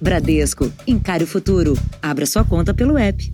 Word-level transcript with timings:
Bradesco, 0.00 0.66
encare 0.86 1.24
o 1.24 1.26
futuro. 1.26 1.72
Abra 2.00 2.24
sua 2.24 2.44
conta 2.44 2.72
pelo 2.72 2.96
app. 2.96 3.32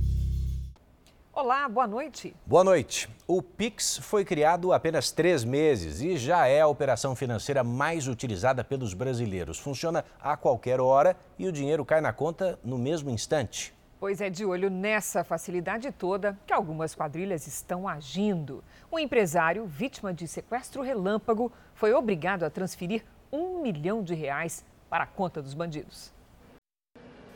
Olá, 1.31 1.69
boa 1.69 1.87
noite. 1.87 2.35
Boa 2.47 2.65
noite. 2.65 3.07
O 3.29 3.43
Pix 3.43 3.99
foi 3.99 4.25
criado 4.25 4.73
há 4.73 4.77
apenas 4.77 5.11
três 5.11 5.45
meses 5.45 6.01
e 6.01 6.17
já 6.17 6.47
é 6.47 6.63
a 6.63 6.67
operação 6.67 7.15
financeira 7.15 7.63
mais 7.63 8.09
utilizada 8.09 8.65
pelos 8.65 8.95
brasileiros. 8.95 9.59
Funciona 9.59 10.07
a 10.19 10.39
qualquer 10.39 10.81
hora 10.81 11.15
e 11.39 11.47
o 11.47 11.53
dinheiro 11.53 11.85
cai 11.85 12.01
na 12.01 12.15
conta 12.15 12.59
no 12.65 12.79
mesmo 12.79 13.11
instante. 13.11 13.75
Pois 14.01 14.23
é, 14.23 14.31
de 14.31 14.47
olho 14.47 14.71
nessa 14.71 15.23
facilidade 15.23 15.93
toda 15.93 16.39
que 16.47 16.53
algumas 16.55 16.95
quadrilhas 16.95 17.47
estão 17.47 17.87
agindo. 17.87 18.65
Um 18.91 18.99
empresário, 18.99 19.67
vítima 19.67 20.15
de 20.15 20.27
sequestro 20.27 20.81
relâmpago, 20.81 21.53
foi 21.75 21.93
obrigado 21.93 22.43
a 22.43 22.49
transferir 22.49 23.05
um 23.31 23.61
milhão 23.61 24.03
de 24.03 24.15
reais 24.15 24.65
para 24.89 25.05
a 25.05 25.07
conta 25.07 25.43
dos 25.43 25.53
bandidos. 25.53 26.14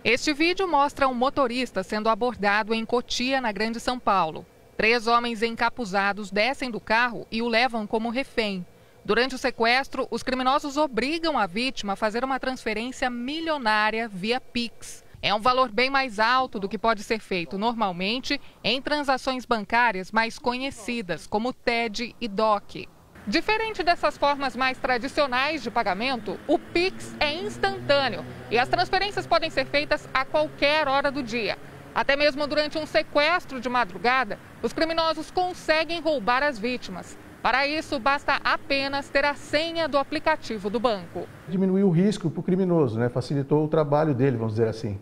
Este 0.04 0.32
vídeo 0.32 0.68
mostra 0.68 1.08
um 1.08 1.14
motorista 1.14 1.82
sendo 1.82 2.08
abordado 2.08 2.72
em 2.72 2.84
Cotia, 2.84 3.40
na 3.40 3.50
Grande 3.50 3.80
São 3.80 3.98
Paulo. 3.98 4.46
Três 4.76 5.08
homens 5.08 5.42
encapuzados 5.42 6.30
descem 6.30 6.70
do 6.70 6.78
carro 6.78 7.26
e 7.32 7.42
o 7.42 7.48
levam 7.48 7.84
como 7.84 8.08
refém. 8.08 8.64
Durante 9.04 9.34
o 9.34 9.38
sequestro, 9.38 10.06
os 10.08 10.22
criminosos 10.22 10.76
obrigam 10.76 11.36
a 11.36 11.46
vítima 11.46 11.94
a 11.94 11.96
fazer 11.96 12.22
uma 12.22 12.38
transferência 12.38 13.10
milionária 13.10 14.08
via 14.08 14.40
Pix. 14.40 15.04
É 15.20 15.34
um 15.34 15.40
valor 15.40 15.68
bem 15.68 15.90
mais 15.90 16.20
alto 16.20 16.60
do 16.60 16.68
que 16.68 16.78
pode 16.78 17.02
ser 17.02 17.18
feito 17.18 17.58
normalmente 17.58 18.40
em 18.62 18.80
transações 18.80 19.44
bancárias 19.44 20.12
mais 20.12 20.38
conhecidas, 20.38 21.26
como 21.26 21.52
TED 21.52 22.14
e 22.20 22.28
DOC. 22.28 22.88
Diferente 23.28 23.82
dessas 23.82 24.16
formas 24.16 24.56
mais 24.56 24.78
tradicionais 24.78 25.62
de 25.62 25.70
pagamento, 25.70 26.38
o 26.46 26.58
Pix 26.58 27.14
é 27.20 27.30
instantâneo 27.34 28.24
e 28.50 28.58
as 28.58 28.70
transferências 28.70 29.26
podem 29.26 29.50
ser 29.50 29.66
feitas 29.66 30.08
a 30.14 30.24
qualquer 30.24 30.88
hora 30.88 31.10
do 31.10 31.22
dia. 31.22 31.58
Até 31.94 32.16
mesmo 32.16 32.46
durante 32.46 32.78
um 32.78 32.86
sequestro 32.86 33.60
de 33.60 33.68
madrugada, 33.68 34.38
os 34.62 34.72
criminosos 34.72 35.30
conseguem 35.30 36.00
roubar 36.00 36.42
as 36.42 36.58
vítimas. 36.58 37.18
Para 37.42 37.66
isso, 37.66 38.00
basta 38.00 38.40
apenas 38.42 39.10
ter 39.10 39.26
a 39.26 39.34
senha 39.34 39.86
do 39.86 39.98
aplicativo 39.98 40.70
do 40.70 40.80
banco. 40.80 41.28
Diminuiu 41.46 41.88
o 41.88 41.90
risco 41.90 42.30
para 42.30 42.40
o 42.40 42.42
criminoso, 42.42 42.98
né? 42.98 43.10
facilitou 43.10 43.62
o 43.62 43.68
trabalho 43.68 44.14
dele, 44.14 44.38
vamos 44.38 44.54
dizer 44.54 44.68
assim. 44.68 44.98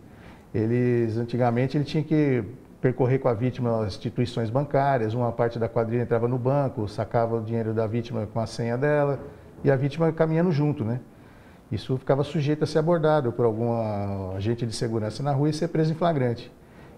Eles, 0.53 1.15
antigamente, 1.15 1.77
ele 1.77 1.85
tinha 1.85 2.03
que 2.03 2.43
percorrer 2.87 3.19
com 3.19 3.27
a 3.27 3.33
vítima 3.33 3.81
as 3.81 3.87
instituições 3.87 4.49
bancárias, 4.49 5.13
uma 5.13 5.31
parte 5.31 5.59
da 5.59 5.67
quadrilha 5.67 6.03
entrava 6.03 6.25
no 6.25 6.37
banco, 6.37 6.87
sacava 6.87 7.35
o 7.35 7.43
dinheiro 7.43 7.73
da 7.73 7.85
vítima 7.85 8.25
com 8.27 8.39
a 8.39 8.47
senha 8.47 8.77
dela 8.77 9.19
e 9.61 9.69
a 9.69 9.75
vítima 9.75 10.09
caminhando 10.13 10.51
junto, 10.53 10.85
né? 10.85 11.01
Isso 11.69 11.97
ficava 11.97 12.23
sujeito 12.23 12.63
a 12.63 12.67
ser 12.67 12.79
abordado 12.79 13.33
por 13.33 13.43
algum 13.43 13.73
agente 14.33 14.65
de 14.65 14.73
segurança 14.73 15.21
na 15.21 15.33
rua 15.33 15.49
e 15.49 15.53
ser 15.53 15.67
preso 15.67 15.91
em 15.91 15.95
flagrante. 15.95 16.49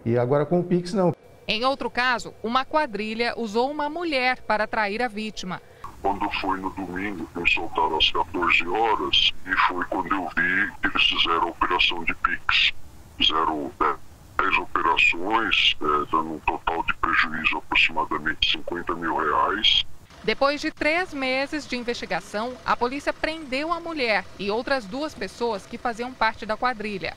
E 0.05 0.15
agora 0.15 0.45
com 0.45 0.59
o 0.59 0.63
Pix 0.63 0.93
não. 0.93 1.11
Em 1.47 1.65
outro 1.65 1.89
caso, 1.89 2.35
uma 2.43 2.63
quadrilha 2.63 3.33
usou 3.35 3.71
uma 3.71 3.89
mulher 3.89 4.41
para 4.43 4.65
atrair 4.65 5.01
a 5.01 5.07
vítima. 5.07 5.59
Quando 6.03 6.29
foi 6.39 6.59
no 6.59 6.69
domingo, 6.69 7.27
me 7.35 7.49
soltaram 7.49 7.97
às 7.97 8.11
14 8.11 8.67
horas 8.67 9.31
e 9.47 9.57
foi 9.67 9.83
quando 9.85 10.13
eu 10.13 10.29
vi 10.37 10.71
que 10.81 10.87
eles 10.87 11.03
fizeram 11.03 11.47
a 11.47 11.47
operação 11.47 12.03
de 12.03 12.13
Pix. 12.13 12.73
Fizeram 13.17 13.71
10 14.41 14.57
operações, 14.57 15.75
é, 15.81 15.85
dando 16.11 16.33
um 16.33 16.39
total 16.39 16.83
de 16.83 16.93
prejuízo 16.95 17.57
aproximadamente 17.57 18.51
50 18.51 18.95
mil 18.95 19.17
reais. 19.17 19.85
Depois 20.23 20.59
de 20.59 20.71
três 20.71 21.13
meses 21.13 21.67
de 21.67 21.75
investigação, 21.77 22.53
a 22.65 22.75
polícia 22.75 23.13
prendeu 23.13 23.71
a 23.71 23.79
mulher 23.79 24.25
e 24.37 24.51
outras 24.51 24.85
duas 24.85 25.13
pessoas 25.13 25.65
que 25.65 25.77
faziam 25.77 26.13
parte 26.13 26.45
da 26.45 26.57
quadrilha. 26.57 27.15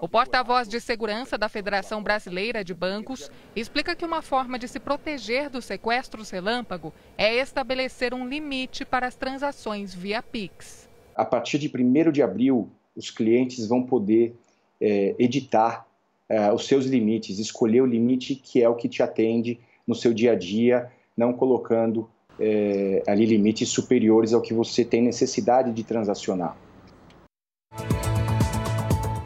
O 0.00 0.08
porta-voz 0.08 0.66
de 0.66 0.80
segurança 0.80 1.36
da 1.36 1.48
Federação 1.48 2.02
Brasileira 2.02 2.64
de 2.64 2.72
Bancos 2.72 3.30
explica 3.54 3.94
que 3.94 4.04
uma 4.04 4.22
forma 4.22 4.58
de 4.58 4.66
se 4.66 4.80
proteger 4.80 5.50
dos 5.50 5.66
sequestros 5.66 6.30
relâmpago 6.30 6.92
é 7.18 7.36
estabelecer 7.36 8.14
um 8.14 8.26
limite 8.26 8.84
para 8.84 9.06
as 9.06 9.14
transações 9.14 9.94
via 9.94 10.22
Pix. 10.22 10.88
A 11.14 11.24
partir 11.24 11.58
de 11.58 11.68
1 11.68 12.10
de 12.10 12.22
abril, 12.22 12.70
os 12.96 13.10
clientes 13.10 13.68
vão 13.68 13.82
poder 13.82 14.34
é, 14.80 15.14
editar 15.18 15.86
uh, 16.30 16.54
os 16.54 16.66
seus 16.66 16.86
limites, 16.86 17.38
escolher 17.38 17.82
o 17.82 17.86
limite 17.86 18.34
que 18.34 18.62
é 18.62 18.68
o 18.68 18.74
que 18.74 18.88
te 18.88 19.02
atende 19.02 19.58
no 19.86 19.94
seu 19.94 20.14
dia 20.14 20.32
a 20.32 20.34
dia, 20.36 20.90
não 21.16 21.32
colocando 21.32 22.08
uh, 22.38 23.02
ali 23.06 23.26
limites 23.26 23.68
superiores 23.68 24.32
ao 24.32 24.40
que 24.40 24.54
você 24.54 24.84
tem 24.84 25.02
necessidade 25.02 25.72
de 25.72 25.82
transacionar. 25.82 26.56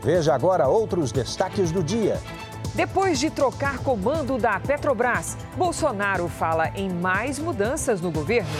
Veja 0.02 0.34
agora 0.34 0.68
outros 0.68 1.12
destaques 1.12 1.70
do 1.70 1.82
dia. 1.82 2.18
Depois 2.74 3.20
de 3.20 3.30
trocar 3.30 3.78
comando 3.78 4.36
da 4.36 4.58
Petrobras, 4.58 5.38
Bolsonaro 5.56 6.28
fala 6.28 6.70
em 6.76 6.90
mais 6.90 7.38
mudanças 7.38 8.00
no 8.00 8.10
governo. 8.10 8.50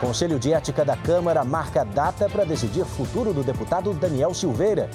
Conselho 0.00 0.38
de 0.38 0.52
Ética 0.52 0.84
da 0.84 0.96
Câmara 0.96 1.42
marca 1.44 1.82
data 1.82 2.28
para 2.28 2.44
decidir 2.44 2.84
futuro 2.84 3.32
do 3.32 3.42
deputado 3.42 3.94
Daniel 3.94 4.34
Silveira. 4.34 4.90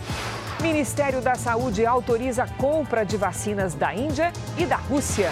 Ministério 0.62 1.22
da 1.22 1.36
Saúde 1.36 1.86
autoriza 1.86 2.44
a 2.44 2.48
compra 2.48 3.06
de 3.06 3.16
vacinas 3.16 3.74
da 3.74 3.96
Índia 3.96 4.34
e 4.58 4.66
da 4.66 4.76
Rússia. 4.76 5.32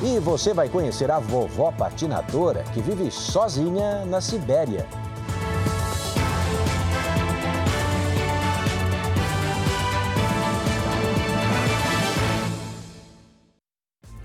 E 0.00 0.20
você 0.20 0.54
vai 0.54 0.68
conhecer 0.68 1.10
a 1.10 1.18
vovó 1.18 1.72
patinadora 1.72 2.62
que 2.72 2.80
vive 2.80 3.10
sozinha 3.10 4.04
na 4.04 4.20
Sibéria. 4.20 4.86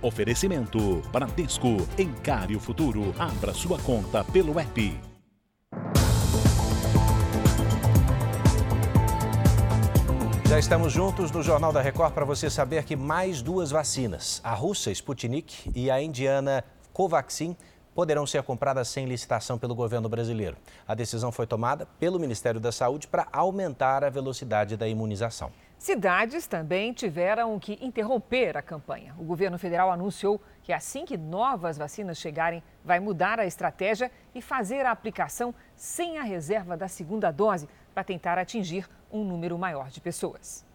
Oferecimento 0.03 1.01
Bradesco. 1.11 1.77
Encare 1.97 2.55
o 2.55 2.59
futuro. 2.59 3.15
Abra 3.17 3.53
sua 3.53 3.79
conta 3.79 4.23
pelo 4.23 4.59
app. 4.59 5.12
Já 10.53 10.59
estamos 10.59 10.93
juntos 10.93 11.31
no 11.31 11.41
Jornal 11.41 11.73
da 11.73 11.81
Record 11.81 12.13
para 12.13 12.23
você 12.23 12.47
saber 12.47 12.83
que 12.83 12.95
mais 12.95 13.41
duas 13.41 13.71
vacinas, 13.71 14.39
a 14.43 14.53
russa 14.53 14.91
Sputnik 14.91 15.71
e 15.73 15.89
a 15.89 15.99
indiana 15.99 16.63
Covaxin, 16.93 17.57
poderão 17.95 18.27
ser 18.27 18.43
compradas 18.43 18.87
sem 18.87 19.07
licitação 19.07 19.57
pelo 19.57 19.73
governo 19.73 20.07
brasileiro. 20.07 20.55
A 20.87 20.93
decisão 20.93 21.31
foi 21.31 21.47
tomada 21.47 21.87
pelo 21.99 22.19
Ministério 22.19 22.59
da 22.59 22.71
Saúde 22.71 23.07
para 23.07 23.27
aumentar 23.33 24.03
a 24.03 24.11
velocidade 24.11 24.77
da 24.77 24.87
imunização. 24.87 25.51
Cidades 25.79 26.45
também 26.45 26.93
tiveram 26.93 27.57
que 27.57 27.79
interromper 27.81 28.55
a 28.55 28.61
campanha. 28.61 29.15
O 29.17 29.23
governo 29.23 29.57
federal 29.57 29.91
anunciou 29.91 30.39
que 30.61 30.71
assim 30.71 31.03
que 31.03 31.17
novas 31.17 31.79
vacinas 31.79 32.19
chegarem, 32.19 32.61
vai 32.85 32.99
mudar 32.99 33.39
a 33.39 33.45
estratégia 33.47 34.11
e 34.35 34.41
fazer 34.41 34.85
a 34.85 34.91
aplicação 34.91 35.53
sem 35.75 36.19
a 36.19 36.23
reserva 36.23 36.77
da 36.77 36.87
segunda 36.87 37.31
dose 37.31 37.67
para 37.91 38.03
tentar 38.03 38.37
atingir 38.37 38.87
um 39.13 39.23
número 39.23 39.57
maior 39.57 39.89
de 39.89 40.01
pessoas. 40.01 40.65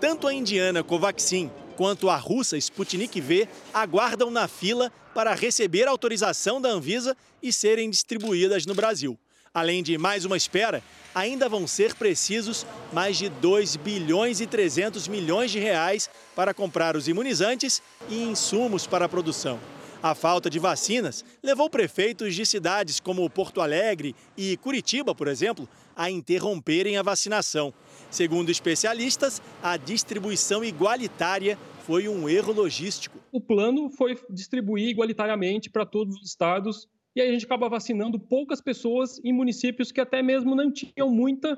Tanto 0.00 0.26
a 0.26 0.34
indiana 0.34 0.82
Covaxin 0.82 1.50
quanto 1.76 2.08
a 2.08 2.16
russa 2.16 2.56
Sputnik 2.56 3.20
V 3.20 3.46
aguardam 3.72 4.30
na 4.30 4.48
fila 4.48 4.90
para 5.14 5.34
receber 5.34 5.86
autorização 5.86 6.60
da 6.60 6.70
Anvisa 6.70 7.16
e 7.42 7.52
serem 7.52 7.90
distribuídas 7.90 8.66
no 8.66 8.74
Brasil. 8.74 9.18
Além 9.52 9.84
de 9.84 9.96
mais 9.96 10.24
uma 10.24 10.36
espera, 10.36 10.82
ainda 11.14 11.48
vão 11.48 11.64
ser 11.64 11.94
precisos 11.94 12.66
mais 12.92 13.16
de 13.16 13.28
2 13.28 13.76
bilhões 13.76 14.40
e 14.40 14.46
300 14.46 15.06
milhões 15.06 15.52
de 15.52 15.60
reais 15.60 16.10
para 16.34 16.52
comprar 16.52 16.96
os 16.96 17.06
imunizantes 17.06 17.80
e 18.08 18.24
insumos 18.24 18.84
para 18.84 19.04
a 19.04 19.08
produção. 19.08 19.60
A 20.02 20.14
falta 20.14 20.50
de 20.50 20.58
vacinas 20.58 21.24
levou 21.42 21.70
prefeitos 21.70 22.34
de 22.34 22.44
cidades 22.44 23.00
como 23.00 23.30
Porto 23.30 23.60
Alegre 23.60 24.14
e 24.36 24.56
Curitiba, 24.56 25.14
por 25.14 25.28
exemplo, 25.28 25.68
a 25.96 26.10
interromperem 26.10 26.96
a 26.96 27.02
vacinação. 27.02 27.72
Segundo 28.10 28.50
especialistas, 28.50 29.42
a 29.62 29.76
distribuição 29.76 30.64
igualitária 30.64 31.58
foi 31.80 32.08
um 32.08 32.28
erro 32.28 32.52
logístico. 32.52 33.18
O 33.32 33.40
plano 33.40 33.90
foi 33.90 34.16
distribuir 34.30 34.88
igualitariamente 34.88 35.70
para 35.70 35.84
todos 35.84 36.16
os 36.16 36.28
estados 36.28 36.88
e 37.16 37.20
aí 37.20 37.28
a 37.28 37.32
gente 37.32 37.44
acaba 37.44 37.68
vacinando 37.68 38.18
poucas 38.18 38.60
pessoas 38.60 39.20
em 39.24 39.32
municípios 39.32 39.92
que 39.92 40.00
até 40.00 40.20
mesmo 40.20 40.54
não 40.54 40.72
tinham 40.72 41.08
muita 41.10 41.56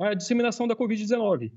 a 0.00 0.14
disseminação 0.14 0.66
da 0.66 0.74
Covid-19. 0.74 1.52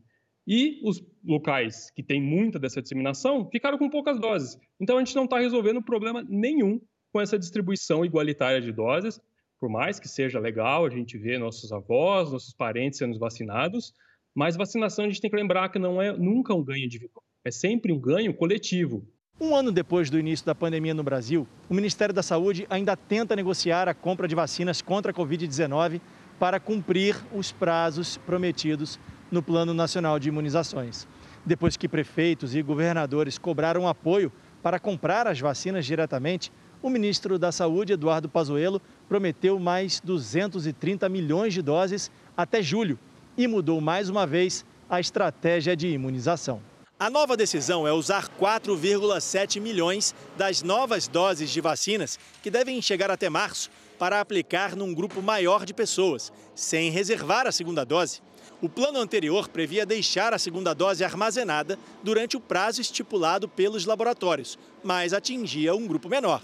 E 0.46 0.80
os 0.84 1.02
locais 1.24 1.90
que 1.92 2.04
têm 2.04 2.22
muita 2.22 2.60
dessa 2.60 2.82
disseminação 2.82 3.50
ficaram 3.50 3.78
com 3.78 3.90
poucas 3.90 4.20
doses. 4.20 4.58
Então 4.80 4.98
a 4.98 5.00
gente 5.00 5.16
não 5.16 5.26
está 5.26 5.40
resolvendo 5.40 5.82
problema 5.82 6.26
nenhum 6.28 6.80
com 7.12 7.22
essa 7.22 7.40
distribuição 7.40 8.06
igualitária 8.06 8.62
de 8.62 8.72
doses, 8.72 9.20
por 9.60 9.70
mais 9.70 10.00
que 10.00 10.08
seja 10.08 10.40
legal 10.40 10.86
a 10.86 10.90
gente 10.90 11.18
ver 11.18 11.40
nossos 11.40 11.72
avós, 11.72 12.32
nossos 12.32 12.54
parentes 12.54 13.00
sendo 13.00 13.18
vacinados, 13.18 13.94
mas 14.36 14.56
vacinação 14.56 15.06
a 15.06 15.08
gente 15.08 15.22
tem 15.22 15.30
que 15.30 15.36
lembrar 15.36 15.70
que 15.70 15.80
não 15.80 16.02
é 16.02 16.16
nunca 16.16 16.54
um 16.54 16.64
ganho 16.64 16.86
individual, 16.86 17.24
é 17.44 17.52
sempre 17.52 17.92
um 17.92 18.00
ganho 18.00 18.34
coletivo. 18.34 19.04
Um 19.40 19.56
ano 19.56 19.72
depois 19.72 20.10
do 20.10 20.18
início 20.18 20.46
da 20.46 20.56
pandemia 20.56 20.94
no 20.94 21.04
Brasil, 21.04 21.48
o 21.70 21.74
Ministério 21.74 22.14
da 22.14 22.24
Saúde 22.24 22.66
ainda 22.70 22.96
tenta 22.96 23.36
negociar 23.36 23.88
a 23.88 23.94
compra 23.94 24.28
de 24.28 24.34
vacinas 24.34 24.82
contra 24.82 25.12
a 25.12 25.16
Covid-19 25.16 26.02
para 26.40 26.60
cumprir 26.60 27.16
os 27.34 27.52
prazos 27.52 28.18
prometidos 28.18 29.00
no 29.32 29.44
Plano 29.44 29.74
Nacional 29.74 30.20
de 30.20 30.30
Imunizações. 30.30 31.08
Depois 31.46 31.78
que 31.78 31.88
prefeitos 31.88 32.56
e 32.56 32.62
governadores 32.62 33.38
cobraram 33.38 33.88
apoio 33.88 34.32
para 34.62 34.80
comprar 34.80 35.28
as 35.28 35.40
vacinas 35.40 35.86
diretamente, 35.86 36.52
o 36.82 36.90
ministro 36.90 37.40
da 37.40 37.52
Saúde, 37.52 37.94
Eduardo 37.94 38.30
Pazuello, 38.30 38.82
prometeu 39.08 39.60
mais 39.60 40.00
230 40.00 41.08
milhões 41.10 41.54
de 41.54 41.62
doses 41.62 42.12
até 42.36 42.62
julho 42.62 43.00
e 43.38 43.48
mudou 43.48 43.80
mais 43.80 44.10
uma 44.10 44.26
vez 44.26 44.66
a 44.90 45.00
estratégia 45.00 45.76
de 45.76 45.88
imunização. 45.88 46.62
A 47.00 47.10
nova 47.12 47.38
decisão 47.38 47.88
é 47.88 47.94
usar 47.94 48.28
4,7 48.40 49.62
milhões 49.62 50.16
das 50.36 50.64
novas 50.64 51.08
doses 51.08 51.52
de 51.52 51.62
vacinas 51.62 52.18
que 52.42 52.50
devem 52.50 52.82
chegar 52.82 53.12
até 53.12 53.30
março 53.30 53.70
para 54.00 54.20
aplicar 54.20 54.76
num 54.76 54.94
grupo 54.94 55.22
maior 55.22 55.64
de 55.64 55.74
pessoas, 55.74 56.32
sem 56.56 56.90
reservar 56.90 57.46
a 57.46 57.52
segunda 57.52 57.84
dose. 57.84 58.22
O 58.60 58.68
plano 58.68 59.00
anterior 59.00 59.48
previa 59.48 59.86
deixar 59.86 60.34
a 60.34 60.40
segunda 60.40 60.74
dose 60.74 61.04
armazenada 61.04 61.78
durante 62.02 62.36
o 62.36 62.40
prazo 62.40 62.82
estipulado 62.82 63.48
pelos 63.48 63.86
laboratórios, 63.86 64.58
mas 64.84 65.14
atingia 65.14 65.76
um 65.76 65.86
grupo 65.86 66.10
menor. 66.10 66.42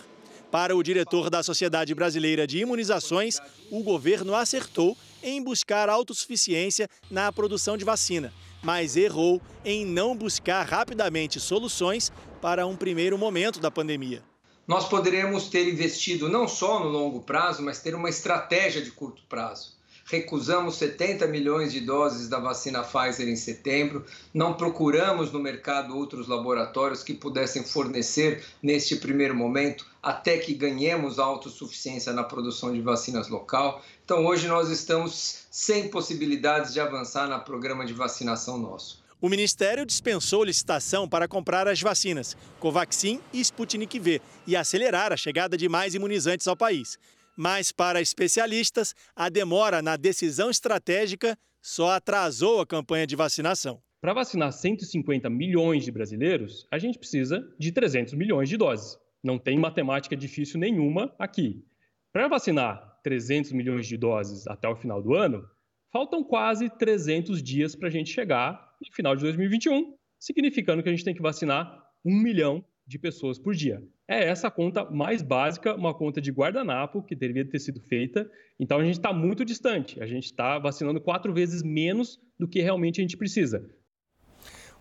Para 0.54 0.76
o 0.76 0.84
diretor 0.84 1.32
da 1.32 1.42
Sociedade 1.42 1.96
Brasileira 1.96 2.46
de 2.46 2.60
Imunizações, 2.60 3.40
o 3.72 3.82
governo 3.82 4.36
acertou 4.36 4.96
em 5.24 5.44
buscar 5.44 5.90
autossuficiência 5.90 6.88
na 7.10 7.32
produção 7.32 7.76
de 7.76 7.84
vacina, 7.84 8.32
mas 8.62 8.96
errou 8.96 9.42
em 9.66 9.84
não 9.84 10.16
buscar 10.16 10.62
rapidamente 10.62 11.40
soluções 11.40 12.12
para 12.40 12.68
um 12.68 12.76
primeiro 12.76 13.18
momento 13.18 13.60
da 13.60 13.72
pandemia. 13.72 14.22
Nós 14.68 14.88
poderemos 14.88 15.50
ter 15.50 15.68
investido 15.68 16.30
não 16.30 16.48
só 16.48 16.80
no 16.80 16.88
longo 16.88 17.22
prazo, 17.22 17.64
mas 17.64 17.82
ter 17.82 17.96
uma 17.96 18.10
estratégia 18.10 18.84
de 18.84 18.92
curto 18.92 19.24
prazo 19.28 19.74
recusamos 20.06 20.76
70 20.76 21.28
milhões 21.28 21.72
de 21.72 21.80
doses 21.80 22.28
da 22.28 22.40
vacina 22.40 22.84
Pfizer 22.84 23.28
em 23.28 23.36
setembro, 23.36 24.06
não 24.34 24.54
procuramos 24.54 25.32
no 25.32 25.40
mercado 25.40 25.96
outros 25.96 26.28
laboratórios 26.28 27.04
que 27.04 27.14
pudessem 27.14 27.64
fornecer 27.64 28.44
neste 28.62 28.96
primeiro 28.96 29.36
momento, 29.36 29.86
até 30.02 30.38
que 30.38 30.54
ganhemos 30.54 31.20
autossuficiência 31.20 32.12
na 32.12 32.24
produção 32.24 32.74
de 32.74 32.82
vacinas 32.82 33.30
local. 33.30 33.82
Então, 34.04 34.26
hoje 34.26 34.48
nós 34.48 34.70
estamos 34.70 35.46
sem 35.50 35.88
possibilidades 35.88 36.74
de 36.74 36.80
avançar 36.80 37.28
no 37.28 37.40
programa 37.40 37.86
de 37.86 37.94
vacinação 37.94 38.58
nosso. 38.58 39.04
O 39.24 39.30
Ministério 39.30 39.86
dispensou 39.86 40.44
licitação 40.44 41.08
para 41.08 41.30
comprar 41.30 41.66
as 41.66 41.80
vacinas 41.80 42.36
Covaxin 42.60 43.22
e 43.32 43.40
Sputnik 43.40 43.98
V 43.98 44.22
e 44.46 44.54
acelerar 44.54 45.14
a 45.14 45.18
chegada 45.18 45.56
de 45.56 45.70
mais 45.70 45.96
imunizantes 45.96 46.46
ao 46.46 46.58
país. 46.58 47.00
Mas, 47.35 47.71
para 47.71 48.01
especialistas, 48.01 48.94
a 49.15 49.30
demora 49.30 49.81
na 49.81 49.95
decisão 49.95 50.50
estratégica 50.50 51.38
só 51.62 51.91
atrasou 51.91 52.62
a 52.62 52.68
campanha 52.68 53.07
de 53.07 53.15
vacinação. 53.15 53.81
Para 54.01 54.13
vacinar 54.13 54.51
150 54.51 55.30
milhões 55.30 55.85
de 55.85 55.91
brasileiros, 55.91 56.68
a 56.69 56.77
gente 56.77 57.00
precisa 57.00 57.41
de 57.57 57.71
300 57.71 58.13
milhões 58.15 58.50
de 58.50 58.57
doses. 58.57 58.97
Não 59.24 59.39
tem 59.39 59.57
matemática 59.57 60.15
difícil 60.15 60.59
nenhuma 60.59 61.15
aqui. 61.18 61.65
Para 62.12 62.27
vacinar 62.27 63.00
300 63.01 63.53
milhões 63.53 63.88
de 63.88 63.97
doses 63.97 64.45
até 64.45 64.68
o 64.68 64.75
final 64.75 65.01
do 65.01 65.13
ano, 65.13 65.47
faltam 65.91 66.24
quase 66.24 66.69
300 66.69 67.41
dias 67.41 67.75
para 67.75 67.88
a 67.88 67.91
gente 67.91 68.12
chegar 68.12 68.75
no 68.81 68.94
final 68.94 69.15
de 69.15 69.21
2021, 69.21 69.95
significando 70.19 70.83
que 70.83 70.89
a 70.89 70.91
gente 70.91 71.06
tem 71.06 71.15
que 71.15 71.21
vacinar 71.21 71.81
um 72.03 72.13
milhão 72.13 72.63
de 72.85 73.00
pessoas 73.00 73.39
por 73.39 73.56
dia. 73.56 73.81
É 74.08 74.26
essa 74.26 74.48
a 74.48 74.52
conta 74.52 74.84
mais 74.90 75.22
básica, 75.22 75.76
uma 75.76 75.94
conta 75.94 76.20
de 76.20 76.32
guardanapo 76.32 77.02
que 77.02 77.16
deveria 77.16 77.50
ter 77.50 77.60
sido 77.60 77.80
feita. 77.80 78.30
Então 78.60 78.80
a 78.80 78.84
gente 78.84 78.96
está 78.96 79.14
muito 79.14 79.46
distante. 79.46 80.02
A 80.02 80.06
gente 80.06 80.26
está 80.26 80.60
vacinando 80.60 81.00
quatro 81.00 81.34
vezes 81.34 81.64
menos 81.64 82.20
do 82.38 82.48
que 82.48 82.62
realmente 82.62 83.00
a 83.00 83.04
gente 83.04 83.16
precisa. 83.16 83.66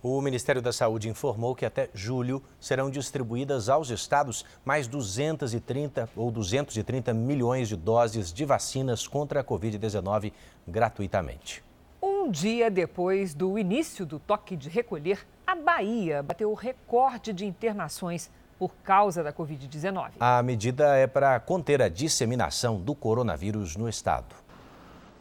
O 0.03 0.21
Ministério 0.21 0.61
da 0.61 0.73
Saúde 0.73 1.09
informou 1.09 1.55
que 1.55 1.65
até 1.65 1.89
julho 1.95 2.43
serão 2.59 2.91
distribuídas 2.91 3.69
aos 3.69 3.89
estados 3.89 4.45
mais 4.65 4.89
230 4.89 6.11
ou 6.17 6.29
230 6.29 7.15
milhões 7.15 7.69
de 7.69 7.77
doses 7.77 8.33
de 8.33 8.45
vacinas 8.45 9.07
contra 9.07 9.41
a 9.41 9.45
Covid-19 9.45 10.33
gratuitamente. 10.67 11.63
Um 12.03 12.29
dia 12.29 12.69
depois 12.69 13.33
do 13.33 13.57
início 13.57 14.05
do 14.05 14.19
toque 14.19 14.57
de 14.57 14.69
recolher, 14.69 15.25
a 15.47 15.55
Bahia 15.55 16.21
bateu 16.21 16.51
o 16.51 16.55
recorde 16.55 17.33
de 17.33 17.47
internações 17.47 18.29
por 18.63 18.77
causa 18.85 19.25
da 19.25 19.33
Covid-19. 19.33 20.13
A 20.21 20.41
medida 20.41 20.95
é 20.95 21.09
para 21.09 21.41
conter 21.41 21.83
a 21.83 21.89
disseminação 21.89 22.81
do 22.81 22.95
coronavírus 22.95 23.75
no 23.75 23.89
estado. 23.89 24.37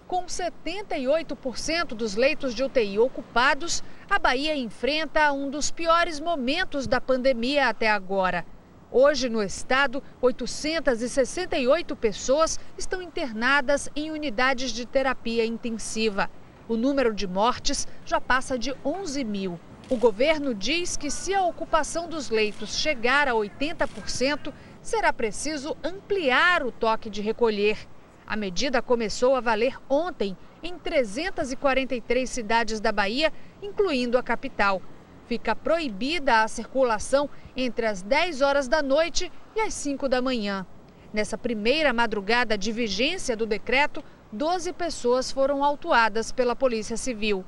Com 0.08 0.26
78% 0.26 1.96
dos 1.96 2.14
leitos 2.14 2.54
de 2.54 2.64
UTI 2.64 3.00
ocupados, 3.00 3.84
a 4.08 4.20
Bahia 4.20 4.56
enfrenta 4.56 5.34
um 5.34 5.50
dos 5.50 5.72
piores 5.72 6.20
momentos 6.20 6.86
da 6.86 7.02
pandemia 7.02 7.68
até 7.68 7.90
agora. 7.90 8.46
Hoje, 8.92 9.28
no 9.28 9.42
estado, 9.42 10.04
868 10.22 11.96
pessoas 11.96 12.60
estão 12.78 13.02
internadas 13.02 13.90
em 13.96 14.12
unidades 14.12 14.70
de 14.70 14.86
terapia 14.86 15.44
intensiva. 15.48 16.30
O 16.70 16.78
número 16.78 17.12
de 17.12 17.26
mortes 17.26 17.88
já 18.06 18.22
passa 18.22 18.56
de 18.60 18.72
11 18.86 19.24
mil. 19.24 19.60
O 19.92 19.98
governo 19.98 20.56
diz 20.56 20.96
que 20.96 21.12
se 21.12 21.34
a 21.34 21.44
ocupação 21.44 22.08
dos 22.08 22.30
leitos 22.30 22.78
chegar 22.78 23.28
a 23.28 23.34
80%, 23.34 24.54
será 24.82 25.12
preciso 25.12 25.76
ampliar 25.84 26.66
o 26.66 26.72
toque 26.72 27.10
de 27.10 27.22
recolher. 27.22 27.78
A 28.26 28.38
medida 28.38 28.82
começou 28.82 29.36
a 29.36 29.42
valer 29.42 29.78
ontem 29.90 30.38
em 30.64 30.80
343 30.80 32.30
cidades 32.30 32.80
da 32.80 32.94
Bahia, 32.94 33.34
incluindo 33.62 34.18
a 34.18 34.24
capital. 34.24 34.82
Fica 35.28 35.54
proibida 35.54 36.42
a 36.42 36.48
circulação 36.48 37.30
entre 37.54 37.86
as 37.86 38.02
10 38.02 38.42
horas 38.42 38.70
da 38.70 38.82
noite 38.82 39.30
e 39.54 39.60
as 39.60 39.74
5 39.74 40.08
da 40.08 40.22
manhã. 40.22 40.66
Nessa 41.12 41.38
primeira 41.38 41.92
madrugada 41.92 42.58
de 42.58 42.72
vigência 42.72 43.36
do 43.36 43.46
decreto, 43.46 44.02
12 44.32 44.72
pessoas 44.72 45.34
foram 45.34 45.66
autuadas 45.66 46.32
pela 46.32 46.56
Polícia 46.56 46.96
Civil. 46.96 47.44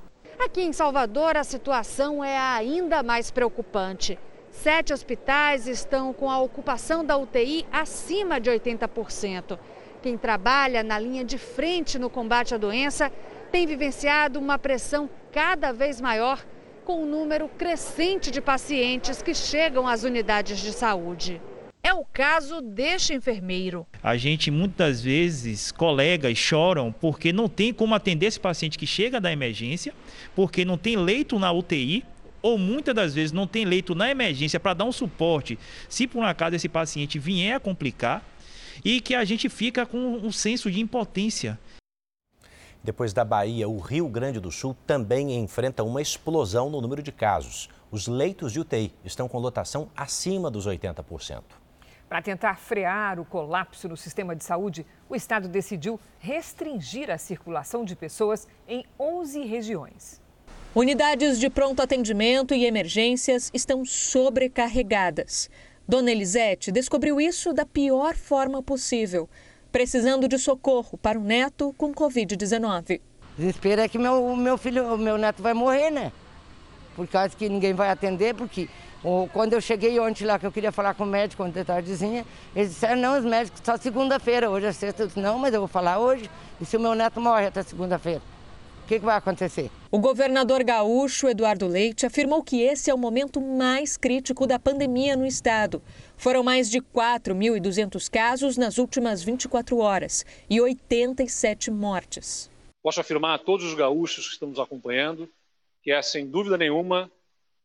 Aqui 0.45 0.61
em 0.61 0.73
Salvador, 0.73 1.37
a 1.37 1.43
situação 1.45 2.21
é 2.21 2.37
ainda 2.37 3.01
mais 3.01 3.31
preocupante. 3.31 4.19
Sete 4.51 4.91
hospitais 4.91 5.67
estão 5.67 6.11
com 6.11 6.29
a 6.29 6.37
ocupação 6.41 7.03
da 7.03 7.15
UTI 7.15 7.65
acima 7.71 8.41
de 8.41 8.51
80%. 8.51 9.57
Quem 10.01 10.17
trabalha 10.17 10.83
na 10.83 10.99
linha 10.99 11.23
de 11.23 11.37
frente 11.37 11.97
no 11.97 12.09
combate 12.09 12.53
à 12.53 12.57
doença 12.57 13.09
tem 13.53 13.65
vivenciado 13.65 14.37
uma 14.37 14.59
pressão 14.59 15.09
cada 15.31 15.71
vez 15.71 16.01
maior, 16.01 16.45
com 16.83 17.03
um 17.03 17.05
número 17.05 17.47
crescente 17.47 18.29
de 18.29 18.41
pacientes 18.41 19.21
que 19.21 19.33
chegam 19.33 19.87
às 19.87 20.03
unidades 20.03 20.59
de 20.59 20.73
saúde. 20.73 21.41
É 21.85 21.93
o 21.93 22.05
caso 22.05 22.61
deste 22.61 23.13
enfermeiro. 23.13 23.85
A 24.01 24.15
gente 24.15 24.49
muitas 24.49 25.01
vezes, 25.01 25.69
colegas 25.69 26.37
choram 26.37 26.93
porque 26.93 27.33
não 27.33 27.49
tem 27.49 27.73
como 27.73 27.93
atender 27.93 28.27
esse 28.27 28.39
paciente 28.39 28.77
que 28.77 28.87
chega 28.87 29.19
da 29.19 29.29
emergência, 29.29 29.93
porque 30.33 30.63
não 30.63 30.77
tem 30.77 30.95
leito 30.95 31.37
na 31.37 31.51
UTI, 31.51 32.05
ou 32.41 32.57
muitas 32.57 32.95
das 32.95 33.13
vezes 33.13 33.33
não 33.33 33.45
tem 33.45 33.65
leito 33.65 33.93
na 33.93 34.09
emergência 34.09 34.61
para 34.61 34.73
dar 34.73 34.85
um 34.85 34.93
suporte, 34.93 35.59
se 35.89 36.07
por 36.07 36.19
um 36.19 36.23
acaso 36.23 36.55
esse 36.55 36.69
paciente 36.69 37.19
vier 37.19 37.57
a 37.57 37.59
complicar, 37.59 38.23
e 38.83 39.01
que 39.01 39.13
a 39.13 39.25
gente 39.25 39.49
fica 39.49 39.85
com 39.85 39.97
um 39.97 40.31
senso 40.31 40.71
de 40.71 40.79
impotência. 40.79 41.59
Depois 42.81 43.11
da 43.11 43.25
Bahia, 43.25 43.67
o 43.67 43.79
Rio 43.79 44.07
Grande 44.07 44.39
do 44.39 44.51
Sul 44.51 44.73
também 44.87 45.37
enfrenta 45.37 45.83
uma 45.83 46.01
explosão 46.01 46.69
no 46.69 46.79
número 46.79 47.03
de 47.03 47.11
casos. 47.11 47.69
Os 47.91 48.07
leitos 48.07 48.53
de 48.53 48.61
UTI 48.61 48.93
estão 49.03 49.27
com 49.27 49.37
lotação 49.37 49.89
acima 49.95 50.49
dos 50.49 50.65
80%. 50.65 51.62
Para 52.13 52.21
tentar 52.21 52.59
frear 52.59 53.19
o 53.19 53.25
colapso 53.25 53.89
no 53.89 53.97
sistema 53.97 54.35
de 54.35 54.43
saúde, 54.43 54.85
o 55.09 55.15
Estado 55.15 55.47
decidiu 55.47 55.99
restringir 56.19 57.09
a 57.09 57.17
circulação 57.17 57.83
de 57.83 57.95
pessoas 57.95 58.47
em 58.67 58.85
11 58.99 59.43
regiões. 59.45 60.21
Unidades 60.75 61.39
de 61.39 61.49
pronto 61.49 61.81
atendimento 61.81 62.53
e 62.53 62.65
emergências 62.65 63.49
estão 63.51 63.83
sobrecarregadas. 63.83 65.49
Dona 65.87 66.11
Elisete 66.11 66.71
descobriu 66.71 67.19
isso 67.19 67.51
da 67.51 67.65
pior 67.65 68.13
forma 68.13 68.61
possível, 68.61 69.27
precisando 69.71 70.27
de 70.27 70.37
socorro 70.37 70.99
para 70.99 71.17
o 71.17 71.23
neto 71.23 71.73
com 71.79 71.91
Covid-19. 71.91 73.01
Desespero 73.35 73.81
é 73.81 73.89
que 73.89 73.97
meu, 73.97 74.35
meu 74.35 74.55
filho, 74.59 74.95
meu 74.99 75.17
neto 75.17 75.41
vai 75.41 75.55
morrer, 75.55 75.89
né? 75.89 76.11
Por 76.95 77.07
causa 77.07 77.35
que 77.35 77.49
ninguém 77.49 77.73
vai 77.73 77.89
atender, 77.89 78.35
porque 78.35 78.69
quando 79.31 79.53
eu 79.53 79.61
cheguei 79.61 79.99
ontem 79.99 80.25
lá, 80.25 80.39
que 80.39 80.45
eu 80.45 80.51
queria 80.51 80.71
falar 80.71 80.93
com 80.93 81.03
o 81.03 81.07
médico 81.07 81.43
ontem 81.43 81.63
tardezinha, 81.63 82.25
eles 82.55 82.69
disseram, 82.69 83.01
não, 83.01 83.19
os 83.19 83.25
médicos 83.25 83.61
só 83.63 83.77
segunda-feira, 83.77 84.49
hoje 84.49 84.65
é 84.65 84.71
sexta. 84.71 85.03
Eu 85.03 85.07
disse, 85.07 85.19
não, 85.19 85.37
mas 85.37 85.53
eu 85.53 85.59
vou 85.59 85.67
falar 85.67 85.99
hoje. 85.99 86.29
E 86.61 86.65
se 86.65 86.77
o 86.77 86.79
meu 86.79 86.95
neto 86.95 87.19
morre 87.19 87.47
até 87.47 87.61
segunda-feira? 87.63 88.21
O 88.83 88.87
que, 88.87 88.99
que 88.99 89.05
vai 89.05 89.15
acontecer? 89.15 89.69
O 89.89 89.99
governador 89.99 90.63
gaúcho 90.63 91.29
Eduardo 91.29 91.67
Leite 91.67 92.05
afirmou 92.05 92.43
que 92.43 92.61
esse 92.61 92.89
é 92.89 92.93
o 92.93 92.97
momento 92.97 93.39
mais 93.39 93.95
crítico 93.95 94.45
da 94.45 94.59
pandemia 94.59 95.15
no 95.15 95.25
estado. 95.25 95.81
Foram 96.17 96.43
mais 96.43 96.69
de 96.69 96.79
4.200 96.79 98.09
casos 98.09 98.57
nas 98.57 98.77
últimas 98.77 99.23
24 99.23 99.77
horas 99.77 100.25
e 100.49 100.59
87 100.59 101.71
mortes. 101.71 102.49
Posso 102.81 102.99
afirmar 102.99 103.35
a 103.35 103.39
todos 103.39 103.65
os 103.65 103.73
gaúchos 103.73 104.27
que 104.27 104.33
estão 104.33 104.49
nos 104.49 104.59
acompanhando 104.59 105.29
que 105.83 105.91
é, 105.91 106.01
sem 106.01 106.25
dúvida 106.25 106.57
nenhuma, 106.57 107.11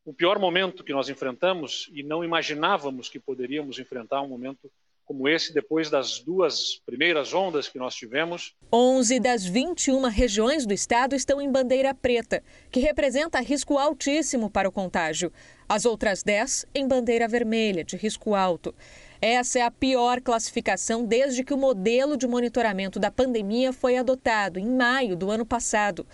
o 0.04 0.12
pior 0.12 0.38
momento 0.38 0.84
que 0.84 0.92
nós 0.92 1.08
enfrentamos 1.08 1.90
e 1.92 2.02
não 2.02 2.24
imaginávamos 2.24 3.08
que 3.08 3.18
poderíamos 3.18 3.78
enfrentar 3.78 4.22
um 4.22 4.28
momento 4.28 4.70
como 5.08 5.26
esse 5.26 5.54
depois 5.54 5.88
das 5.88 6.18
duas 6.18 6.82
primeiras 6.84 7.32
ondas 7.32 7.66
que 7.66 7.78
nós 7.78 7.94
tivemos. 7.94 8.54
11 8.70 9.18
das 9.20 9.42
21 9.42 10.02
regiões 10.08 10.66
do 10.66 10.74
estado 10.74 11.16
estão 11.16 11.40
em 11.40 11.50
bandeira 11.50 11.94
preta, 11.94 12.42
que 12.70 12.78
representa 12.78 13.40
risco 13.40 13.78
altíssimo 13.78 14.50
para 14.50 14.68
o 14.68 14.72
contágio. 14.72 15.32
As 15.66 15.86
outras 15.86 16.22
10 16.22 16.66
em 16.74 16.86
bandeira 16.86 17.26
vermelha, 17.26 17.82
de 17.82 17.96
risco 17.96 18.34
alto. 18.34 18.74
Essa 19.20 19.60
é 19.60 19.62
a 19.62 19.70
pior 19.70 20.20
classificação 20.20 21.04
desde 21.04 21.42
que 21.42 21.54
o 21.54 21.58
modelo 21.58 22.14
de 22.14 22.26
monitoramento 22.26 23.00
da 23.00 23.10
pandemia 23.10 23.72
foi 23.72 23.96
adotado, 23.96 24.58
em 24.58 24.68
maio 24.68 25.16
do 25.16 25.30
ano 25.30 25.46
passado. 25.46 26.06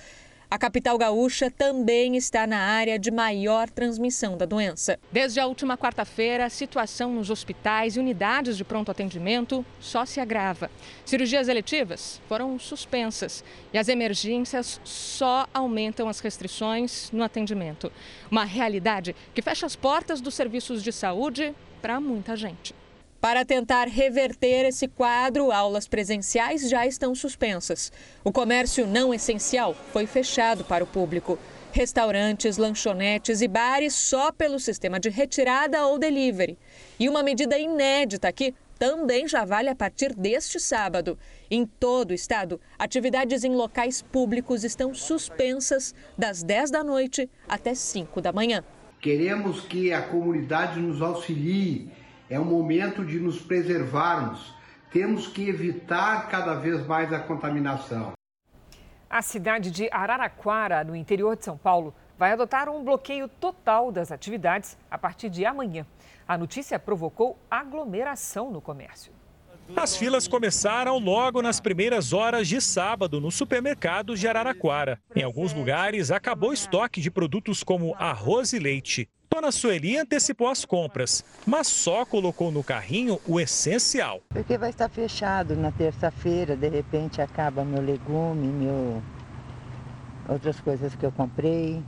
A 0.51 0.59
capital 0.59 0.97
gaúcha 0.99 1.51
também 1.51 2.17
está 2.17 2.47
na 2.47 2.59
área 2.59 2.99
de 2.99 3.11
maior 3.11 3.69
transmissão 3.69 4.37
da 4.37 4.45
doença. 4.45 4.99
Desde 5.11 5.41
a 5.41 5.47
última 5.47 5.77
quarta-feira, 5.77 6.45
a 6.45 6.51
situação 6.51 7.13
nos 7.13 7.31
hospitais 7.31 7.97
e 7.97 8.01
unidades 8.01 8.57
de 8.57 8.65
pronto 8.65 8.91
atendimento 8.91 9.65
só 9.81 10.05
se 10.05 10.21
agrava. 10.21 10.71
Cirurgias 11.05 11.49
eletivas 11.49 12.21
foram 12.29 12.59
suspensas 12.59 13.43
e 13.73 13.79
as 13.79 13.89
emergências 13.89 14.81
só 14.85 15.49
aumentam 15.53 16.09
as 16.09 16.21
restrições 16.21 17.11
no 17.11 17.23
atendimento. 17.23 17.91
Uma 18.31 18.45
realidade 18.45 19.17
que 19.35 19.43
fecha 19.43 19.67
as 19.67 19.75
portas 19.75 20.21
dos 20.21 20.35
serviços 20.35 20.83
de 20.83 20.93
saúde 20.93 21.55
para 21.81 22.01
muita 22.01 22.37
gente. 22.37 22.75
Para 23.25 23.43
tentar 23.43 23.89
reverter 23.89 24.67
esse 24.67 24.87
quadro, 24.87 25.51
aulas 25.51 25.89
presenciais 25.89 26.69
já 26.69 26.87
estão 26.87 27.15
suspensas. 27.15 27.91
O 28.23 28.31
comércio 28.31 28.87
não 28.87 29.15
essencial 29.15 29.75
foi 29.95 30.07
fechado 30.07 30.63
para 30.63 30.85
o 30.85 30.87
público. 30.87 31.39
Restaurantes, 31.73 32.59
lanchonetes 32.59 33.41
e 33.41 33.49
bares 33.49 33.95
só 33.95 34.31
pelo 34.31 34.61
sistema 34.61 35.01
de 35.01 35.09
retirada 35.09 35.87
ou 35.87 35.99
delivery. 35.99 36.59
E 37.01 37.09
uma 37.09 37.23
medida 37.23 37.59
inédita 37.59 38.29
aqui 38.29 38.55
também 38.79 39.27
já 39.27 39.43
vale 39.43 39.71
a 39.71 39.75
partir 39.75 40.13
deste 40.13 40.61
sábado. 40.61 41.19
Em 41.51 41.65
todo 41.65 42.11
o 42.11 42.15
estado, 42.15 42.61
atividades 42.79 43.43
em 43.43 43.55
locais 43.55 44.03
públicos 44.03 44.65
estão 44.65 44.93
suspensas 44.93 45.95
das 46.19 46.43
10 46.43 46.71
da 46.71 46.85
noite 46.85 47.31
até 47.49 47.75
5 47.75 48.21
da 48.21 48.35
manhã. 48.35 48.63
Queremos 49.01 49.63
que 49.63 49.95
a 49.95 50.03
comunidade 50.03 50.79
nos 50.79 51.01
auxilie 51.01 51.91
é 52.29 52.39
um 52.39 52.45
momento 52.45 53.05
de 53.05 53.19
nos 53.19 53.41
preservarmos. 53.41 54.55
Temos 54.91 55.27
que 55.27 55.49
evitar 55.49 56.29
cada 56.29 56.55
vez 56.55 56.87
mais 56.87 57.13
a 57.13 57.19
contaminação. 57.19 58.13
A 59.11 59.23
cidade 59.23 59.71
de 59.71 59.89
Araraquara, 59.93 60.83
no 60.83 60.97
interior 60.97 61.37
de 61.37 61.45
São 61.45 61.57
Paulo, 61.57 61.95
vai 62.19 62.33
adotar 62.33 62.69
um 62.69 62.83
bloqueio 62.83 63.29
total 63.29 63.93
das 63.93 64.11
atividades 64.11 64.77
a 64.91 64.97
partir 64.97 65.29
de 65.29 65.45
amanhã. 65.45 65.87
A 66.27 66.39
notícia 66.39 66.79
provocou 66.79 67.39
aglomeração 67.51 68.51
no 68.51 68.61
comércio. 68.61 69.13
As 69.77 69.97
filas 69.97 70.29
começaram 70.29 70.99
logo 70.99 71.41
nas 71.41 71.59
primeiras 71.59 72.13
horas 72.13 72.47
de 72.47 72.61
sábado 72.61 73.21
no 73.21 73.31
supermercado 73.31 74.15
de 74.15 74.29
Araraquara. 74.29 75.01
Em 75.17 75.23
alguns 75.23 75.55
lugares, 75.55 76.11
acabou 76.11 76.51
o 76.51 76.55
estoque 76.55 77.01
de 77.01 77.11
produtos 77.11 77.63
como 77.63 77.95
arroz 77.99 78.53
e 78.53 78.59
leite. 78.59 79.09
Dona 79.35 79.51
Sueli 79.51 79.97
antecipou 79.97 80.47
as 80.47 80.65
compras, 80.65 81.25
mas 81.45 81.67
só 81.67 82.05
colocou 82.05 82.53
no 82.53 82.63
carrinho 82.63 83.21
o 83.27 83.41
essencial. 83.41 84.23
Porque 84.29 84.57
vai 84.57 84.71
estar 84.71 84.89
fechado 84.89 85.57
na 85.57 85.73
terça-feira, 85.73 86.55
de 86.55 86.69
repente 86.69 87.21
acaba 87.21 87.65
meu 87.65 87.83
legume, 87.83 88.47
meu 88.47 89.03
outras 90.29 90.61
coisas 90.61 90.95
que 90.95 91.05
eu 91.05 91.11
comprei. 91.11 91.83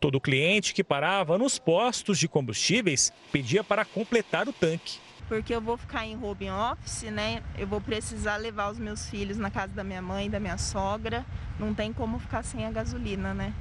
Todo 0.00 0.20
cliente 0.20 0.74
que 0.74 0.82
parava 0.82 1.38
nos 1.38 1.56
postos 1.56 2.18
de 2.18 2.26
combustíveis 2.26 3.12
pedia 3.30 3.62
para 3.62 3.84
completar 3.84 4.48
o 4.48 4.52
tanque. 4.52 4.98
Porque 5.28 5.54
eu 5.54 5.60
vou 5.60 5.76
ficar 5.76 6.04
em 6.04 6.16
home 6.16 6.50
office, 6.50 7.12
né? 7.12 7.44
Eu 7.56 7.68
vou 7.68 7.80
precisar 7.80 8.38
levar 8.38 8.72
os 8.72 8.78
meus 8.78 9.08
filhos 9.08 9.36
na 9.36 9.52
casa 9.52 9.72
da 9.72 9.84
minha 9.84 10.02
mãe, 10.02 10.28
da 10.28 10.40
minha 10.40 10.58
sogra. 10.58 11.24
Não 11.60 11.72
tem 11.72 11.92
como 11.92 12.18
ficar 12.18 12.42
sem 12.42 12.66
a 12.66 12.72
gasolina, 12.72 13.32
né? 13.32 13.54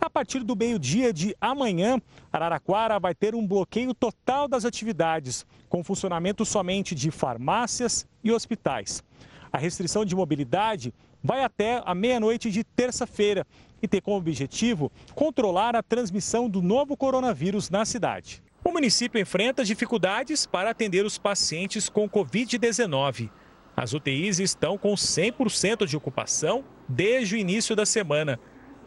A 0.00 0.08
partir 0.08 0.42
do 0.42 0.56
meio-dia 0.56 1.12
de 1.12 1.36
amanhã, 1.38 2.00
Araraquara 2.32 2.98
vai 2.98 3.14
ter 3.14 3.34
um 3.34 3.46
bloqueio 3.46 3.92
total 3.92 4.48
das 4.48 4.64
atividades, 4.64 5.44
com 5.68 5.84
funcionamento 5.84 6.42
somente 6.46 6.94
de 6.94 7.10
farmácias 7.10 8.08
e 8.24 8.32
hospitais. 8.32 9.04
A 9.52 9.58
restrição 9.58 10.04
de 10.04 10.16
mobilidade 10.16 10.94
vai 11.22 11.44
até 11.44 11.82
a 11.84 11.94
meia-noite 11.94 12.50
de 12.50 12.64
terça-feira 12.64 13.46
e 13.82 13.86
tem 13.86 14.00
como 14.00 14.16
objetivo 14.16 14.90
controlar 15.14 15.76
a 15.76 15.82
transmissão 15.82 16.48
do 16.48 16.62
novo 16.62 16.96
coronavírus 16.96 17.68
na 17.68 17.84
cidade. 17.84 18.42
O 18.64 18.72
município 18.72 19.20
enfrenta 19.20 19.64
dificuldades 19.64 20.46
para 20.46 20.70
atender 20.70 21.04
os 21.04 21.18
pacientes 21.18 21.90
com 21.90 22.08
Covid-19. 22.08 23.30
As 23.76 23.92
UTIs 23.92 24.38
estão 24.38 24.78
com 24.78 24.94
100% 24.94 25.86
de 25.86 25.96
ocupação 25.96 26.64
desde 26.88 27.34
o 27.34 27.38
início 27.38 27.76
da 27.76 27.84
semana. 27.84 28.40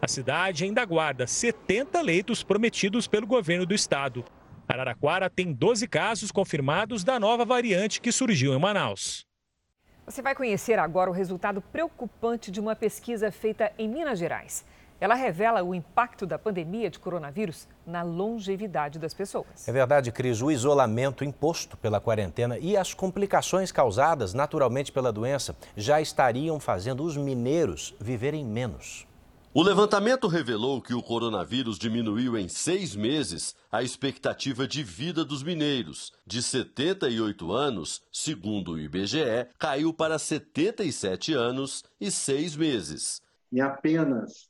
A 0.04 0.08
cidade 0.10 0.66
ainda 0.66 0.84
guarda 0.84 1.26
70 1.26 2.02
leitos 2.02 2.44
prometidos 2.44 3.08
pelo 3.08 3.26
governo 3.26 3.66
do 3.66 3.74
estado. 3.74 4.26
Araraquara 4.68 5.30
tem 5.30 5.54
12 5.54 5.88
casos 5.88 6.30
confirmados 6.30 7.06
da 7.06 7.18
nova 7.18 7.46
variante 7.46 8.02
que 8.02 8.12
surgiu 8.12 8.54
em 8.54 8.60
Manaus. 8.60 9.26
Você 10.06 10.22
vai 10.22 10.36
conhecer 10.36 10.78
agora 10.78 11.10
o 11.10 11.14
resultado 11.14 11.62
preocupante 11.62 12.52
de 12.52 12.60
uma 12.60 12.76
pesquisa 12.76 13.32
feita 13.32 13.72
em 13.80 13.88
Minas 13.88 14.20
Gerais. 14.20 14.66
Ela 15.00 15.16
revela 15.16 15.64
o 15.64 15.74
impacto 15.74 16.26
da 16.26 16.38
pandemia 16.38 16.90
de 16.90 17.00
coronavírus 17.00 17.66
na 17.88 18.02
longevidade 18.02 19.00
das 19.00 19.14
pessoas. 19.14 19.66
É 19.66 19.72
verdade, 19.72 20.12
Cris. 20.12 20.42
O 20.42 20.52
isolamento 20.52 21.24
imposto 21.24 21.78
pela 21.78 22.02
quarentena 22.02 22.58
e 22.60 22.76
as 22.76 22.94
complicações 22.94 23.72
causadas 23.72 24.34
naturalmente 24.34 24.92
pela 24.92 25.14
doença 25.14 25.56
já 25.78 26.02
estariam 26.02 26.60
fazendo 26.60 27.06
os 27.06 27.16
mineiros 27.16 27.96
viverem 28.02 28.44
menos. 28.44 29.08
O 29.56 29.62
levantamento 29.62 30.28
revelou 30.28 30.82
que 30.82 30.96
o 30.96 31.04
coronavírus 31.04 31.78
diminuiu 31.78 32.36
em 32.36 32.48
seis 32.48 32.96
meses 32.96 33.56
a 33.72 33.84
expectativa 33.84 34.68
de 34.68 34.82
vida 34.82 35.24
dos 35.24 35.44
mineiros. 35.44 36.12
De 36.26 36.42
78 36.42 37.52
anos, 37.52 38.02
segundo 38.12 38.72
o 38.72 38.80
IBGE, 38.80 39.48
caiu 39.60 39.94
para 39.94 40.18
77 40.18 41.36
anos 41.36 41.84
e 42.02 42.10
seis 42.10 42.56
meses. 42.56 43.22
Em 43.52 43.62
apenas 43.62 44.50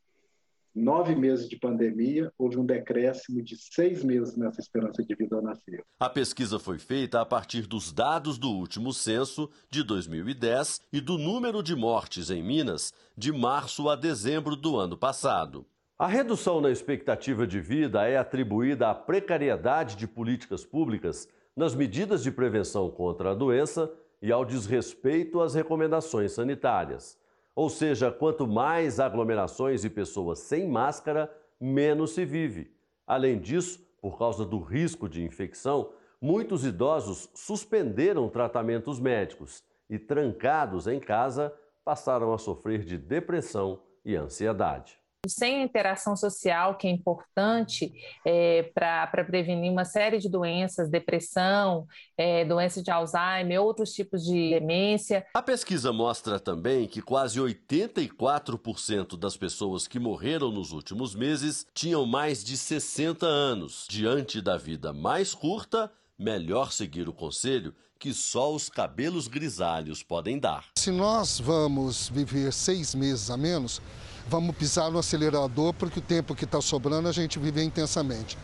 nove 0.75 1.15
meses 1.15 1.47
de 1.47 1.57
pandemia, 1.57 2.31
houve 2.37 2.57
um 2.57 2.65
decréscimo 2.65 3.41
de 3.41 3.55
seis 3.57 4.03
meses 4.03 4.35
nessa 4.35 4.59
esperança 4.59 5.03
de 5.03 5.15
vida 5.15 5.35
ao 5.35 5.41
nascer. 5.41 5.83
A 5.99 6.09
pesquisa 6.09 6.57
foi 6.57 6.79
feita 6.79 7.21
a 7.21 7.25
partir 7.25 7.67
dos 7.67 7.91
dados 7.91 8.37
do 8.37 8.49
último 8.49 8.91
censo, 8.91 9.49
de 9.69 9.83
2010, 9.83 10.81
e 10.91 10.99
do 10.99 11.17
número 11.17 11.61
de 11.61 11.75
mortes 11.75 12.29
em 12.29 12.41
Minas, 12.41 12.93
de 13.17 13.31
março 13.31 13.89
a 13.89 13.95
dezembro 13.95 14.55
do 14.55 14.77
ano 14.77 14.97
passado. 14.97 15.65
A 15.97 16.07
redução 16.07 16.59
na 16.59 16.71
expectativa 16.71 17.45
de 17.45 17.61
vida 17.61 18.07
é 18.07 18.17
atribuída 18.17 18.89
à 18.89 18.95
precariedade 18.95 19.95
de 19.95 20.07
políticas 20.07 20.65
públicas 20.65 21.29
nas 21.55 21.75
medidas 21.75 22.23
de 22.23 22.31
prevenção 22.31 22.89
contra 22.89 23.31
a 23.31 23.35
doença 23.35 23.91
e 24.21 24.31
ao 24.31 24.43
desrespeito 24.43 25.39
às 25.39 25.53
recomendações 25.53 26.31
sanitárias. 26.31 27.17
Ou 27.55 27.69
seja, 27.69 28.11
quanto 28.11 28.47
mais 28.47 28.99
aglomerações 28.99 29.83
e 29.83 29.89
pessoas 29.89 30.39
sem 30.39 30.67
máscara, 30.67 31.31
menos 31.59 32.11
se 32.11 32.25
vive. 32.25 32.73
Além 33.05 33.39
disso, 33.39 33.79
por 34.01 34.17
causa 34.17 34.45
do 34.45 34.59
risco 34.59 35.07
de 35.07 35.23
infecção, 35.23 35.91
muitos 36.19 36.65
idosos 36.65 37.29
suspenderam 37.35 38.29
tratamentos 38.29 38.99
médicos 38.99 39.63
e, 39.89 39.99
trancados 39.99 40.87
em 40.87 40.99
casa, 40.99 41.53
passaram 41.85 42.33
a 42.33 42.37
sofrer 42.37 42.83
de 42.83 42.97
depressão 42.97 43.81
e 44.03 44.15
ansiedade 44.15 45.02
sem 45.27 45.61
a 45.61 45.63
interação 45.63 46.15
social, 46.15 46.75
que 46.75 46.87
é 46.87 46.91
importante 46.91 47.93
é, 48.25 48.63
para 48.73 49.23
prevenir 49.23 49.71
uma 49.71 49.85
série 49.85 50.19
de 50.19 50.27
doenças, 50.29 50.89
depressão, 50.89 51.87
é, 52.17 52.43
doença 52.43 52.83
de 52.83 52.91
Alzheimer, 52.91 53.61
outros 53.61 53.93
tipos 53.93 54.23
de 54.23 54.49
demência. 54.49 55.25
A 55.33 55.41
pesquisa 55.41 55.93
mostra 55.93 56.39
também 56.39 56.87
que 56.87 57.01
quase 57.01 57.39
84% 57.39 59.17
das 59.17 59.37
pessoas 59.37 59.87
que 59.87 59.99
morreram 59.99 60.51
nos 60.51 60.71
últimos 60.71 61.15
meses 61.15 61.65
tinham 61.73 62.05
mais 62.05 62.43
de 62.43 62.57
60 62.57 63.25
anos. 63.25 63.87
Diante 63.89 64.41
da 64.41 64.57
vida 64.57 64.91
mais 64.91 65.33
curta, 65.33 65.89
melhor 66.19 66.71
seguir 66.71 67.07
o 67.07 67.13
conselho 67.13 67.73
que 67.97 68.13
só 68.13 68.53
os 68.53 68.67
cabelos 68.67 69.29
grisalhos 69.29 70.03
podem 70.03 70.37
dar. 70.37 70.65
Se 70.77 70.91
nós 70.91 71.39
vamos 71.39 72.09
viver 72.09 72.51
seis 72.51 72.93
meses 72.93 73.29
a 73.29 73.37
menos, 73.37 73.81
vamos 74.27 74.55
pisar 74.55 74.91
no 74.91 74.99
acelerador, 74.99 75.73
porque 75.73 75.99
o 75.99 76.01
tempo 76.01 76.35
que 76.35 76.45
está 76.45 76.61
sobrando 76.61 77.07
a 77.07 77.11
gente 77.11 77.39
vive 77.39 77.63
intensamente. 77.63 78.37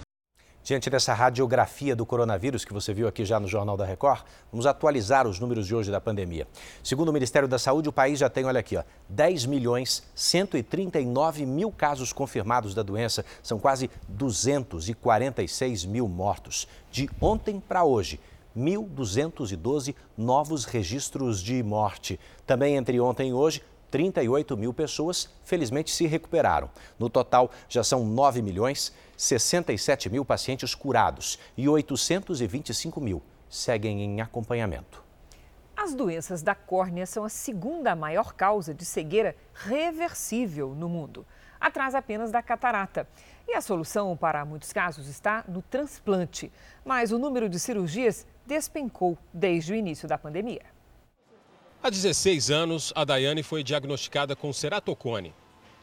Diante 0.62 0.90
dessa 0.90 1.14
radiografia 1.14 1.96
do 1.96 2.06
coronavírus 2.06 2.64
que 2.64 2.74
você 2.74 2.94
viu 2.94 3.08
aqui 3.08 3.26
já 3.26 3.40
no 3.40 3.48
Jornal 3.48 3.76
da 3.76 3.86
Record, 3.86 4.22
vamos 4.52 4.68
atualizar 4.68 5.26
os 5.26 5.40
números 5.40 5.66
de 5.66 5.74
hoje 5.74 5.90
da 5.90 6.00
pandemia. 6.00 6.48
Segundo 6.84 7.10
o 7.10 7.14
Ministério 7.14 7.48
da 7.48 7.58
Saúde, 7.58 7.90
o 7.90 7.94
país 7.94 8.20
já 8.20 8.30
tem, 8.30 8.46
olha 8.46 8.60
aqui, 8.60 8.78
ó, 8.78 8.84
10 9.08 9.46
milhões 9.48 10.04
139 10.14 11.46
mil 11.46 11.72
casos 11.72 12.14
confirmados 12.14 12.76
da 12.76 12.84
doença. 12.84 13.26
São 13.42 13.58
quase 13.58 13.90
246 14.10 15.86
mil 15.86 16.08
mortos. 16.08 16.68
De 16.92 17.10
ontem 17.20 17.60
para 17.60 17.84
hoje, 17.84 18.20
1.212 18.56 19.96
novos 20.18 20.66
registros 20.66 21.42
de 21.42 21.64
morte. 21.64 22.20
Também 22.46 22.76
entre 22.76 23.00
ontem 23.00 23.30
e 23.30 23.34
hoje, 23.34 23.64
38 23.90 24.56
mil 24.58 24.74
pessoas 24.74 25.30
felizmente 25.44 25.92
se 25.92 26.06
recuperaram. 26.08 26.70
No 26.98 27.10
total, 27.10 27.52
já 27.68 27.84
são 27.84 28.06
9 28.06 28.42
milhões 28.42 28.94
67 29.18 30.10
mil 30.10 30.24
pacientes 30.24 30.74
curados 30.74 31.38
e 31.58 31.68
825 31.68 33.02
mil 33.02 33.22
seguem 33.50 34.02
em 34.02 34.22
acompanhamento. 34.22 35.04
As 35.76 35.94
doenças 35.94 36.42
da 36.42 36.54
córnea 36.54 37.06
são 37.06 37.24
a 37.24 37.30
segunda 37.30 37.96
maior 37.96 38.34
causa 38.34 38.74
de 38.74 38.86
cegueira 38.86 39.36
reversível 39.54 40.76
no 40.76 40.88
mundo, 40.88 41.26
atrás 41.60 41.96
apenas 41.96 42.32
da 42.32 42.42
catarata. 42.42 43.08
E 43.48 43.54
a 43.54 43.62
solução 43.62 44.16
para 44.16 44.46
muitos 44.46 44.72
casos 44.72 45.08
está 45.08 45.44
no 45.48 45.62
transplante. 45.62 46.52
Mas 46.86 47.12
o 47.12 47.18
número 47.18 47.50
de 47.50 47.60
cirurgias 47.60 48.28
despencou 48.46 49.18
desde 49.34 49.74
o 49.74 49.76
início 49.76 50.08
da 50.08 50.18
pandemia. 50.18 50.79
Há 51.82 51.90
16 51.90 52.52
anos, 52.52 52.92
a 52.94 53.06
Daiane 53.06 53.42
foi 53.42 53.64
diagnosticada 53.64 54.36
com 54.36 54.52
ceratocone. 54.52 55.34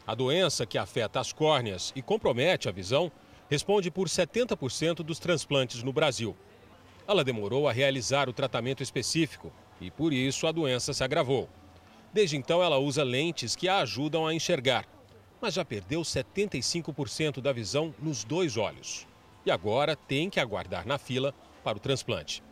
A 0.06 0.14
doença 0.14 0.66
que 0.66 0.76
afeta 0.76 1.18
as 1.18 1.32
córneas 1.32 1.90
e 1.96 2.02
compromete 2.02 2.68
a 2.68 2.72
visão 2.72 3.10
responde 3.48 3.90
por 3.90 4.06
70% 4.06 4.96
dos 4.96 5.18
transplantes 5.18 5.82
no 5.82 5.94
Brasil. 5.94 6.36
Ela 7.08 7.24
demorou 7.24 7.66
a 7.66 7.72
realizar 7.72 8.28
o 8.28 8.32
tratamento 8.34 8.82
específico 8.82 9.50
e, 9.80 9.90
por 9.90 10.12
isso, 10.12 10.46
a 10.46 10.52
doença 10.52 10.92
se 10.92 11.02
agravou. 11.02 11.48
Desde 12.12 12.36
então, 12.36 12.62
ela 12.62 12.76
usa 12.76 13.02
lentes 13.02 13.56
que 13.56 13.66
a 13.66 13.78
ajudam 13.78 14.26
a 14.26 14.34
enxergar, 14.34 14.84
mas 15.40 15.54
já 15.54 15.64
perdeu 15.64 16.02
75% 16.02 17.40
da 17.40 17.54
visão 17.54 17.94
nos 17.98 18.22
dois 18.22 18.58
olhos. 18.58 19.06
E 19.46 19.50
agora 19.50 19.96
tem 19.96 20.28
que 20.28 20.40
aguardar 20.40 20.86
na 20.86 20.98
fila 20.98 21.34
para 21.64 21.78
o 21.78 21.80
transplante. 21.80 22.42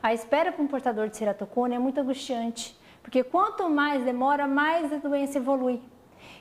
A 0.00 0.14
espera 0.14 0.52
para 0.52 0.62
um 0.62 0.68
portador 0.68 1.08
de 1.08 1.16
ceratocone 1.16 1.74
é 1.74 1.78
muito 1.80 2.00
angustiante 2.00 2.80
porque 3.02 3.24
quanto 3.24 3.68
mais 3.68 4.04
demora, 4.04 4.46
mais 4.46 4.92
a 4.92 4.98
doença 4.98 5.38
evolui 5.38 5.80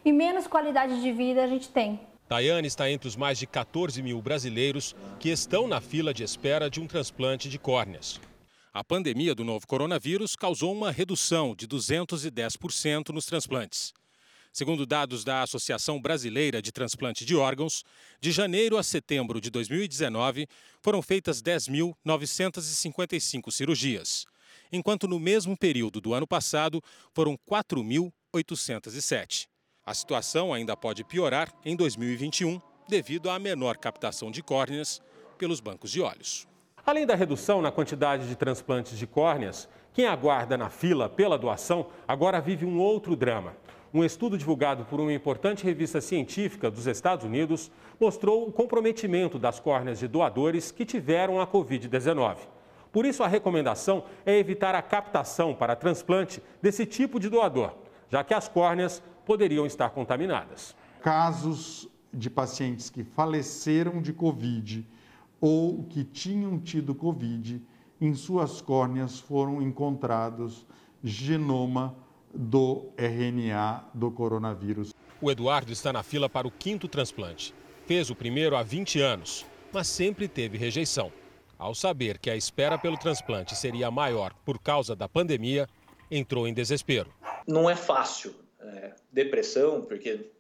e 0.06 0.12
menos 0.12 0.46
qualidade 0.48 1.02
de 1.02 1.12
vida 1.12 1.44
a 1.44 1.48
gente 1.48 1.70
tem. 1.70 2.00
Tayane 2.28 2.68
está 2.68 2.90
entre 2.90 3.08
os 3.08 3.16
mais 3.16 3.38
de 3.38 3.46
14 3.46 4.02
mil 4.02 4.20
brasileiros 4.22 4.96
que 5.20 5.30
estão 5.30 5.68
na 5.68 5.82
fila 5.82 6.12
de 6.14 6.24
espera 6.24 6.70
de 6.70 6.80
um 6.80 6.88
transplante 6.88 7.50
de 7.50 7.60
córneas. 7.60 8.22
A 8.74 8.86
pandemia 8.86 9.36
do 9.36 9.44
novo 9.44 9.68
coronavírus 9.68 10.34
causou 10.34 10.72
uma 10.72 10.92
redução 10.92 11.54
de 11.54 11.68
210% 11.68 13.10
nos 13.10 13.26
transplantes. 13.26 13.92
Segundo 14.54 14.86
dados 14.86 15.26
da 15.26 15.42
Associação 15.42 16.02
Brasileira 16.02 16.62
de 16.62 16.72
Transplante 16.72 17.26
de 17.26 17.36
Órgãos, 17.36 17.84
de 18.20 18.32
janeiro 18.32 18.78
a 18.78 18.84
setembro 18.84 19.42
de 19.42 19.50
2019 19.50 20.48
foram 20.82 21.02
feitas 21.02 21.42
10.955 21.42 23.52
cirurgias 23.52 24.26
enquanto 24.72 25.08
no 25.08 25.20
mesmo 25.20 25.58
período 25.58 26.00
do 26.00 26.14
ano 26.14 26.28
passado 26.28 26.82
foram 27.14 27.38
4.807. 27.50 29.48
A 29.86 29.94
situação 29.94 30.54
ainda 30.54 30.78
pode 30.78 31.04
piorar 31.04 31.52
em 31.66 31.76
2021 31.76 32.62
devido 32.88 33.30
à 33.30 33.40
menor 33.40 33.78
captação 33.78 34.30
de 34.30 34.44
córneas 34.44 35.02
pelos 35.38 35.60
bancos 35.60 35.92
de 35.92 36.02
olhos. 36.02 36.48
Além 36.86 37.06
da 37.06 37.16
redução 37.16 37.62
na 37.62 37.72
quantidade 37.72 38.28
de 38.28 38.36
transplantes 38.36 38.98
de 38.98 39.06
córneas, 39.06 39.68
quem 39.94 40.06
aguarda 40.06 40.58
na 40.58 40.70
fila 40.70 41.10
pela 41.10 41.38
doação 41.38 41.88
agora 42.08 42.40
vive 42.40 42.66
um 42.66 42.80
outro 42.80 43.16
drama. 43.16 43.56
Um 43.94 44.06
estudo 44.06 44.38
divulgado 44.38 44.86
por 44.86 45.00
uma 45.00 45.12
importante 45.12 45.66
revista 45.66 46.00
científica 46.00 46.72
dos 46.72 46.88
Estados 46.88 47.26
Unidos 47.26 47.70
mostrou 48.00 48.48
o 48.48 48.52
comprometimento 48.52 49.38
das 49.38 49.60
córneas 49.60 50.00
de 50.00 50.08
doadores 50.08 50.72
que 50.72 50.86
tiveram 50.86 51.42
a 51.42 51.46
Covid-19. 51.46 52.38
Por 52.92 53.06
isso, 53.06 53.24
a 53.24 53.28
recomendação 53.28 54.04
é 54.26 54.38
evitar 54.38 54.76
a 54.76 54.82
captação 54.82 55.56
para 55.56 55.76
transplante 55.76 56.42
desse 56.62 56.86
tipo 56.86 57.20
de 57.20 57.30
doador, 57.30 57.74
já 58.10 58.24
que 58.24 58.34
as 58.34 58.48
córneas 58.48 59.02
poderiam 59.26 59.66
estar 59.66 59.90
contaminadas. 59.92 60.76
Casos 61.02 61.88
de 62.14 62.30
pacientes 62.30 62.90
que 62.90 63.04
faleceram 63.04 64.02
de 64.02 64.12
Covid 64.12 64.86
ou 65.40 65.86
que 65.86 66.04
tinham 66.04 66.60
tido 66.60 66.94
Covid, 66.94 67.62
em 68.00 68.14
suas 68.14 68.62
córneas 68.62 69.20
foram 69.20 69.62
encontrados 69.62 70.66
genoma 71.04 71.96
do 72.34 72.92
RNA 72.98 73.86
do 73.94 74.12
coronavírus. 74.12 74.94
O 75.22 75.32
Eduardo 75.32 75.72
está 75.72 75.94
na 75.94 76.04
fila 76.04 76.28
para 76.30 76.48
o 76.48 76.52
quinto 76.52 76.88
transplante. 76.88 77.54
Fez 77.86 78.10
o 78.10 78.16
primeiro 78.16 78.56
há 78.56 78.64
20 78.64 79.00
anos, 79.00 79.46
mas 79.72 79.88
sempre 79.88 80.28
teve 80.28 80.58
rejeição. 80.58 81.12
Ao 81.62 81.76
saber 81.76 82.18
que 82.18 82.32
a 82.32 82.36
espera 82.36 82.76
pelo 82.76 82.98
transplante 82.98 83.56
seria 83.56 83.92
maior 83.92 84.34
por 84.44 84.58
causa 84.58 84.96
da 84.96 85.08
pandemia, 85.08 85.70
entrou 86.10 86.48
em 86.48 86.54
desespero. 86.56 87.14
Não 87.46 87.70
é 87.70 87.76
fácil. 87.76 88.34
É, 88.60 88.96
depressão, 89.12 89.84
porque 89.84 90.32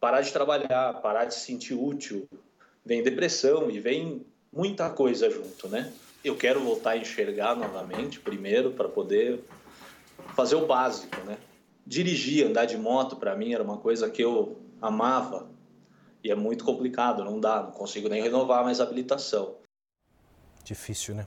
parar 0.00 0.22
de 0.22 0.32
trabalhar, 0.32 1.02
parar 1.02 1.26
de 1.26 1.34
se 1.34 1.40
sentir 1.40 1.74
útil, 1.74 2.26
vem 2.82 3.02
depressão 3.02 3.70
e 3.70 3.78
vem 3.78 4.24
muita 4.50 4.88
coisa 4.88 5.30
junto, 5.30 5.68
né? 5.68 5.92
Eu 6.24 6.34
quero 6.34 6.60
voltar 6.60 6.92
a 6.92 6.96
enxergar 6.96 7.54
novamente, 7.54 8.18
primeiro, 8.18 8.70
para 8.70 8.88
poder 8.88 9.44
fazer 10.34 10.54
o 10.54 10.64
básico, 10.64 11.20
né? 11.26 11.36
Dirigir, 11.86 12.46
andar 12.46 12.64
de 12.64 12.78
moto, 12.78 13.16
para 13.16 13.36
mim 13.36 13.52
era 13.52 13.62
uma 13.62 13.76
coisa 13.76 14.08
que 14.08 14.24
eu 14.24 14.56
amava 14.80 15.46
e 16.24 16.30
é 16.30 16.34
muito 16.34 16.64
complicado, 16.64 17.22
não 17.22 17.38
dá, 17.38 17.64
não 17.64 17.72
consigo 17.72 18.08
nem 18.08 18.22
renovar 18.22 18.64
mais 18.64 18.80
a 18.80 18.84
habilitação. 18.84 19.57
Difícil, 20.68 21.14
né? 21.14 21.26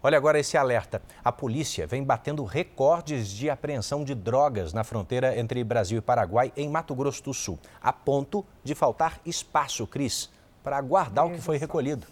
Olha 0.00 0.16
agora 0.16 0.38
esse 0.38 0.56
alerta. 0.56 1.02
A 1.24 1.32
polícia 1.32 1.88
vem 1.88 2.04
batendo 2.04 2.44
recordes 2.44 3.28
de 3.28 3.50
apreensão 3.50 4.04
de 4.04 4.14
drogas 4.14 4.72
na 4.72 4.84
fronteira 4.84 5.36
entre 5.36 5.64
Brasil 5.64 5.98
e 5.98 6.00
Paraguai, 6.00 6.52
em 6.56 6.68
Mato 6.68 6.94
Grosso 6.94 7.24
do 7.24 7.34
Sul, 7.34 7.58
a 7.82 7.92
ponto 7.92 8.46
de 8.62 8.76
faltar 8.76 9.20
espaço, 9.26 9.84
Cris, 9.88 10.30
para 10.62 10.80
guardar 10.80 11.26
o 11.26 11.32
que 11.32 11.40
foi 11.40 11.56
recolhido. 11.56 12.06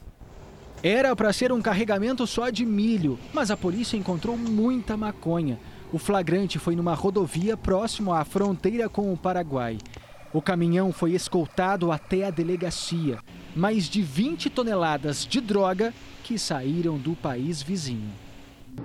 Era 0.82 1.14
para 1.14 1.32
ser 1.32 1.52
um 1.52 1.62
carregamento 1.62 2.26
só 2.26 2.50
de 2.50 2.66
milho, 2.66 3.20
mas 3.32 3.52
a 3.52 3.56
polícia 3.56 3.96
encontrou 3.96 4.36
muita 4.36 4.96
maconha. 4.96 5.60
O 5.92 5.98
flagrante 5.98 6.58
foi 6.58 6.74
numa 6.74 6.94
rodovia 6.94 7.56
próximo 7.56 8.12
à 8.12 8.24
fronteira 8.24 8.88
com 8.88 9.12
o 9.12 9.16
Paraguai. 9.16 9.78
O 10.32 10.42
caminhão 10.42 10.92
foi 10.92 11.12
escoltado 11.12 11.92
até 11.92 12.24
a 12.24 12.30
delegacia. 12.30 13.20
Mais 13.54 13.84
de 13.84 14.02
20 14.02 14.50
toneladas 14.50 15.24
de 15.24 15.40
droga 15.40 15.94
que 16.24 16.38
saíram 16.38 16.96
do 16.96 17.14
país 17.14 17.62
vizinho. 17.62 18.10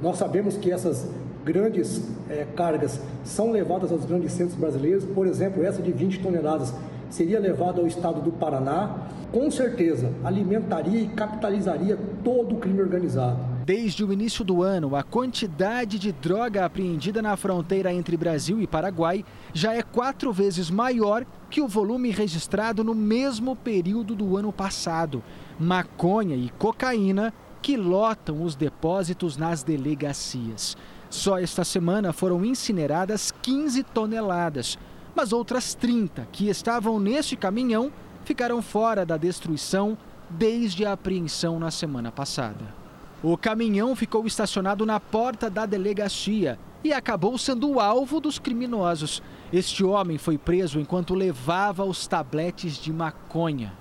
Nós 0.02 0.17
sabemos 0.17 0.58
que 0.58 0.71
essas 0.71 1.10
grandes 1.43 2.04
é, 2.30 2.45
cargas 2.56 3.02
são 3.23 3.52
levadas 3.52 3.91
aos 3.91 4.06
grandes 4.06 4.34
centros 4.34 4.60
brasileiros, 4.60 5.06
por 5.06 5.25
exemplo, 5.25 5.63
essa 5.63 5.82
de 5.82 5.91
20 5.91 6.19
toneladas 6.19 6.73
seria 7.10 7.39
levada 7.39 7.80
ao 7.80 7.88
estado 7.88 8.21
do 8.21 8.32
Paraná, 8.32 9.08
com 9.32 9.49
certeza 9.49 10.13
alimentaria 10.23 10.99
e 10.99 11.08
capitalizaria 11.08 11.97
todo 12.23 12.56
o 12.56 12.60
crime 12.60 12.82
organizado. 12.82 13.39
Desde 13.65 14.04
o 14.04 14.12
início 14.12 14.43
do 14.43 14.62
ano, 14.62 14.95
a 14.95 15.04
quantidade 15.04 15.97
de 15.97 16.12
droga 16.12 16.65
apreendida 16.65 17.21
na 17.21 17.38
fronteira 17.38 17.93
entre 17.93 18.17
Brasil 18.17 18.60
e 18.62 18.67
Paraguai 18.67 19.23
já 19.54 19.73
é 19.73 19.82
quatro 19.82 20.34
vezes 20.34 20.69
maior 20.69 21.25
que 21.49 21.62
o 21.62 21.67
volume 21.67 22.10
registrado 22.12 22.84
no 22.84 22.93
mesmo 22.93 23.56
período 23.56 24.15
do 24.15 24.38
ano 24.38 24.52
passado 24.52 25.23
maconha 25.60 26.36
e 26.36 26.50
cocaína 26.50 27.34
que 27.62 27.76
lotam 27.76 28.43
os 28.43 28.56
depósitos 28.56 29.36
nas 29.36 29.63
delegacias. 29.63 30.78
Só 31.10 31.38
esta 31.39 31.63
semana 31.63 32.13
foram 32.13 32.45
incineradas 32.45 33.32
15 33.41 33.84
toneladas, 33.84 34.78
mas 35.15 35.34
outras 35.34 35.74
30 35.74 36.28
que 36.32 36.48
estavam 36.48 37.00
neste 37.00 37.36
caminhão 37.36 37.91
ficaram 38.24 38.62
fora 38.62 39.06
da 39.06 39.17
destruição 39.17 39.98
desde 40.30 40.86
a 40.86 40.93
apreensão 40.93 41.60
na 41.60 41.72
semana 41.72 42.12
passada. 42.12 42.80
O 43.22 43.36
caminhão 43.36 43.95
ficou 43.95 44.26
estacionado 44.26 44.86
na 44.86 45.00
porta 45.00 45.50
da 45.50 45.65
delegacia 45.65 46.58
e 46.84 46.93
acabou 46.93 47.38
sendo 47.38 47.80
alvo 47.80 48.22
dos 48.22 48.39
criminosos. 48.39 49.22
Este 49.52 49.84
homem 49.84 50.17
foi 50.17 50.38
preso 50.38 50.80
enquanto 50.80 51.13
levava 51.13 51.84
os 51.84 52.08
tabletes 52.08 52.78
de 52.78 52.93
maconha. 52.93 53.74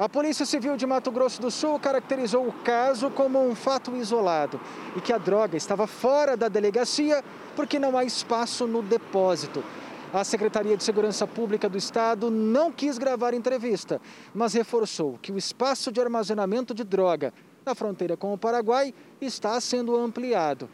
A 0.00 0.08
Polícia 0.08 0.46
Civil 0.46 0.78
de 0.78 0.86
Mato 0.86 1.10
Grosso 1.10 1.42
do 1.42 1.50
Sul 1.50 1.78
caracterizou 1.78 2.48
o 2.48 2.52
caso 2.64 3.10
como 3.10 3.38
um 3.38 3.54
fato 3.54 3.94
isolado 3.94 4.58
e 4.96 5.00
que 5.02 5.12
a 5.12 5.18
droga 5.18 5.58
estava 5.58 5.86
fora 5.86 6.38
da 6.38 6.48
delegacia 6.48 7.22
porque 7.54 7.78
não 7.78 7.98
há 7.98 8.02
espaço 8.02 8.66
no 8.66 8.80
depósito. 8.80 9.62
A 10.10 10.24
Secretaria 10.24 10.74
de 10.74 10.82
Segurança 10.82 11.26
Pública 11.26 11.68
do 11.68 11.76
Estado 11.76 12.30
não 12.30 12.72
quis 12.72 12.96
gravar 12.96 13.34
entrevista, 13.34 14.00
mas 14.34 14.54
reforçou 14.54 15.18
que 15.20 15.32
o 15.32 15.36
espaço 15.36 15.92
de 15.92 16.00
armazenamento 16.00 16.72
de 16.72 16.82
droga 16.82 17.30
na 17.66 17.74
fronteira 17.74 18.16
com 18.16 18.32
o 18.32 18.38
Paraguai 18.38 18.94
está 19.20 19.60
sendo 19.60 19.94
ampliado 19.94 20.66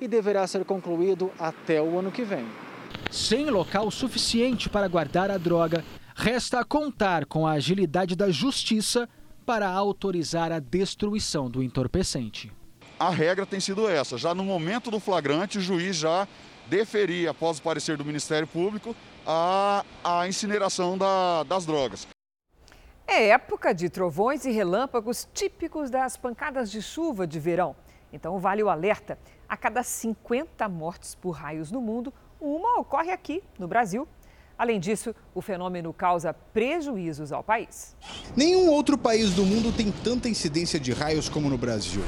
e 0.00 0.08
deverá 0.08 0.44
ser 0.44 0.64
concluído 0.64 1.30
até 1.38 1.80
o 1.80 2.00
ano 2.00 2.10
que 2.10 2.24
vem. 2.24 2.44
Sem 3.12 3.48
local 3.48 3.92
suficiente 3.92 4.68
para 4.68 4.88
guardar 4.88 5.30
a 5.30 5.38
droga, 5.38 5.84
resta 6.14 6.64
contar 6.64 7.26
com 7.26 7.46
a 7.46 7.52
agilidade 7.52 8.14
da 8.16 8.30
justiça 8.30 9.08
para 9.44 9.68
autorizar 9.68 10.52
a 10.52 10.58
destruição 10.58 11.50
do 11.50 11.62
entorpecente. 11.62 12.52
A 12.98 13.10
regra 13.10 13.44
tem 13.44 13.60
sido 13.60 13.88
essa: 13.88 14.16
já 14.16 14.34
no 14.34 14.44
momento 14.44 14.90
do 14.90 15.00
flagrante, 15.00 15.58
o 15.58 15.60
juiz 15.60 15.96
já 15.96 16.26
deferir, 16.68 17.28
após 17.28 17.58
o 17.58 17.62
parecer 17.62 17.96
do 17.96 18.04
Ministério 18.04 18.46
Público, 18.46 18.94
a, 19.26 19.84
a 20.04 20.28
incineração 20.28 20.96
da, 20.96 21.42
das 21.42 21.66
drogas. 21.66 22.06
É 23.06 23.28
época 23.28 23.74
de 23.74 23.90
trovões 23.90 24.44
e 24.44 24.52
relâmpagos 24.52 25.28
típicos 25.34 25.90
das 25.90 26.16
pancadas 26.16 26.70
de 26.70 26.80
chuva 26.80 27.26
de 27.26 27.38
verão. 27.40 27.74
Então, 28.12 28.38
vale 28.38 28.62
o 28.62 28.70
alerta: 28.70 29.18
a 29.48 29.56
cada 29.56 29.82
50 29.82 30.68
mortes 30.68 31.14
por 31.14 31.32
raios 31.32 31.70
no 31.70 31.80
mundo, 31.80 32.12
uma 32.40 32.78
ocorre 32.78 33.10
aqui, 33.10 33.42
no 33.58 33.66
Brasil. 33.66 34.06
Além 34.62 34.78
disso, 34.78 35.12
o 35.34 35.42
fenômeno 35.42 35.92
causa 35.92 36.32
prejuízos 36.32 37.32
ao 37.32 37.42
país. 37.42 37.96
Nenhum 38.36 38.68
outro 38.68 38.96
país 38.96 39.30
do 39.30 39.44
mundo 39.44 39.72
tem 39.76 39.90
tanta 39.90 40.28
incidência 40.28 40.78
de 40.78 40.92
raios 40.92 41.28
como 41.28 41.50
no 41.50 41.58
Brasil. 41.58 42.00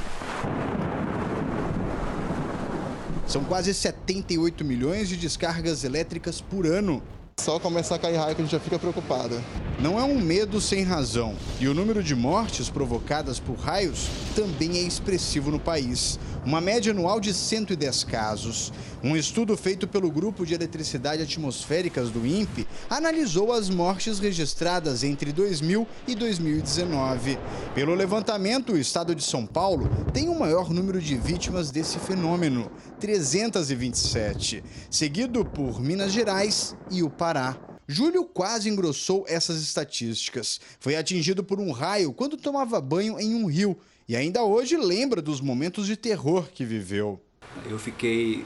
São 3.27 3.43
quase 3.43 3.73
78 3.73 4.63
milhões 4.63 5.09
de 5.09 5.17
descargas 5.17 5.83
elétricas 5.83 6.39
por 6.39 6.65
ano. 6.65 7.03
Só 7.45 7.59
começar 7.59 7.95
a 7.95 7.99
cair 7.99 8.15
raio 8.15 8.35
que 8.35 8.41
a 8.41 8.43
gente 8.43 8.53
já 8.53 8.59
fica 8.59 8.79
preocupado. 8.79 9.39
Não 9.79 9.99
é 9.99 10.03
um 10.03 10.17
medo 10.17 10.59
sem 10.59 10.83
razão. 10.83 11.35
E 11.59 11.67
o 11.67 11.75
número 11.75 12.01
de 12.01 12.15
mortes 12.15 12.69
provocadas 12.69 13.39
por 13.39 13.55
raios 13.57 14.07
também 14.35 14.77
é 14.77 14.81
expressivo 14.81 15.51
no 15.51 15.59
país. 15.59 16.17
Uma 16.43 16.61
média 16.61 16.91
anual 16.91 17.19
de 17.19 17.33
110 17.33 18.03
casos. 18.05 18.71
Um 19.03 19.15
estudo 19.15 19.55
feito 19.57 19.87
pelo 19.87 20.09
Grupo 20.09 20.45
de 20.45 20.53
Eletricidade 20.53 21.21
Atmosféricas 21.21 22.09
do 22.09 22.25
INPE 22.25 22.67
analisou 22.89 23.51
as 23.51 23.69
mortes 23.69 24.17
registradas 24.17 25.03
entre 25.03 25.31
2000 25.31 25.87
e 26.07 26.15
2019. 26.15 27.37
Pelo 27.75 27.93
levantamento, 27.93 28.73
o 28.73 28.77
estado 28.77 29.13
de 29.13 29.23
São 29.23 29.45
Paulo 29.45 29.89
tem 30.13 30.29
o 30.29 30.39
maior 30.39 30.71
número 30.71 31.01
de 31.01 31.15
vítimas 31.15 31.69
desse 31.69 31.99
fenômeno, 31.99 32.71
327, 32.99 34.63
seguido 34.89 35.43
por 35.43 35.79
Minas 35.79 36.11
Gerais 36.11 36.75
e 36.89 37.03
o 37.03 37.09
Pará. 37.09 37.24
Júlio 37.87 38.25
quase 38.25 38.69
engrossou 38.69 39.25
essas 39.27 39.61
estatísticas. 39.61 40.59
Foi 40.79 40.95
atingido 40.95 41.43
por 41.43 41.59
um 41.59 41.71
raio 41.71 42.11
quando 42.13 42.35
tomava 42.35 42.81
banho 42.81 43.19
em 43.19 43.35
um 43.35 43.45
rio 43.45 43.77
e 44.07 44.15
ainda 44.15 44.43
hoje 44.43 44.75
lembra 44.77 45.21
dos 45.21 45.41
momentos 45.41 45.87
de 45.87 45.95
terror 45.95 46.47
que 46.53 46.65
viveu. 46.65 47.19
Eu 47.69 47.79
fiquei 47.79 48.45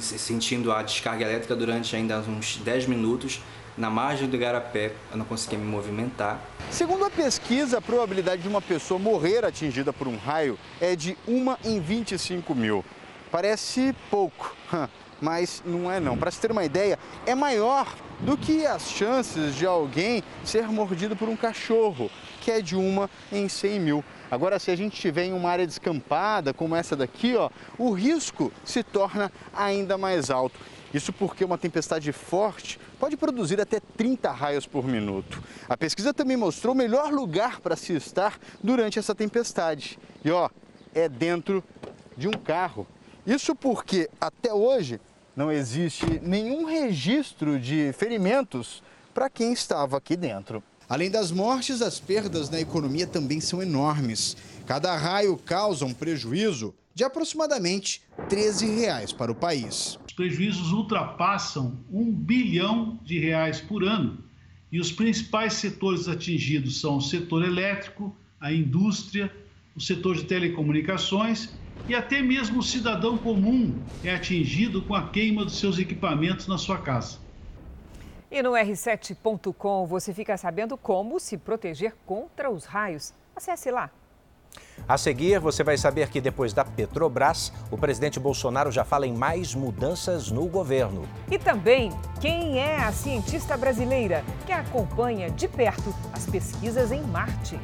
sentindo 0.00 0.70
a 0.72 0.82
descarga 0.82 1.24
elétrica 1.24 1.56
durante 1.56 1.94
ainda 1.96 2.20
uns 2.20 2.56
10 2.58 2.86
minutos 2.86 3.40
na 3.76 3.88
margem 3.88 4.28
do 4.28 4.36
igarapé, 4.36 4.92
eu 5.10 5.16
não 5.16 5.24
conseguia 5.24 5.58
me 5.58 5.64
movimentar. 5.64 6.40
Segundo 6.70 7.04
a 7.04 7.10
pesquisa, 7.10 7.78
a 7.78 7.80
probabilidade 7.80 8.42
de 8.42 8.48
uma 8.48 8.60
pessoa 8.60 8.98
morrer 8.98 9.44
atingida 9.44 9.92
por 9.92 10.06
um 10.06 10.16
raio 10.16 10.58
é 10.80 10.94
de 10.94 11.16
1 11.26 11.56
em 11.64 11.80
25 11.80 12.54
mil. 12.54 12.84
Parece 13.30 13.94
pouco, 14.10 14.54
mas 15.22 15.62
não 15.64 15.90
é 15.90 15.98
não. 15.98 16.18
Para 16.18 16.30
se 16.30 16.38
ter 16.38 16.52
uma 16.52 16.64
ideia, 16.64 16.98
é 17.24 17.34
maior 17.34 17.86
do 18.24 18.36
que 18.36 18.64
as 18.64 18.88
chances 18.88 19.54
de 19.56 19.66
alguém 19.66 20.22
ser 20.44 20.68
mordido 20.68 21.16
por 21.16 21.28
um 21.28 21.36
cachorro, 21.36 22.10
que 22.40 22.50
é 22.50 22.60
de 22.60 22.76
uma 22.76 23.10
em 23.32 23.48
100 23.48 23.80
mil. 23.80 24.04
Agora, 24.30 24.58
se 24.58 24.70
a 24.70 24.76
gente 24.76 24.94
estiver 24.94 25.24
em 25.24 25.32
uma 25.32 25.50
área 25.50 25.66
descampada, 25.66 26.54
como 26.54 26.76
essa 26.76 26.94
daqui, 26.94 27.34
ó, 27.36 27.50
o 27.76 27.90
risco 27.90 28.52
se 28.64 28.82
torna 28.82 29.30
ainda 29.52 29.98
mais 29.98 30.30
alto. 30.30 30.58
Isso 30.94 31.12
porque 31.12 31.44
uma 31.44 31.58
tempestade 31.58 32.12
forte 32.12 32.78
pode 33.00 33.16
produzir 33.16 33.60
até 33.60 33.80
30 33.80 34.30
raios 34.30 34.66
por 34.66 34.86
minuto. 34.86 35.42
A 35.68 35.76
pesquisa 35.76 36.14
também 36.14 36.36
mostrou 36.36 36.74
o 36.74 36.78
melhor 36.78 37.10
lugar 37.10 37.60
para 37.60 37.74
se 37.74 37.94
estar 37.94 38.38
durante 38.62 38.98
essa 38.98 39.14
tempestade. 39.14 39.98
E 40.24 40.30
ó, 40.30 40.48
é 40.94 41.08
dentro 41.08 41.64
de 42.16 42.28
um 42.28 42.32
carro. 42.32 42.86
Isso 43.26 43.54
porque 43.54 44.08
até 44.20 44.52
hoje 44.52 45.00
não 45.36 45.50
existe 45.50 46.20
nenhum 46.22 46.64
registro 46.64 47.58
de 47.58 47.92
ferimentos 47.94 48.82
para 49.14 49.30
quem 49.30 49.52
estava 49.52 49.96
aqui 49.96 50.16
dentro. 50.16 50.62
Além 50.88 51.10
das 51.10 51.30
mortes, 51.30 51.80
as 51.80 51.98
perdas 51.98 52.50
na 52.50 52.60
economia 52.60 53.06
também 53.06 53.40
são 53.40 53.62
enormes. 53.62 54.36
Cada 54.66 54.94
raio 54.96 55.38
causa 55.38 55.86
um 55.86 55.94
prejuízo 55.94 56.74
de 56.94 57.02
aproximadamente 57.02 58.02
13 58.28 58.66
reais 58.74 59.12
para 59.12 59.32
o 59.32 59.34
país. 59.34 59.98
Os 60.06 60.12
prejuízos 60.12 60.72
ultrapassam 60.72 61.78
um 61.90 62.12
bilhão 62.12 62.98
de 63.02 63.18
reais 63.18 63.60
por 63.60 63.82
ano. 63.82 64.18
E 64.70 64.78
os 64.78 64.92
principais 64.92 65.54
setores 65.54 66.08
atingidos 66.08 66.80
são 66.80 66.98
o 66.98 67.00
setor 67.00 67.44
elétrico, 67.44 68.14
a 68.38 68.52
indústria, 68.52 69.32
o 69.74 69.80
setor 69.80 70.16
de 70.16 70.24
telecomunicações 70.24 71.50
e 71.88 71.94
até 71.94 72.22
mesmo 72.22 72.60
o 72.60 72.62
cidadão 72.62 73.18
comum 73.18 73.74
é 74.04 74.14
atingido 74.14 74.82
com 74.82 74.94
a 74.94 75.08
queima 75.08 75.44
dos 75.44 75.58
seus 75.58 75.78
equipamentos 75.78 76.46
na 76.46 76.58
sua 76.58 76.78
casa. 76.78 77.18
E 78.30 78.42
no 78.42 78.52
r7.com 78.52 79.86
você 79.86 80.14
fica 80.14 80.36
sabendo 80.36 80.76
como 80.76 81.20
se 81.20 81.36
proteger 81.36 81.94
contra 82.06 82.50
os 82.50 82.64
raios. 82.64 83.12
Acesse 83.36 83.70
lá. 83.70 83.90
A 84.88 84.98
seguir, 84.98 85.38
você 85.38 85.62
vai 85.62 85.76
saber 85.76 86.08
que 86.08 86.20
depois 86.20 86.52
da 86.52 86.64
Petrobras, 86.64 87.52
o 87.70 87.78
presidente 87.78 88.18
Bolsonaro 88.18 88.70
já 88.70 88.84
fala 88.84 89.06
em 89.06 89.12
mais 89.12 89.54
mudanças 89.54 90.30
no 90.30 90.46
governo. 90.46 91.08
E 91.30 91.38
também 91.38 91.90
quem 92.20 92.58
é 92.58 92.76
a 92.76 92.92
cientista 92.92 93.56
brasileira 93.56 94.24
que 94.44 94.52
acompanha 94.52 95.30
de 95.30 95.46
perto 95.46 95.94
as 96.12 96.26
pesquisas 96.26 96.90
em 96.90 97.02
Marte. 97.02 97.58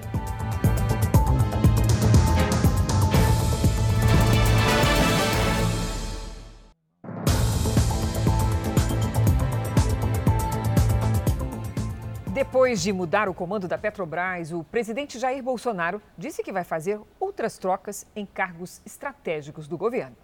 Depois 12.38 12.80
de 12.80 12.92
mudar 12.92 13.28
o 13.28 13.34
comando 13.34 13.66
da 13.66 13.76
Petrobras, 13.76 14.52
o 14.52 14.62
presidente 14.62 15.18
Jair 15.18 15.42
Bolsonaro 15.42 16.00
disse 16.16 16.40
que 16.40 16.52
vai 16.52 16.62
fazer 16.62 17.00
outras 17.18 17.58
trocas 17.58 18.06
em 18.14 18.24
cargos 18.24 18.80
estratégicos 18.86 19.66
do 19.66 19.76
governo. 19.76 20.16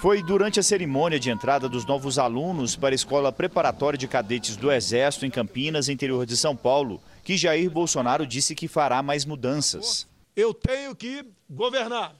Foi 0.00 0.20
durante 0.20 0.58
a 0.58 0.64
cerimônia 0.64 1.16
de 1.16 1.30
entrada 1.30 1.68
dos 1.68 1.86
novos 1.86 2.18
alunos 2.18 2.74
para 2.74 2.92
a 2.92 2.96
Escola 2.96 3.30
Preparatória 3.30 3.96
de 3.96 4.08
Cadetes 4.08 4.56
do 4.56 4.72
Exército 4.72 5.26
em 5.26 5.30
Campinas, 5.30 5.88
interior 5.88 6.26
de 6.26 6.36
São 6.36 6.56
Paulo, 6.56 7.00
que 7.22 7.36
Jair 7.36 7.70
Bolsonaro 7.70 8.26
disse 8.26 8.52
que 8.56 8.66
fará 8.66 9.00
mais 9.00 9.24
mudanças. 9.24 10.08
Eu 10.34 10.52
tenho 10.52 10.92
que 10.92 11.24
governar, 11.48 12.16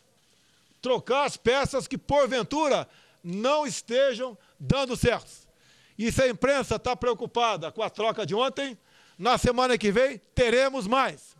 trocar 0.80 1.24
as 1.24 1.36
peças 1.36 1.88
que 1.88 1.98
porventura 1.98 2.86
não 3.20 3.66
estejam 3.66 4.38
dando 4.60 4.96
certo. 4.96 5.28
E 5.98 6.12
se 6.12 6.22
a 6.22 6.28
imprensa 6.28 6.76
está 6.76 6.94
preocupada 6.94 7.72
com 7.72 7.82
a 7.82 7.90
troca 7.90 8.24
de 8.24 8.32
ontem, 8.32 8.78
na 9.18 9.38
semana 9.38 9.79
que 9.79 9.90
vem 9.90 10.20
teremos 10.35 10.87
mais. 10.87 11.37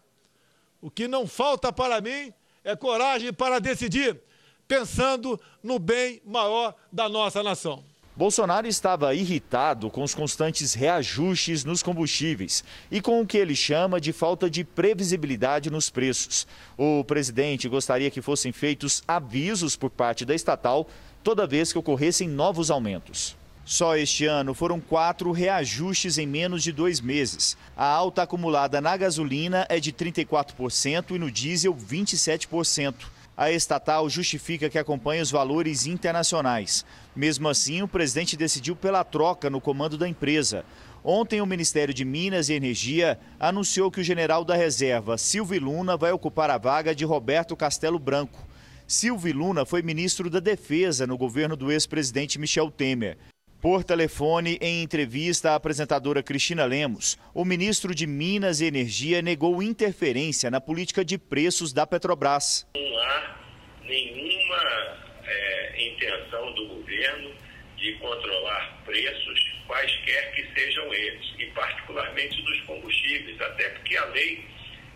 O 0.81 0.91
que 0.91 1.09
não 1.09 1.27
falta 1.27 1.73
para 1.73 2.01
mim 2.01 2.33
é 2.63 2.77
coragem 2.77 3.33
para 3.33 3.59
decidir, 3.59 4.21
pensando 4.67 5.41
no 5.63 5.79
bem 5.79 6.21
maior 6.25 6.75
da 6.93 7.09
nossa 7.09 7.43
nação. 7.43 7.83
Bolsonaro 8.17 8.69
estava 8.69 9.13
irritado 9.13 9.91
com 9.91 10.03
os 10.03 10.15
constantes 10.15 10.73
reajustes 10.73 11.65
nos 11.65 11.83
combustíveis 11.83 12.63
e 12.89 13.01
com 13.01 13.21
o 13.21 13.27
que 13.27 13.37
ele 13.37 13.57
chama 13.57 14.01
de 14.01 14.13
falta 14.13 14.49
de 14.49 14.63
previsibilidade 14.63 15.69
nos 15.69 15.91
preços. 15.91 16.47
O 16.79 17.03
presidente 17.03 17.69
gostaria 17.69 18.13
que 18.13 18.23
fossem 18.23 18.53
feitos 18.53 19.03
avisos 19.09 19.75
por 19.75 19.91
parte 19.91 20.25
da 20.25 20.33
estatal 20.33 20.89
toda 21.25 21.47
vez 21.47 21.73
que 21.73 21.79
ocorressem 21.79 22.29
novos 22.29 22.71
aumentos. 22.71 23.37
Só 23.65 23.97
este 23.97 24.27
ano 24.27 24.53
foram 24.53 24.79
quatro 24.79 25.33
reajustes 25.33 26.19
em 26.19 26.27
menos 26.27 26.63
de 26.63 26.71
dois 26.71 27.01
meses. 27.01 27.57
A 27.75 27.87
alta 27.87 28.23
acumulada 28.23 28.79
na 28.79 28.95
gasolina 28.95 29.67
é 29.71 29.81
de 29.81 29.91
34% 29.91 31.13
e 31.13 31.19
no 31.19 31.31
diesel 31.31 31.75
27%. 31.75 32.95
A 33.35 33.51
estatal 33.51 34.09
justifica 34.11 34.69
que 34.69 34.79
acompanha 34.79 35.23
os 35.23 35.31
valores 35.31 35.87
internacionais. 35.87 36.85
Mesmo 37.17 37.49
assim, 37.49 37.81
o 37.81 37.89
presidente 37.89 38.37
decidiu 38.37 38.77
pela 38.77 39.03
troca 39.03 39.49
no 39.49 39.63
comando 39.63 39.97
da 39.97 40.07
empresa. 40.07 40.63
Ontem, 41.03 41.41
o 41.41 41.47
Ministério 41.47 41.93
de 41.93 42.05
Minas 42.05 42.51
e 42.51 42.53
Energia 42.53 43.19
anunciou 43.41 43.91
que 43.91 44.01
o 44.01 44.05
general 44.05 44.45
da 44.45 44.55
reserva, 44.55 45.17
Silvio 45.17 45.63
Luna, 45.63 45.97
vai 45.97 46.13
ocupar 46.13 46.51
a 46.51 46.59
vaga 46.59 46.95
de 46.95 47.05
Roberto 47.05 47.57
Castelo 47.57 47.99
Branco. 47.99 48.47
Silvio 48.87 49.35
Luna 49.35 49.65
foi 49.65 49.83
ministro 49.83 50.29
da 50.29 50.39
Defesa 50.39 51.07
no 51.07 51.17
governo 51.17 51.57
do 51.57 51.73
ex-presidente 51.73 52.39
Michel 52.39 52.71
Temer. 52.71 53.17
Por 53.65 53.83
telefone, 53.83 54.59
em 54.61 54.83
entrevista 54.83 55.53
à 55.53 55.55
apresentadora 55.55 56.23
Cristina 56.23 56.67
Lemos, 56.67 57.17
o 57.33 57.47
ministro 57.47 57.95
de 57.95 58.07
Minas 58.07 58.61
e 58.61 58.67
Energia 58.67 59.23
negou 59.23 59.63
interferência 59.63 60.51
na 60.51 60.61
política 60.61 61.03
de 61.03 61.17
preços 61.17 61.73
da 61.73 61.87
Petrobras. 61.87 62.69
Não 62.77 62.99
há 62.99 63.37
nenhuma 63.83 64.99
é, 65.25 65.83
intenção 65.83 66.53
do 66.53 66.67
governo 66.75 67.31
de 67.79 67.95
controlar 67.95 68.83
preços, 68.85 69.57
quaisquer 69.67 70.35
que 70.35 70.47
sejam 70.61 70.93
eles, 70.93 71.33
e 71.39 71.47
particularmente 71.47 72.43
dos 72.43 72.61
combustíveis, 72.67 73.41
até 73.41 73.71
porque 73.71 73.97
a 73.97 74.05
lei 74.09 74.45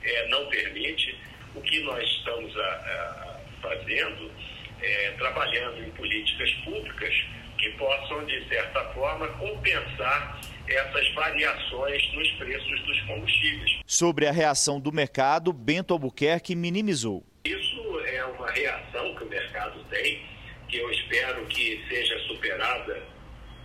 é, 0.03 0.29
não 0.29 0.47
permite. 0.51 1.17
O 1.55 1.63
que 1.63 1.81
nós 1.85 2.07
estamos 2.07 2.55
a, 2.55 2.61
a, 2.61 3.41
fazendo 3.63 4.31
é 4.83 5.13
trabalhando 5.13 5.83
em 5.83 5.91
políticas 5.93 6.51
públicas 6.67 7.15
que 7.59 7.71
possam, 7.71 8.25
de 8.25 8.49
certa 8.49 8.85
forma, 8.95 9.29
compensar 9.29 10.41
essas 10.67 11.13
variações 11.15 12.13
nos 12.15 12.31
preços 12.33 12.81
dos 12.87 13.01
combustíveis. 13.03 13.81
Sobre 13.87 14.27
a 14.27 14.33
reação 14.33 14.81
do 14.81 14.93
mercado, 14.93 15.53
Bento 15.53 15.93
Albuquerque 15.93 16.55
minimizou. 16.55 17.25
Isso 17.45 18.01
é 18.07 18.25
uma 18.25 18.51
reação 18.51 19.15
que 19.15 19.25
o 19.25 19.29
mercado 19.29 19.83
tem, 19.91 20.23
que 20.69 20.77
eu 20.77 20.91
espero 20.91 21.47
que 21.47 21.85
seja 21.89 22.19
superada 22.27 23.03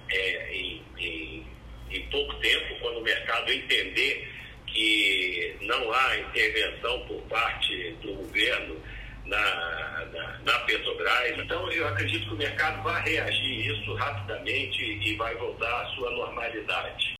é, 0.09 0.55
em, 0.55 0.81
em, 0.97 1.47
em 1.91 2.01
pouco 2.09 2.33
tempo, 2.35 2.79
quando 2.81 2.99
o 2.99 3.03
mercado 3.03 3.51
entender 3.51 4.29
que 4.67 5.55
não 5.61 5.91
há 5.93 6.17
intervenção 6.17 6.99
por 7.07 7.21
parte 7.23 7.95
do 8.01 8.13
governo 8.13 8.81
na, 9.33 10.05
na, 10.05 10.37
na, 10.39 10.59
Petrobras. 10.59 11.39
Então, 11.39 11.71
eu 11.71 11.87
acredito 11.87 12.27
que 12.27 12.33
o 12.33 12.37
mercado 12.37 12.83
vai 12.83 13.01
reagir 13.01 13.71
isso 13.71 13.93
rapidamente 13.95 14.81
e 14.81 15.15
vai 15.15 15.35
voltar 15.35 15.83
à 15.83 15.85
sua 15.95 16.11
normalidade. 16.11 17.15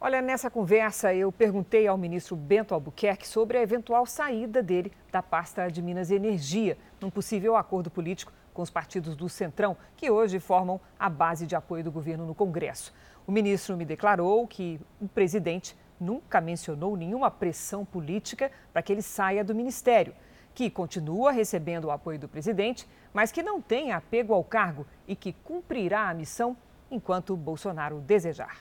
Olha, 0.00 0.20
nessa 0.20 0.50
conversa 0.50 1.14
eu 1.14 1.32
perguntei 1.32 1.86
ao 1.86 1.96
ministro 1.96 2.36
Bento 2.36 2.74
Albuquerque 2.74 3.26
sobre 3.26 3.56
a 3.56 3.62
eventual 3.62 4.04
saída 4.04 4.62
dele 4.62 4.92
da 5.10 5.22
pasta 5.22 5.68
de 5.68 5.80
Minas 5.80 6.10
e 6.10 6.14
Energia, 6.14 6.76
num 7.00 7.08
possível 7.08 7.56
acordo 7.56 7.90
político 7.90 8.30
com 8.52 8.60
os 8.60 8.70
partidos 8.70 9.16
do 9.16 9.28
Centrão, 9.28 9.76
que 9.96 10.10
hoje 10.10 10.38
formam 10.38 10.78
a 10.98 11.08
base 11.08 11.46
de 11.46 11.56
apoio 11.56 11.82
do 11.82 11.90
governo 11.90 12.26
no 12.26 12.34
Congresso. 12.34 12.94
O 13.26 13.32
ministro 13.32 13.76
me 13.76 13.84
declarou 13.84 14.46
que 14.46 14.78
o 15.00 15.08
presidente 15.08 15.74
nunca 15.98 16.40
mencionou 16.40 16.96
nenhuma 16.96 17.30
pressão 17.30 17.84
política 17.84 18.50
para 18.72 18.82
que 18.82 18.92
ele 18.92 19.00
saia 19.00 19.42
do 19.42 19.54
ministério 19.54 20.14
que 20.54 20.70
continua 20.70 21.32
recebendo 21.32 21.86
o 21.86 21.90
apoio 21.90 22.18
do 22.18 22.28
presidente, 22.28 22.86
mas 23.12 23.32
que 23.32 23.42
não 23.42 23.60
tem 23.60 23.92
apego 23.92 24.32
ao 24.32 24.44
cargo 24.44 24.86
e 25.06 25.16
que 25.16 25.32
cumprirá 25.32 26.08
a 26.08 26.14
missão 26.14 26.56
enquanto 26.90 27.36
Bolsonaro 27.36 28.00
desejar. 28.00 28.58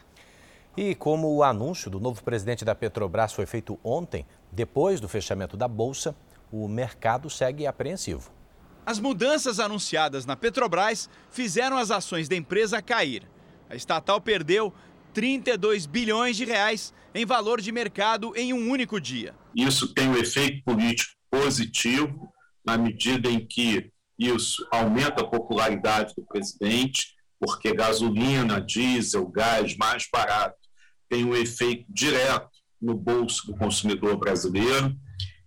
E 0.75 0.95
como 0.95 1.31
o 1.35 1.43
anúncio 1.43 1.91
do 1.91 1.99
novo 1.99 2.23
presidente 2.23 2.65
da 2.65 2.73
Petrobras 2.73 3.31
foi 3.31 3.45
feito 3.45 3.79
ontem, 3.83 4.25
depois 4.51 4.99
do 4.99 5.07
fechamento 5.07 5.55
da 5.55 5.67
bolsa, 5.67 6.15
o 6.51 6.67
mercado 6.67 7.29
segue 7.29 7.67
apreensivo. 7.67 8.31
As 8.85 8.99
mudanças 8.99 9.59
anunciadas 9.59 10.25
na 10.25 10.35
Petrobras 10.35 11.09
fizeram 11.29 11.77
as 11.77 11.91
ações 11.91 12.27
da 12.27 12.35
empresa 12.35 12.81
cair. 12.81 13.23
A 13.69 13.75
estatal 13.75 14.19
perdeu 14.19 14.73
32 15.13 15.85
bilhões 15.85 16.35
de 16.35 16.43
reais 16.43 16.91
em 17.13 17.25
valor 17.25 17.61
de 17.61 17.71
mercado 17.71 18.33
em 18.35 18.51
um 18.51 18.69
único 18.69 18.99
dia. 18.99 19.35
Isso 19.55 19.93
tem 19.93 20.09
um 20.09 20.17
efeito 20.17 20.63
político 20.63 21.13
positivo, 21.33 22.31
na 22.63 22.77
medida 22.77 23.27
em 23.27 23.43
que 23.43 23.91
isso 24.19 24.67
aumenta 24.71 25.23
a 25.23 25.27
popularidade 25.27 26.13
do 26.15 26.23
presidente, 26.23 27.15
porque 27.39 27.73
gasolina, 27.73 28.61
diesel, 28.61 29.27
gás 29.29 29.75
mais 29.75 30.07
barato 30.13 30.55
tem 31.09 31.25
um 31.25 31.35
efeito 31.35 31.85
direto 31.89 32.49
no 32.79 32.93
bolso 32.93 33.47
do 33.47 33.57
consumidor 33.57 34.15
brasileiro, 34.15 34.95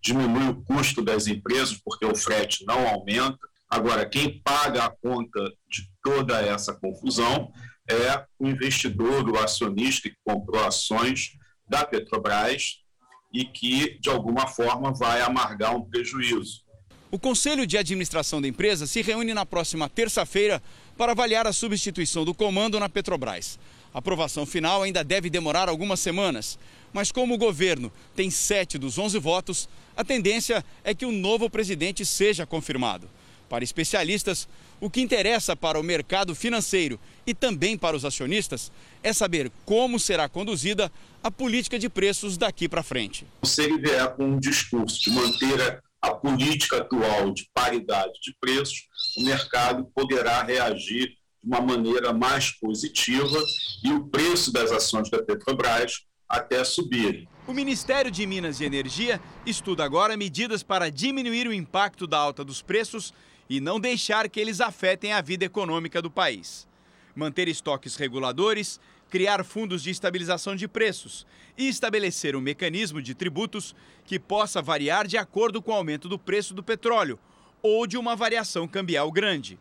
diminui 0.03 0.49
o 0.49 0.63
custo 0.63 1.03
das 1.03 1.29
empresas, 1.29 1.81
porque 1.85 2.05
o 2.05 2.17
frete 2.17 2.65
não 2.67 2.89
aumenta. 2.89 3.39
Agora, 3.71 4.09
quem 4.09 4.41
paga 4.43 4.87
a 4.87 4.91
conta 4.91 5.41
de 5.71 5.89
toda 6.03 6.41
essa 6.41 6.75
confusão 6.75 7.53
é 7.89 8.25
o 8.41 8.49
investidor, 8.49 9.29
o 9.29 9.39
acionista 9.39 10.09
que 10.09 10.17
comprou 10.25 10.65
ações 10.65 11.37
da 11.69 11.85
Petrobras 11.85 12.85
e 13.37 13.45
que, 13.45 13.99
de 14.01 14.09
alguma 14.09 14.47
forma, 14.47 14.93
vai 14.93 15.21
amargar 15.21 15.77
um 15.77 15.83
prejuízo. 15.83 16.65
O 17.11 17.19
Conselho 17.19 17.67
de 17.67 17.77
Administração 17.77 18.41
da 18.41 18.49
empresa 18.49 18.87
se 18.87 19.03
reúne 19.03 19.35
na 19.35 19.45
próxima 19.45 19.91
terça-feira 19.91 20.63
para 20.97 21.13
avaliar 21.13 21.47
a 21.47 21.53
substituição 21.53 22.25
do 22.25 22.33
comando 22.33 22.81
na 22.81 22.89
Petrobras. 22.89 23.59
A 23.93 23.99
aprovação 23.99 24.47
final 24.47 24.83
ainda 24.83 25.05
deve 25.05 25.29
demorar 25.29 25.69
algumas 25.69 26.01
semanas, 26.01 26.59
mas 26.95 27.13
como 27.13 27.35
o 27.35 27.39
governo 27.39 27.93
tem 28.15 28.31
sete 28.31 28.79
dos 28.79 28.97
onze 28.97 29.19
votos, 29.19 29.69
a 29.95 30.03
tendência 30.03 30.65
é 30.83 30.95
que 30.95 31.05
o 31.05 31.13
novo 31.13 31.51
presidente 31.51 32.07
seja 32.07 32.47
confirmado. 32.47 33.09
Para 33.49 33.65
especialistas, 33.65 34.49
o 34.81 34.91
que 34.91 35.01
interessa 35.01 35.55
para 35.55 35.79
o 35.79 35.83
mercado 35.83 36.35
financeiro 36.35 36.99
e 37.27 37.33
também 37.33 37.79
para 37.79 37.97
os 37.97 38.05
acionistas 38.05 38.73
é 39.03 39.13
saber 39.13 39.51
como 39.65 40.01
será 40.01 40.29
conduzida 40.29 40.91
a 41.23 41.31
política 41.31 41.79
de 41.79 41.89
preços 41.89 42.37
daqui 42.37 42.69
para 42.69 42.83
frente. 42.83 43.27
Se 43.45 43.63
ele 43.63 43.79
vier 43.79 44.15
com 44.17 44.25
um 44.25 44.39
discurso 44.39 45.01
de 45.01 45.11
manter 45.11 45.81
a 46.03 46.11
política 46.11 46.79
atual 46.79 47.33
de 47.33 47.49
paridade 47.55 48.13
de 48.23 48.35
preços, 48.41 48.87
o 49.17 49.23
mercado 49.23 49.87
poderá 49.95 50.43
reagir 50.43 51.09
de 51.43 51.49
uma 51.49 51.61
maneira 51.61 52.13
mais 52.13 52.51
positiva 52.51 53.39
e 53.85 53.93
o 53.93 54.07
preço 54.09 54.53
das 54.53 54.71
ações 54.73 55.09
da 55.09 55.23
Petrobras 55.23 55.93
até 56.29 56.65
subir. 56.65 57.29
O 57.47 57.53
Ministério 57.53 58.11
de 58.11 58.27
Minas 58.27 58.61
e 58.61 58.65
Energia 58.65 59.21
estuda 59.45 59.85
agora 59.85 60.17
medidas 60.17 60.65
para 60.65 60.91
diminuir 60.91 61.47
o 61.47 61.53
impacto 61.53 62.07
da 62.07 62.19
alta 62.19 62.45
dos 62.45 62.61
preços 62.61 63.15
e 63.49 63.61
não 63.61 63.79
deixar 63.79 64.29
que 64.29 64.41
eles 64.41 64.61
afetem 64.61 65.13
a 65.13 65.21
vida 65.21 65.45
econômica 65.45 66.03
do 66.03 66.11
país. 66.11 66.67
Manter 67.15 67.49
estoques 67.49 67.97
reguladores, 67.97 68.81
criar 69.09 69.45
fundos 69.45 69.83
de 69.83 69.91
estabilização 69.91 70.57
de 70.57 70.67
preços 70.67 71.27
e 71.57 71.69
estabelecer 71.69 72.37
um 72.37 72.41
mecanismo 72.41 73.01
de 73.01 73.15
tributos 73.15 73.75
que 74.05 74.19
possa 74.19 74.61
variar 74.61 75.07
de 75.07 75.17
acordo 75.17 75.63
com 75.63 75.71
o 75.71 75.75
aumento 75.75 76.09
do 76.09 76.19
preço 76.19 76.53
do 76.53 76.63
petróleo 76.63 77.19
ou 77.63 77.87
de 77.87 77.97
uma 77.97 78.15
variação 78.15 78.67
cambial 78.69 79.11
grande. 79.11 79.59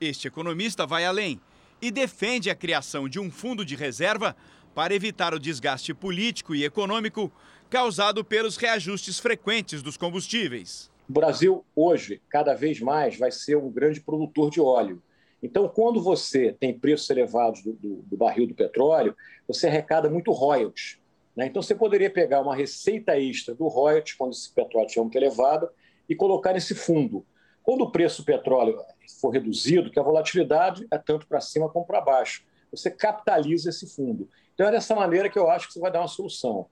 Este 0.00 0.28
economista 0.28 0.86
vai 0.86 1.04
além 1.04 1.40
e 1.80 1.90
defende 1.90 2.50
a 2.50 2.54
criação 2.54 3.08
de 3.08 3.20
um 3.20 3.30
fundo 3.30 3.64
de 3.64 3.74
reserva 3.74 4.36
para 4.74 4.94
evitar 4.94 5.34
o 5.34 5.38
desgaste 5.38 5.92
político 5.92 6.54
e 6.54 6.64
econômico 6.64 7.32
causado 7.68 8.24
pelos 8.24 8.56
reajustes 8.56 9.18
frequentes 9.18 9.82
dos 9.82 9.96
combustíveis. 9.96 10.90
O 11.08 11.12
Brasil, 11.12 11.64
hoje, 11.76 12.22
cada 12.30 12.54
vez 12.54 12.80
mais 12.80 13.18
vai 13.18 13.30
ser 13.30 13.56
um 13.56 13.70
grande 13.70 14.00
produtor 14.00 14.50
de 14.50 14.60
óleo. 14.60 15.02
Então, 15.42 15.68
quando 15.68 16.02
você 16.02 16.56
tem 16.58 16.78
preços 16.78 17.10
elevados 17.10 17.62
do, 17.62 17.74
do, 17.74 17.96
do 17.96 18.16
barril 18.16 18.46
do 18.46 18.54
petróleo, 18.54 19.14
você 19.46 19.66
arrecada 19.66 20.08
muito 20.08 20.32
royalties. 20.32 20.98
Né? 21.36 21.46
Então, 21.46 21.60
você 21.60 21.74
poderia 21.74 22.08
pegar 22.08 22.40
uma 22.40 22.56
receita 22.56 23.18
extra 23.18 23.54
do 23.54 23.68
royalties, 23.68 24.16
quando 24.16 24.32
esse 24.32 24.50
petróleo 24.50 24.86
estiver 24.86 25.02
muito 25.02 25.16
elevado, 25.16 25.68
e 26.08 26.16
colocar 26.16 26.54
nesse 26.54 26.74
fundo. 26.74 27.26
Quando 27.62 27.82
o 27.82 27.90
preço 27.90 28.22
do 28.22 28.24
petróleo 28.24 28.78
for 29.20 29.28
reduzido, 29.28 29.90
que 29.90 30.00
a 30.00 30.02
volatilidade 30.02 30.86
é 30.90 30.96
tanto 30.96 31.26
para 31.26 31.40
cima 31.40 31.68
como 31.68 31.84
para 31.84 32.00
baixo, 32.00 32.46
você 32.70 32.90
capitaliza 32.90 33.68
esse 33.68 33.86
fundo. 33.94 34.26
Então, 34.54 34.66
é 34.66 34.70
dessa 34.70 34.94
maneira 34.94 35.28
que 35.28 35.38
eu 35.38 35.50
acho 35.50 35.66
que 35.66 35.74
você 35.74 35.80
vai 35.80 35.92
dar 35.92 36.00
uma 36.00 36.08
solução. 36.08 36.66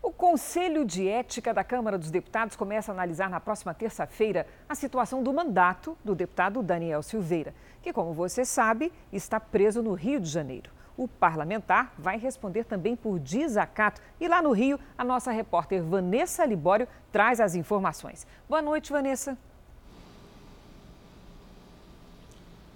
O 0.00 0.12
Conselho 0.12 0.84
de 0.84 1.08
Ética 1.08 1.52
da 1.52 1.64
Câmara 1.64 1.98
dos 1.98 2.10
Deputados 2.10 2.54
começa 2.54 2.92
a 2.92 2.94
analisar 2.94 3.28
na 3.28 3.40
próxima 3.40 3.74
terça-feira 3.74 4.46
a 4.68 4.74
situação 4.74 5.22
do 5.24 5.32
mandato 5.32 5.98
do 6.04 6.14
deputado 6.14 6.62
Daniel 6.62 7.02
Silveira, 7.02 7.52
que, 7.82 7.92
como 7.92 8.12
você 8.12 8.44
sabe, 8.44 8.92
está 9.12 9.40
preso 9.40 9.82
no 9.82 9.94
Rio 9.94 10.20
de 10.20 10.28
Janeiro. 10.28 10.70
O 10.96 11.08
parlamentar 11.08 11.92
vai 11.98 12.16
responder 12.16 12.64
também 12.64 12.94
por 12.94 13.18
desacato. 13.18 14.00
E 14.20 14.28
lá 14.28 14.40
no 14.40 14.52
Rio, 14.52 14.78
a 14.96 15.04
nossa 15.04 15.30
repórter 15.32 15.82
Vanessa 15.82 16.44
Libório 16.44 16.88
traz 17.10 17.40
as 17.40 17.54
informações. 17.54 18.26
Boa 18.48 18.62
noite, 18.62 18.92
Vanessa. 18.92 19.36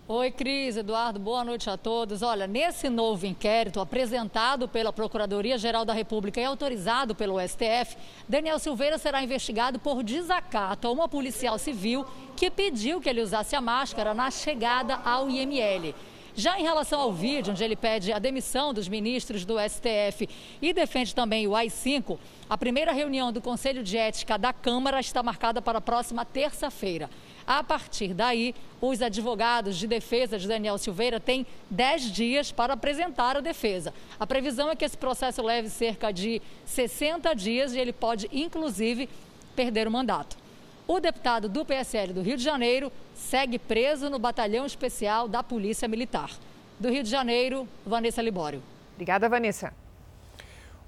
Oi, 0.08 0.32
Cris, 0.32 0.76
Eduardo, 0.76 1.20
boa 1.20 1.44
noite 1.44 1.70
a 1.70 1.76
todos. 1.76 2.22
Olha, 2.22 2.48
nesse 2.48 2.88
novo 2.88 3.24
inquérito 3.24 3.78
apresentado 3.78 4.66
pela 4.66 4.92
Procuradoria-Geral 4.92 5.84
da 5.84 5.92
República 5.92 6.40
e 6.40 6.44
autorizado 6.44 7.14
pelo 7.14 7.38
STF, 7.40 7.96
Daniel 8.28 8.58
Silveira 8.58 8.98
será 8.98 9.22
investigado 9.22 9.78
por 9.78 10.02
desacato 10.02 10.88
a 10.88 10.90
uma 10.90 11.08
policial 11.08 11.56
civil 11.56 12.04
que 12.36 12.50
pediu 12.50 13.00
que 13.00 13.08
ele 13.08 13.22
usasse 13.22 13.54
a 13.54 13.60
máscara 13.60 14.12
na 14.12 14.28
chegada 14.28 14.96
ao 15.04 15.30
IML. 15.30 15.94
Já 16.34 16.58
em 16.58 16.62
relação 16.62 16.98
ao 16.98 17.12
vídeo, 17.12 17.52
onde 17.52 17.62
ele 17.62 17.76
pede 17.76 18.10
a 18.10 18.18
demissão 18.18 18.72
dos 18.72 18.88
ministros 18.88 19.44
do 19.44 19.56
STF 19.58 20.26
e 20.62 20.72
defende 20.72 21.14
também 21.14 21.46
o 21.46 21.54
AI-5, 21.54 22.18
a 22.48 22.56
primeira 22.56 22.90
reunião 22.90 23.30
do 23.30 23.40
Conselho 23.40 23.82
de 23.82 23.98
Ética 23.98 24.38
da 24.38 24.50
Câmara 24.50 24.98
está 24.98 25.22
marcada 25.22 25.60
para 25.60 25.76
a 25.76 25.80
próxima 25.80 26.24
terça-feira. 26.24 27.10
A 27.46 27.62
partir 27.62 28.14
daí, 28.14 28.54
os 28.80 29.02
advogados 29.02 29.76
de 29.76 29.86
defesa 29.86 30.38
de 30.38 30.48
Daniel 30.48 30.78
Silveira 30.78 31.20
têm 31.20 31.46
10 31.68 32.10
dias 32.10 32.50
para 32.50 32.74
apresentar 32.74 33.36
a 33.36 33.40
defesa. 33.40 33.92
A 34.18 34.26
previsão 34.26 34.70
é 34.70 34.76
que 34.76 34.86
esse 34.86 34.96
processo 34.96 35.42
leve 35.42 35.68
cerca 35.68 36.10
de 36.10 36.40
60 36.64 37.34
dias 37.34 37.74
e 37.74 37.78
ele 37.78 37.92
pode, 37.92 38.28
inclusive, 38.32 39.06
perder 39.54 39.86
o 39.86 39.90
mandato. 39.90 40.41
O 40.86 40.98
deputado 40.98 41.48
do 41.48 41.64
PSL 41.64 42.12
do 42.12 42.22
Rio 42.22 42.36
de 42.36 42.42
Janeiro 42.42 42.90
segue 43.14 43.56
preso 43.56 44.10
no 44.10 44.18
batalhão 44.18 44.66
especial 44.66 45.28
da 45.28 45.40
Polícia 45.40 45.86
Militar. 45.86 46.30
Do 46.78 46.90
Rio 46.90 47.04
de 47.04 47.08
Janeiro, 47.08 47.68
Vanessa 47.86 48.20
Libório. 48.20 48.60
Obrigada, 48.94 49.28
Vanessa. 49.28 49.72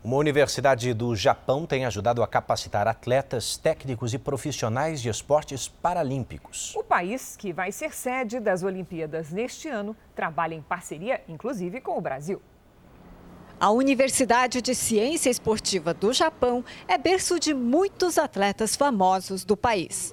Uma 0.02 0.16
universidade 0.16 0.92
do 0.92 1.14
Japão 1.14 1.64
tem 1.64 1.87
ajudado 1.87 2.22
a 2.24 2.26
capacitar 2.26 2.88
atletas, 2.88 3.57
técnicos 3.57 4.12
e 4.12 4.18
profissionais 4.18 5.00
de 5.00 5.09
esportes 5.09 5.68
paralímpicos. 5.68 6.74
O 6.74 6.83
país, 6.83 7.37
que 7.37 7.52
vai 7.52 7.70
ser 7.70 7.94
sede 7.94 8.40
das 8.40 8.64
Olimpíadas 8.64 9.30
neste 9.30 9.68
ano, 9.68 9.96
trabalha 10.14 10.54
em 10.54 10.61
parceria, 10.61 11.22
inclusive, 11.28 11.80
com 11.80 11.96
o 11.96 12.00
Brasil. 12.00 12.42
A 13.61 13.71
Universidade 13.71 14.61
de 14.61 14.75
Ciência 14.75 15.31
Esportiva 15.31 15.95
do 15.95 16.12
Japão 16.12 16.64
é 16.88 16.99
berço 16.99 17.38
de 17.38 17.55
muitos 17.55 18.19
atletas 18.19 18.75
famosos 18.75 19.45
do 19.45 19.57
país. 19.57 20.12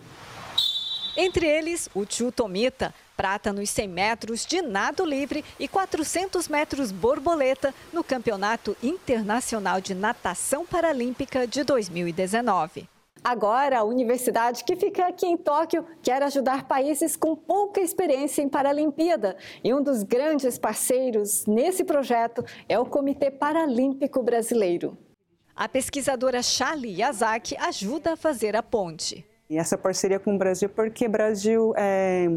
Entre 1.18 1.46
eles, 1.46 1.90
o 1.94 2.06
Chu 2.08 2.32
Tomita, 2.32 2.94
prata 3.18 3.52
nos 3.52 3.70
100 3.70 3.88
metros 3.88 4.46
de 4.46 4.62
nado 4.62 5.04
livre 5.04 5.44
e 5.60 5.68
400 5.68 6.48
metros 6.48 6.92
borboleta 6.92 7.74
no 7.92 8.04
Campeonato 8.04 8.78
Internacional 8.82 9.82
de 9.82 9.94
Natação 9.94 10.66
Paralímpica 10.66 11.46
de 11.46 11.64
2019. 11.64 12.88
Agora, 13.24 13.80
a 13.80 13.84
universidade 13.84 14.64
que 14.64 14.76
fica 14.76 15.08
aqui 15.08 15.28
em 15.28 15.38
Tóquio 15.38 15.86
quer 16.02 16.24
ajudar 16.24 16.68
países 16.68 17.16
com 17.16 17.36
pouca 17.36 17.80
experiência 17.80 18.42
em 18.42 18.50
Paralimpíada. 18.50 19.38
E 19.64 19.72
um 19.74 19.82
dos 19.82 20.02
grandes 20.02 20.58
parceiros 20.58 21.46
nesse 21.46 21.84
projeto 21.84 22.44
é 22.68 22.80
o 22.80 22.86
Comitê 22.86 23.30
Paralímpico 23.30 24.24
Brasileiro. 24.24 24.98
A 25.56 25.70
pesquisadora 25.70 26.42
Charlie 26.42 27.00
Yazaki 27.00 27.56
ajuda 27.58 28.14
a 28.14 28.18
fazer 28.18 28.56
a 28.56 28.64
ponte. 28.64 29.24
E 29.48 29.58
essa 29.58 29.78
parceria 29.78 30.20
com 30.20 30.34
o 30.34 30.38
Brasil, 30.38 30.70
porque 30.70 31.06
o 31.06 31.10
Brasil 31.10 31.74
é 31.78 32.28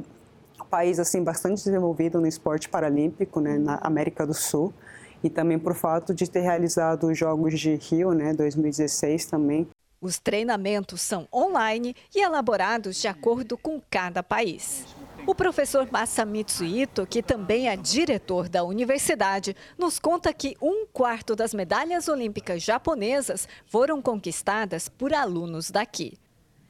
país 0.68 0.98
assim 0.98 1.22
bastante 1.22 1.64
desenvolvido 1.64 2.20
no 2.20 2.26
esporte 2.26 2.68
paralímpico, 2.68 3.40
né, 3.40 3.58
na 3.58 3.78
América 3.80 4.26
do 4.26 4.34
Sul, 4.34 4.74
e 5.22 5.30
também 5.30 5.58
por 5.58 5.74
fato 5.74 6.12
de 6.12 6.28
ter 6.28 6.40
realizado 6.40 7.06
os 7.06 7.16
Jogos 7.16 7.58
de 7.58 7.76
Rio, 7.76 8.12
né, 8.12 8.34
2016 8.34 9.26
também. 9.26 9.68
Os 10.04 10.18
treinamentos 10.18 11.00
são 11.00 11.26
online 11.32 11.96
e 12.14 12.20
elaborados 12.20 13.00
de 13.00 13.08
acordo 13.08 13.56
com 13.56 13.80
cada 13.88 14.22
país. 14.22 14.84
O 15.26 15.34
professor 15.34 15.88
Masamitsu 15.90 16.62
Ito, 16.62 17.06
que 17.06 17.22
também 17.22 17.70
é 17.70 17.74
diretor 17.74 18.46
da 18.46 18.62
universidade, 18.64 19.56
nos 19.78 19.98
conta 19.98 20.30
que 20.34 20.58
um 20.60 20.84
quarto 20.84 21.34
das 21.34 21.54
medalhas 21.54 22.06
olímpicas 22.06 22.62
japonesas 22.62 23.48
foram 23.64 24.02
conquistadas 24.02 24.90
por 24.90 25.14
alunos 25.14 25.70
daqui. 25.70 26.18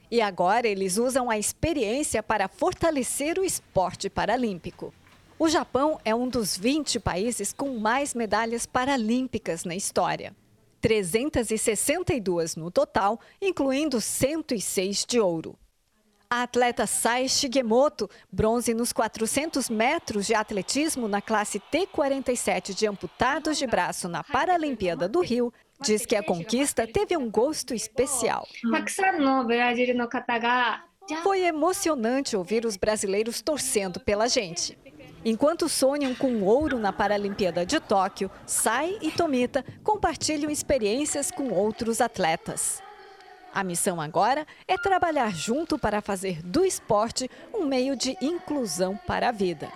E 0.08 0.20
agora 0.20 0.68
eles 0.68 0.96
usam 0.96 1.28
a 1.28 1.36
experiência 1.36 2.22
para 2.22 2.46
fortalecer 2.46 3.36
o 3.36 3.44
esporte 3.44 4.08
paralímpico. 4.08 4.94
O 5.36 5.48
Japão 5.48 5.98
é 6.04 6.14
um 6.14 6.28
dos 6.28 6.56
20 6.56 7.00
países 7.00 7.52
com 7.52 7.80
mais 7.80 8.14
medalhas 8.14 8.64
paralímpicas 8.64 9.64
na 9.64 9.74
história. 9.74 10.32
362 10.84 12.56
no 12.56 12.70
total, 12.70 13.18
incluindo 13.40 14.02
106 14.02 15.06
de 15.06 15.18
ouro. 15.18 15.58
A 16.28 16.42
atleta 16.42 16.86
Sai 16.86 17.26
Shigemoto, 17.26 18.10
bronze 18.30 18.74
nos 18.74 18.92
400 18.92 19.70
metros 19.70 20.26
de 20.26 20.34
atletismo 20.34 21.08
na 21.08 21.22
classe 21.22 21.58
T47 21.72 22.74
de 22.74 22.86
amputados 22.86 23.56
de 23.56 23.66
braço 23.66 24.10
na 24.10 24.22
Paralimpíada 24.22 25.08
do 25.08 25.22
Rio, 25.22 25.50
diz 25.80 26.04
que 26.04 26.16
a 26.16 26.22
conquista 26.22 26.86
teve 26.86 27.16
um 27.16 27.30
gosto 27.30 27.72
especial. 27.72 28.46
Foi 31.22 31.46
emocionante 31.46 32.36
ouvir 32.36 32.66
os 32.66 32.76
brasileiros 32.76 33.40
torcendo 33.40 34.00
pela 34.00 34.28
gente. 34.28 34.76
Enquanto 35.24 35.70
sonham 35.70 36.14
com 36.14 36.42
ouro 36.42 36.78
na 36.78 36.92
Paralimpíada 36.92 37.64
de 37.64 37.80
Tóquio, 37.80 38.30
Sai 38.44 38.98
e 39.00 39.10
Tomita 39.10 39.64
compartilham 39.82 40.50
experiências 40.50 41.30
com 41.30 41.48
outros 41.50 42.02
atletas. 42.02 42.82
A 43.54 43.64
missão 43.64 44.00
agora 44.00 44.46
é 44.68 44.76
trabalhar 44.76 45.32
junto 45.32 45.78
para 45.78 46.02
fazer 46.02 46.42
do 46.42 46.62
esporte 46.62 47.30
um 47.54 47.64
meio 47.64 47.96
de 47.96 48.14
inclusão 48.20 48.98
para 49.06 49.30
a 49.30 49.32
vida. 49.32 49.68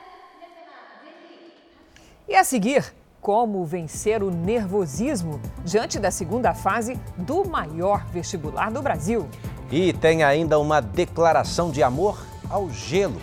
E 2.28 2.34
a 2.34 2.44
seguir, 2.44 2.92
como 3.22 3.64
vencer 3.64 4.22
o 4.22 4.30
nervosismo 4.30 5.40
diante 5.64 5.98
da 5.98 6.10
segunda 6.10 6.52
fase 6.52 7.00
do 7.16 7.48
maior 7.48 8.04
vestibular 8.08 8.70
do 8.70 8.82
Brasil. 8.82 9.26
E 9.70 9.94
tem 9.94 10.22
ainda 10.22 10.58
uma 10.58 10.82
declaração 10.82 11.70
de 11.70 11.82
amor 11.82 12.18
ao 12.50 12.68
gelo. 12.68 13.20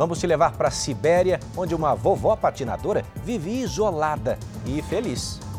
Vamos 0.00 0.18
te 0.18 0.26
levar 0.26 0.52
para 0.52 0.68
a 0.68 0.70
Sibéria, 0.70 1.38
onde 1.54 1.74
uma 1.74 1.94
vovó 1.94 2.34
patinadora 2.34 3.04
vivia 3.22 3.64
isolada 3.64 4.38
e 4.64 4.80
feliz. 4.80 5.49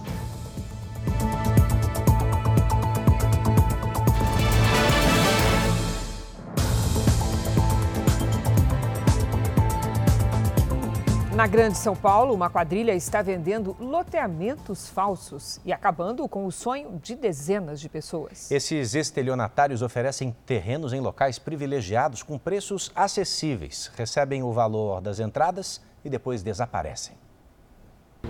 Na 11.34 11.48
Grande 11.48 11.78
São 11.78 11.96
Paulo, 11.96 12.34
uma 12.34 12.50
quadrilha 12.50 12.94
está 12.94 13.22
vendendo 13.22 13.74
loteamentos 13.80 14.90
falsos 14.90 15.62
e 15.64 15.72
acabando 15.72 16.28
com 16.28 16.46
o 16.46 16.52
sonho 16.52 17.00
de 17.02 17.16
dezenas 17.16 17.80
de 17.80 17.88
pessoas. 17.88 18.52
Esses 18.52 18.96
estelionatários 18.96 19.82
oferecem 19.82 20.36
terrenos 20.46 20.92
em 20.92 21.00
locais 21.00 21.40
privilegiados 21.40 22.22
com 22.22 22.38
preços 22.38 22.92
acessíveis, 22.94 23.90
recebem 23.96 24.44
o 24.44 24.52
valor 24.52 25.00
das 25.00 25.22
entradas 25.22 25.82
e 26.04 26.10
depois 26.10 26.44
desaparecem. 26.44 27.16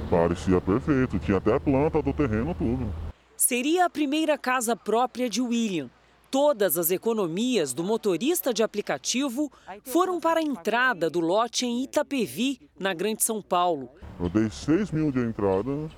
Parecia 0.07 0.61
perfeito, 0.61 1.17
tinha 1.17 1.37
até 1.37 1.55
a 1.55 1.59
planta 1.59 2.03
do 2.03 2.13
terreno, 2.13 2.53
tudo. 2.53 2.93
Seria 3.35 3.85
a 3.85 3.89
primeira 3.89 4.37
casa 4.37 4.75
própria 4.75 5.27
de 5.27 5.41
William. 5.41 5.89
Todas 6.31 6.77
as 6.77 6.91
economias 6.91 7.73
do 7.73 7.83
motorista 7.83 8.53
de 8.53 8.63
aplicativo 8.63 9.51
foram 9.83 10.17
para 10.17 10.39
a 10.39 10.43
entrada 10.43 11.09
do 11.09 11.19
lote 11.19 11.65
em 11.65 11.83
Itapevi, 11.83 12.69
na 12.79 12.93
Grande 12.93 13.21
São 13.21 13.41
Paulo. 13.41 13.89
Eu 14.17 14.29
dei 14.29 14.49
6 14.49 14.91
mil 14.91 15.11
de 15.11 15.19
entrada 15.19 15.89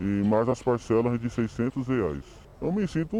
e 0.00 0.04
mais 0.04 0.48
as 0.48 0.62
parcelas 0.62 1.20
de 1.20 1.28
600 1.28 1.84
reais. 1.88 2.22
Eu 2.62 2.70
me 2.70 2.86
sinto, 2.86 3.16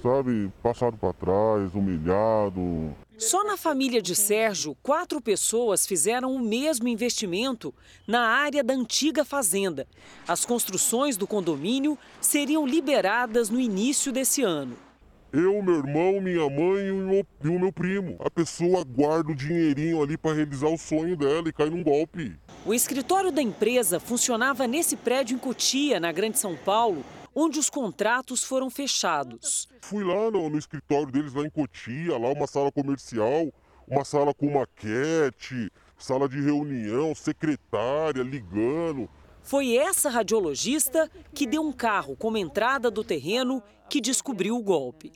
sabe, 0.00 0.48
passado 0.62 0.96
para 0.96 1.12
trás, 1.12 1.74
humilhado. 1.74 2.94
Só 3.16 3.42
na 3.42 3.56
família 3.56 4.00
de 4.00 4.14
Sérgio, 4.14 4.76
quatro 4.80 5.20
pessoas 5.20 5.88
fizeram 5.88 6.32
o 6.36 6.38
mesmo 6.38 6.86
investimento 6.86 7.74
na 8.06 8.28
área 8.28 8.62
da 8.62 8.74
antiga 8.74 9.24
fazenda. 9.24 9.88
As 10.28 10.44
construções 10.44 11.16
do 11.16 11.26
condomínio 11.26 11.98
seriam 12.20 12.64
liberadas 12.64 13.50
no 13.50 13.58
início 13.58 14.12
desse 14.12 14.44
ano. 14.44 14.86
Eu, 15.30 15.62
meu 15.62 15.76
irmão, 15.76 16.22
minha 16.22 16.48
mãe 16.48 16.86
e 16.86 16.90
o, 16.90 17.06
meu, 17.06 17.26
e 17.44 17.48
o 17.48 17.60
meu 17.60 17.70
primo. 17.70 18.16
A 18.20 18.30
pessoa 18.30 18.82
guarda 18.82 19.30
o 19.30 19.34
dinheirinho 19.34 20.02
ali 20.02 20.16
para 20.16 20.34
realizar 20.34 20.68
o 20.68 20.78
sonho 20.78 21.16
dela 21.18 21.46
e 21.48 21.52
cai 21.52 21.68
num 21.68 21.82
golpe. 21.82 22.34
O 22.64 22.72
escritório 22.72 23.30
da 23.30 23.42
empresa 23.42 24.00
funcionava 24.00 24.66
nesse 24.66 24.96
prédio 24.96 25.34
em 25.34 25.38
Cotia, 25.38 26.00
na 26.00 26.12
Grande 26.12 26.38
São 26.38 26.56
Paulo, 26.56 27.04
onde 27.34 27.58
os 27.58 27.68
contratos 27.68 28.42
foram 28.42 28.70
fechados. 28.70 29.68
Fui 29.82 30.02
lá 30.02 30.30
no, 30.30 30.48
no 30.48 30.56
escritório 30.56 31.12
deles, 31.12 31.34
lá 31.34 31.44
em 31.44 31.50
Cotia, 31.50 32.16
lá 32.16 32.30
uma 32.30 32.46
sala 32.46 32.72
comercial, 32.72 33.52
uma 33.86 34.06
sala 34.06 34.32
com 34.32 34.50
maquete, 34.50 35.70
sala 35.98 36.26
de 36.26 36.40
reunião, 36.40 37.14
secretária 37.14 38.22
ligando. 38.22 39.06
Foi 39.42 39.76
essa 39.76 40.10
radiologista 40.10 41.10
que 41.34 41.46
deu 41.46 41.62
um 41.62 41.72
carro 41.72 42.16
como 42.16 42.36
entrada 42.36 42.90
do 42.90 43.04
terreno 43.04 43.62
que 43.88 44.00
descobriu 44.00 44.56
o 44.56 44.62
golpe. 44.62 45.12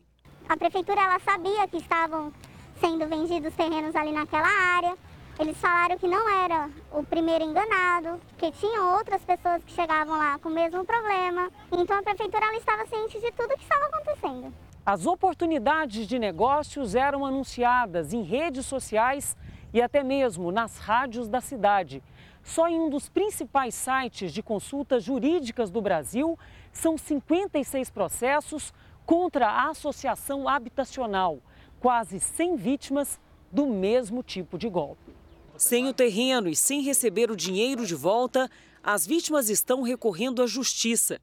A 0.48 0.56
prefeitura 0.56 1.00
ela 1.00 1.20
sabia 1.20 1.68
que 1.68 1.76
estavam 1.76 2.32
sendo 2.80 3.06
vendidos 3.06 3.54
terrenos 3.54 3.94
ali 3.94 4.12
naquela 4.12 4.48
área. 4.48 4.96
Eles 5.38 5.56
falaram 5.58 5.96
que 5.98 6.06
não 6.06 6.28
era 6.44 6.70
o 6.92 7.02
primeiro 7.04 7.44
enganado, 7.44 8.20
que 8.36 8.50
tinham 8.52 8.96
outras 8.96 9.22
pessoas 9.22 9.62
que 9.64 9.72
chegavam 9.72 10.16
lá 10.16 10.38
com 10.38 10.48
o 10.48 10.52
mesmo 10.52 10.84
problema. 10.84 11.50
Então 11.70 11.98
a 11.98 12.02
prefeitura 12.02 12.44
ela 12.46 12.56
estava 12.56 12.86
ciente 12.86 13.20
de 13.20 13.30
tudo 13.32 13.56
que 13.56 13.62
estava 13.62 13.84
acontecendo. 13.86 14.52
As 14.84 15.06
oportunidades 15.06 16.06
de 16.06 16.18
negócios 16.18 16.94
eram 16.94 17.24
anunciadas 17.24 18.12
em 18.12 18.22
redes 18.22 18.66
sociais 18.66 19.36
e 19.72 19.80
até 19.80 20.02
mesmo 20.02 20.50
nas 20.50 20.78
rádios 20.78 21.28
da 21.28 21.40
cidade. 21.40 22.02
Só 22.42 22.68
em 22.68 22.78
um 22.78 22.90
dos 22.90 23.08
principais 23.08 23.74
sites 23.74 24.32
de 24.32 24.42
consultas 24.42 25.04
jurídicas 25.04 25.70
do 25.70 25.80
Brasil, 25.80 26.36
são 26.72 26.96
56 26.96 27.90
processos 27.90 28.72
contra 29.04 29.46
a 29.48 29.70
associação 29.70 30.48
habitacional, 30.48 31.40
quase 31.80 32.18
100 32.18 32.56
vítimas 32.56 33.20
do 33.50 33.66
mesmo 33.66 34.22
tipo 34.22 34.56
de 34.56 34.68
golpe. 34.68 35.12
Sem 35.56 35.86
o 35.86 35.92
terreno 35.92 36.48
e 36.48 36.56
sem 36.56 36.82
receber 36.82 37.30
o 37.30 37.36
dinheiro 37.36 37.86
de 37.86 37.94
volta, 37.94 38.48
as 38.82 39.06
vítimas 39.06 39.48
estão 39.48 39.82
recorrendo 39.82 40.42
à 40.42 40.46
justiça, 40.46 41.20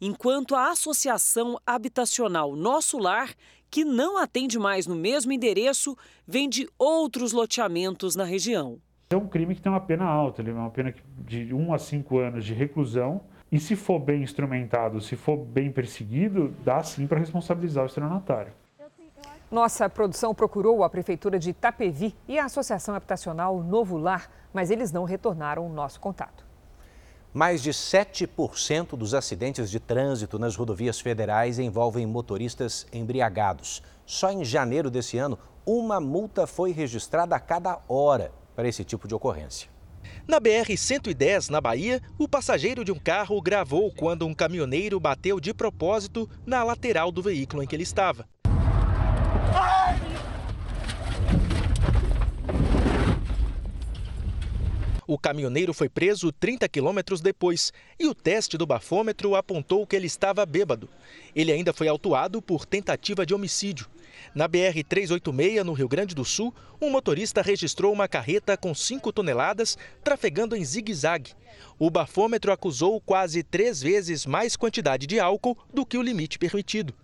enquanto 0.00 0.54
a 0.54 0.70
Associação 0.70 1.58
Habitacional 1.66 2.54
Nosso 2.54 2.98
Lar, 2.98 3.34
que 3.70 3.84
não 3.84 4.18
atende 4.18 4.58
mais 4.58 4.86
no 4.86 4.94
mesmo 4.94 5.32
endereço, 5.32 5.96
vende 6.26 6.68
outros 6.78 7.32
loteamentos 7.32 8.16
na 8.16 8.24
região. 8.24 8.80
É 9.10 9.16
um 9.16 9.26
crime 9.26 9.54
que 9.54 9.60
tem 9.60 9.72
uma 9.72 9.80
pena 9.80 10.04
alta, 10.04 10.42
ele 10.42 10.50
é 10.50 10.54
uma 10.54 10.70
pena 10.70 10.94
de 11.18 11.52
1 11.52 11.74
a 11.74 11.78
5 11.78 12.18
anos 12.18 12.44
de 12.44 12.54
reclusão. 12.54 13.20
E 13.52 13.58
se 13.58 13.74
for 13.74 13.98
bem 13.98 14.22
instrumentado, 14.22 15.00
se 15.00 15.16
for 15.16 15.36
bem 15.36 15.72
perseguido, 15.72 16.54
dá 16.64 16.82
sim 16.84 17.06
para 17.06 17.18
responsabilizar 17.18 17.82
o 17.82 17.86
estelionatário. 17.86 18.52
Nossa 19.50 19.90
produção 19.90 20.32
procurou 20.32 20.84
a 20.84 20.90
Prefeitura 20.90 21.36
de 21.36 21.50
Itapevi 21.50 22.14
e 22.28 22.38
a 22.38 22.44
Associação 22.44 22.94
Habitacional 22.94 23.60
Novo 23.60 23.98
Lar, 23.98 24.30
mas 24.54 24.70
eles 24.70 24.92
não 24.92 25.02
retornaram 25.02 25.66
o 25.66 25.72
nosso 25.72 25.98
contato. 25.98 26.46
Mais 27.34 27.60
de 27.60 27.70
7% 27.70 28.96
dos 28.96 29.14
acidentes 29.14 29.68
de 29.68 29.80
trânsito 29.80 30.38
nas 30.38 30.54
rodovias 30.54 31.00
federais 31.00 31.58
envolvem 31.58 32.06
motoristas 32.06 32.86
embriagados. 32.92 33.82
Só 34.06 34.30
em 34.30 34.44
janeiro 34.44 34.90
desse 34.90 35.18
ano, 35.18 35.36
uma 35.66 36.00
multa 36.00 36.46
foi 36.46 36.70
registrada 36.70 37.34
a 37.34 37.40
cada 37.40 37.80
hora 37.88 38.30
para 38.54 38.68
esse 38.68 38.84
tipo 38.84 39.08
de 39.08 39.14
ocorrência. 39.14 39.68
Na 40.26 40.40
BR-110, 40.40 41.50
na 41.50 41.60
Bahia, 41.60 42.00
o 42.18 42.28
passageiro 42.28 42.84
de 42.84 42.92
um 42.92 42.98
carro 42.98 43.40
gravou 43.40 43.92
quando 43.92 44.26
um 44.26 44.34
caminhoneiro 44.34 45.00
bateu 45.00 45.40
de 45.40 45.52
propósito 45.52 46.28
na 46.46 46.62
lateral 46.62 47.10
do 47.10 47.22
veículo 47.22 47.62
em 47.62 47.66
que 47.66 47.74
ele 47.74 47.82
estava. 47.82 48.26
O 55.10 55.18
caminhoneiro 55.18 55.74
foi 55.74 55.88
preso 55.88 56.30
30 56.30 56.68
quilômetros 56.68 57.20
depois 57.20 57.72
e 57.98 58.06
o 58.06 58.14
teste 58.14 58.56
do 58.56 58.64
bafômetro 58.64 59.34
apontou 59.34 59.84
que 59.84 59.96
ele 59.96 60.06
estava 60.06 60.46
bêbado. 60.46 60.88
Ele 61.34 61.50
ainda 61.50 61.72
foi 61.72 61.88
autuado 61.88 62.40
por 62.40 62.64
tentativa 62.64 63.26
de 63.26 63.34
homicídio. 63.34 63.88
Na 64.34 64.48
BR-386, 64.48 65.62
no 65.62 65.72
Rio 65.72 65.88
Grande 65.88 66.14
do 66.14 66.24
Sul, 66.24 66.54
um 66.80 66.90
motorista 66.90 67.42
registrou 67.42 67.92
uma 67.92 68.08
carreta 68.08 68.56
com 68.56 68.74
5 68.74 69.12
toneladas 69.12 69.76
trafegando 70.02 70.56
em 70.56 70.64
zigue-zague. 70.64 71.32
O 71.78 71.90
bafômetro 71.90 72.52
acusou 72.52 73.00
quase 73.00 73.42
três 73.42 73.82
vezes 73.82 74.26
mais 74.26 74.56
quantidade 74.56 75.06
de 75.06 75.18
álcool 75.18 75.56
do 75.72 75.84
que 75.84 75.98
o 75.98 76.02
limite 76.02 76.38
permitido. 76.38 76.94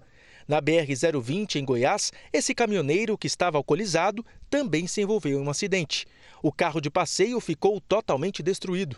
Na 0.46 0.62
BR-020, 0.62 1.56
em 1.56 1.64
Goiás, 1.64 2.12
esse 2.32 2.54
caminhoneiro 2.54 3.18
que 3.18 3.26
estava 3.26 3.58
alcoolizado 3.58 4.24
também 4.48 4.86
se 4.86 5.00
envolveu 5.00 5.40
em 5.40 5.42
um 5.42 5.50
acidente. 5.50 6.06
O 6.40 6.52
carro 6.52 6.80
de 6.80 6.88
passeio 6.88 7.40
ficou 7.40 7.80
totalmente 7.80 8.44
destruído. 8.44 8.96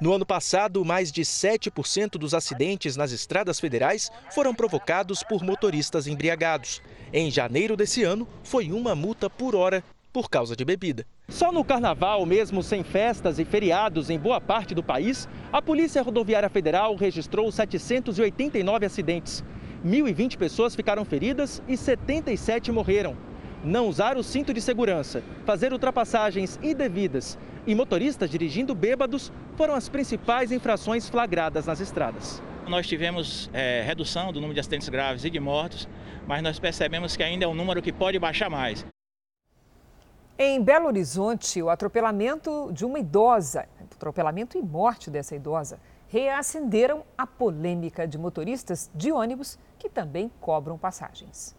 No 0.00 0.12
ano 0.12 0.26
passado, 0.26 0.84
mais 0.84 1.12
de 1.12 1.22
7% 1.22 2.12
dos 2.12 2.34
acidentes 2.34 2.96
nas 2.96 3.12
estradas 3.12 3.60
federais 3.60 4.10
foram 4.34 4.54
provocados 4.54 5.22
por 5.22 5.42
motoristas 5.42 6.06
embriagados. 6.06 6.82
Em 7.12 7.30
janeiro 7.30 7.76
desse 7.76 8.02
ano, 8.02 8.26
foi 8.42 8.72
uma 8.72 8.94
multa 8.94 9.28
por 9.30 9.54
hora 9.54 9.84
por 10.12 10.28
causa 10.28 10.54
de 10.56 10.64
bebida. 10.64 11.06
Só 11.28 11.50
no 11.50 11.64
carnaval, 11.64 12.26
mesmo 12.26 12.62
sem 12.62 12.82
festas 12.82 13.38
e 13.38 13.44
feriados 13.44 14.10
em 14.10 14.18
boa 14.18 14.40
parte 14.40 14.74
do 14.74 14.82
país, 14.82 15.28
a 15.52 15.62
Polícia 15.62 16.02
Rodoviária 16.02 16.50
Federal 16.50 16.94
registrou 16.96 17.50
789 17.50 18.84
acidentes. 18.84 19.42
1.020 19.84 20.36
pessoas 20.36 20.76
ficaram 20.76 21.04
feridas 21.04 21.62
e 21.66 21.76
77 21.76 22.70
morreram. 22.70 23.16
Não 23.64 23.86
usar 23.86 24.16
o 24.16 24.24
cinto 24.24 24.52
de 24.52 24.60
segurança, 24.60 25.22
fazer 25.46 25.72
ultrapassagens 25.72 26.58
indevidas 26.62 27.38
e 27.66 27.74
motoristas 27.74 28.30
dirigindo 28.30 28.74
bêbados 28.74 29.32
foram 29.56 29.74
as 29.74 29.88
principais 29.88 30.50
infrações 30.50 31.08
flagradas 31.08 31.66
nas 31.66 31.80
estradas. 31.80 32.42
Nós 32.68 32.86
tivemos 32.86 33.50
é, 33.52 33.82
redução 33.82 34.32
do 34.32 34.40
número 34.40 34.54
de 34.54 34.60
acidentes 34.60 34.88
graves 34.88 35.24
e 35.24 35.30
de 35.30 35.40
mortos, 35.40 35.88
mas 36.26 36.42
nós 36.42 36.58
percebemos 36.58 37.16
que 37.16 37.22
ainda 37.22 37.44
é 37.44 37.48
um 37.48 37.54
número 37.54 37.82
que 37.82 37.92
pode 37.92 38.18
baixar 38.18 38.48
mais. 38.48 38.84
Em 40.38 40.62
Belo 40.62 40.86
Horizonte, 40.86 41.62
o 41.62 41.68
atropelamento 41.68 42.70
de 42.72 42.84
uma 42.84 42.98
idosa, 42.98 43.68
atropelamento 43.92 44.56
e 44.56 44.62
morte 44.62 45.10
dessa 45.10 45.36
idosa, 45.36 45.78
reacenderam 46.08 47.04
a 47.16 47.26
polêmica 47.26 48.06
de 48.06 48.18
motoristas 48.18 48.90
de 48.94 49.12
ônibus 49.12 49.58
que 49.78 49.88
também 49.88 50.30
cobram 50.40 50.78
passagens. 50.78 51.56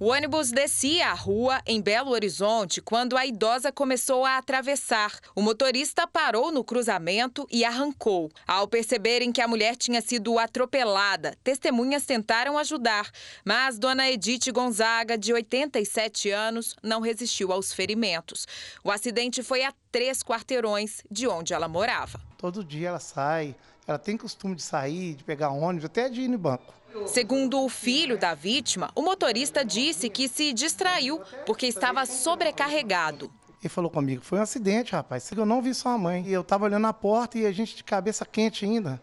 O 0.00 0.12
ônibus 0.12 0.52
descia 0.52 1.08
a 1.08 1.12
rua 1.12 1.60
em 1.66 1.82
Belo 1.82 2.12
Horizonte 2.12 2.80
quando 2.80 3.16
a 3.16 3.26
idosa 3.26 3.72
começou 3.72 4.24
a 4.24 4.36
atravessar. 4.38 5.18
O 5.34 5.42
motorista 5.42 6.06
parou 6.06 6.52
no 6.52 6.62
cruzamento 6.62 7.44
e 7.50 7.64
arrancou. 7.64 8.30
Ao 8.46 8.68
perceberem 8.68 9.32
que 9.32 9.40
a 9.40 9.48
mulher 9.48 9.74
tinha 9.74 10.00
sido 10.00 10.38
atropelada, 10.38 11.36
testemunhas 11.42 12.06
tentaram 12.06 12.56
ajudar, 12.58 13.10
mas 13.44 13.76
dona 13.76 14.08
Edith 14.08 14.52
Gonzaga, 14.52 15.18
de 15.18 15.32
87 15.32 16.30
anos, 16.30 16.76
não 16.80 17.00
resistiu 17.00 17.50
aos 17.50 17.72
ferimentos. 17.72 18.46
O 18.84 18.92
acidente 18.92 19.42
foi 19.42 19.64
a 19.64 19.74
três 19.90 20.22
quarteirões 20.22 21.02
de 21.10 21.26
onde 21.26 21.52
ela 21.52 21.66
morava. 21.66 22.20
Todo 22.36 22.62
dia 22.62 22.90
ela 22.90 23.00
sai, 23.00 23.56
ela 23.88 23.98
tem 23.98 24.18
costume 24.18 24.54
de 24.54 24.60
sair, 24.60 25.14
de 25.14 25.24
pegar 25.24 25.48
ônibus, 25.48 25.86
até 25.86 26.10
de 26.10 26.20
ir 26.20 26.28
no 26.28 26.36
banco. 26.36 26.74
Segundo 27.06 27.64
o 27.64 27.70
filho 27.70 28.18
da 28.18 28.34
vítima, 28.34 28.90
o 28.94 29.00
motorista 29.00 29.64
disse 29.64 30.10
que 30.10 30.28
se 30.28 30.52
distraiu 30.52 31.22
porque 31.46 31.66
estava 31.66 32.04
sobrecarregado. 32.04 33.32
Ele 33.60 33.68
falou 33.70 33.90
comigo, 33.90 34.22
foi 34.22 34.38
um 34.38 34.42
acidente, 34.42 34.92
rapaz. 34.92 35.30
Eu 35.32 35.46
não 35.46 35.62
vi 35.62 35.72
sua 35.72 35.96
mãe. 35.96 36.22
E 36.26 36.32
eu 36.32 36.42
estava 36.42 36.66
olhando 36.66 36.82
na 36.82 36.92
porta 36.92 37.38
e 37.38 37.46
a 37.46 37.50
gente 37.50 37.74
de 37.76 37.82
cabeça 37.82 38.26
quente 38.26 38.66
ainda, 38.66 39.02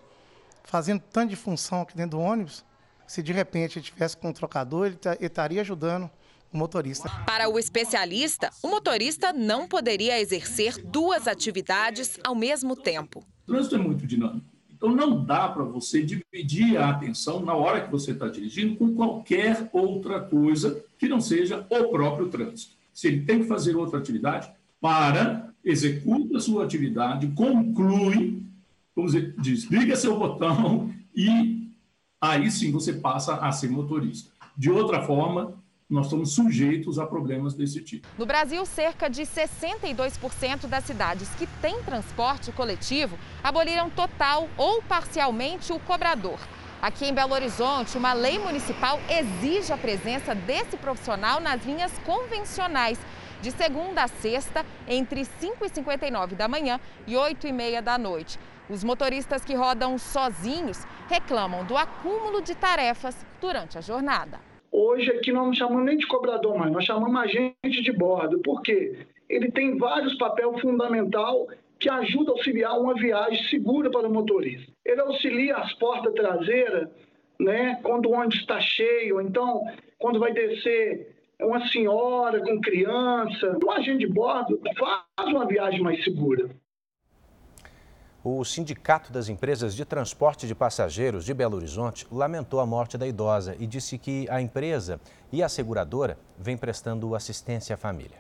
fazendo 0.64 1.02
tanto 1.12 1.32
de 1.32 1.36
função 1.36 1.82
aqui 1.82 1.98
dentro 1.98 2.18
do 2.18 2.20
ônibus. 2.20 2.64
Se 3.08 3.24
de 3.24 3.34
repente 3.34 3.80
ele 3.80 3.86
tivesse 3.86 4.16
com 4.16 4.30
um 4.30 4.34
trocador, 4.34 4.86
ele 4.86 5.00
estaria 5.20 5.62
ajudando 5.62 6.10
o 6.54 6.58
motorista. 6.58 7.10
Para 7.26 7.50
o 7.50 7.58
especialista, 7.58 8.52
o 8.62 8.68
motorista 8.68 9.34
não 9.34 9.68
poderia 9.68 10.20
exercer 10.20 10.78
duas 10.84 11.28
atividades 11.28 12.20
ao 12.24 12.36
mesmo 12.36 12.76
tempo. 12.76 13.26
O 13.48 13.52
trânsito 13.52 13.76
é 13.76 13.78
muito 13.78 14.08
dinâmico. 14.08 14.45
Então, 14.86 14.96
não 14.96 15.26
dá 15.26 15.48
para 15.48 15.64
você 15.64 16.04
dividir 16.04 16.78
a 16.78 16.92
atenção 16.92 17.44
na 17.44 17.56
hora 17.56 17.82
que 17.82 17.92
você 17.92 18.12
está 18.12 18.28
dirigindo 18.28 18.76
com 18.76 18.94
qualquer 18.94 19.68
outra 19.74 20.20
coisa 20.20 20.84
que 21.00 21.08
não 21.08 21.20
seja 21.20 21.66
o 21.72 21.90
próprio 21.90 22.28
trânsito. 22.28 22.76
Se 22.94 23.08
ele 23.08 23.22
tem 23.22 23.40
que 23.40 23.48
fazer 23.48 23.76
outra 23.76 23.98
atividade, 23.98 24.52
para, 24.80 25.52
executa 25.64 26.38
a 26.38 26.40
sua 26.40 26.66
atividade, 26.66 27.28
conclui, 27.30 28.44
vamos 28.96 29.14
dizer, 29.14 29.34
desliga 29.40 29.96
seu 29.96 30.20
botão 30.20 30.94
e 31.16 31.68
aí 32.22 32.52
sim 32.52 32.72
você 32.72 32.94
passa 32.94 33.38
a 33.38 33.52
ser 33.52 33.72
motorista. 33.72 34.30
De 34.56 34.70
outra 34.70 35.02
forma, 35.02 35.56
nós 35.88 36.08
estamos 36.08 36.34
sujeitos 36.34 36.98
a 36.98 37.06
problemas 37.06 37.54
desse 37.54 37.80
tipo. 37.80 38.08
No 38.18 38.26
Brasil, 38.26 38.66
cerca 38.66 39.08
de 39.08 39.22
62% 39.22 40.66
das 40.68 40.84
cidades 40.84 41.30
que 41.36 41.46
têm 41.62 41.82
transporte 41.84 42.52
coletivo 42.52 43.18
aboliram 43.44 43.90
total 43.90 44.50
ou 44.58 44.82
parcialmente 44.82 45.72
o 45.72 45.80
cobrador. 45.80 46.40
Aqui 46.82 47.06
em 47.06 47.14
Belo 47.14 47.34
Horizonte, 47.34 47.98
uma 47.98 48.14
lei 48.14 48.40
municipal 48.40 49.00
exige 49.08 49.72
a 49.72 49.78
presença 49.78 50.34
desse 50.34 50.76
profissional 50.76 51.40
nas 51.40 51.64
linhas 51.64 51.92
convencionais, 52.00 53.00
de 53.42 53.52
segunda 53.52 54.04
a 54.04 54.08
sexta, 54.08 54.66
entre 54.88 55.22
5h59 55.22 56.34
da 56.34 56.48
manhã 56.48 56.80
e 57.06 57.14
8h30 57.14 57.82
da 57.82 57.98
noite. 57.98 58.40
Os 58.68 58.84
motoristas 58.84 59.46
que 59.46 59.54
rodam 59.54 60.00
sozinhos 60.00 60.84
reclamam 61.08 61.64
do 61.64 61.78
acúmulo 61.78 62.42
de 62.42 62.56
tarefas 62.56 63.16
durante 63.40 63.78
a 63.78 63.82
jornada. 63.82 64.55
Hoje 64.72 65.10
aqui 65.12 65.32
nós 65.32 65.46
não 65.46 65.54
chamamos 65.54 65.86
nem 65.86 65.98
de 65.98 66.08
cobrador 66.08 66.58
mais, 66.58 66.72
nós 66.72 66.84
chamamos 66.84 67.22
agente 67.22 67.82
de 67.82 67.92
bordo. 67.92 68.40
Por 68.40 68.62
quê? 68.62 68.98
Ele 69.30 69.52
tem 69.52 69.78
vários 69.78 70.16
papéis 70.16 70.60
fundamental 70.60 71.48
que 71.80 71.90
ajuda 71.90 72.32
a 72.32 72.34
auxiliar 72.34 72.80
uma 72.80 72.94
viagem 72.94 73.44
segura 73.48 73.90
para 73.90 74.08
o 74.08 74.14
motorista. 74.14 74.72
Ele 74.86 75.02
auxilia 75.02 75.58
as 75.58 75.74
portas 75.74 76.14
traseiras, 76.14 76.90
né, 77.40 77.80
quando 77.84 78.08
o 78.08 78.14
ônibus 78.14 78.36
está 78.36 78.60
cheio, 78.60 79.20
então 79.22 79.62
quando 79.98 80.20
vai 80.20 80.34
descer 80.34 81.16
uma 81.40 81.68
senhora 81.68 82.40
com 82.42 82.62
criança, 82.62 83.58
o 83.64 83.72
agente 83.72 84.00
de 84.00 84.08
bordo 84.08 84.60
faz 84.78 85.28
uma 85.28 85.46
viagem 85.46 85.82
mais 85.82 86.04
segura. 86.04 86.50
O 88.28 88.44
Sindicato 88.44 89.14
das 89.14 89.30
Empresas 89.30 89.76
de 89.76 89.86
Transporte 89.86 90.48
de 90.48 90.56
Passageiros 90.56 91.24
de 91.24 91.32
Belo 91.32 91.58
Horizonte 91.58 92.08
lamentou 92.12 92.60
a 92.60 92.66
morte 92.66 92.98
da 92.98 93.06
idosa 93.06 93.56
e 93.60 93.68
disse 93.68 94.00
que 94.00 94.28
a 94.32 94.42
empresa 94.42 95.00
e 95.32 95.44
a 95.44 95.48
seguradora 95.48 96.18
vêm 96.36 96.58
prestando 96.58 97.14
assistência 97.14 97.76
à 97.76 97.78
família. 97.78 98.18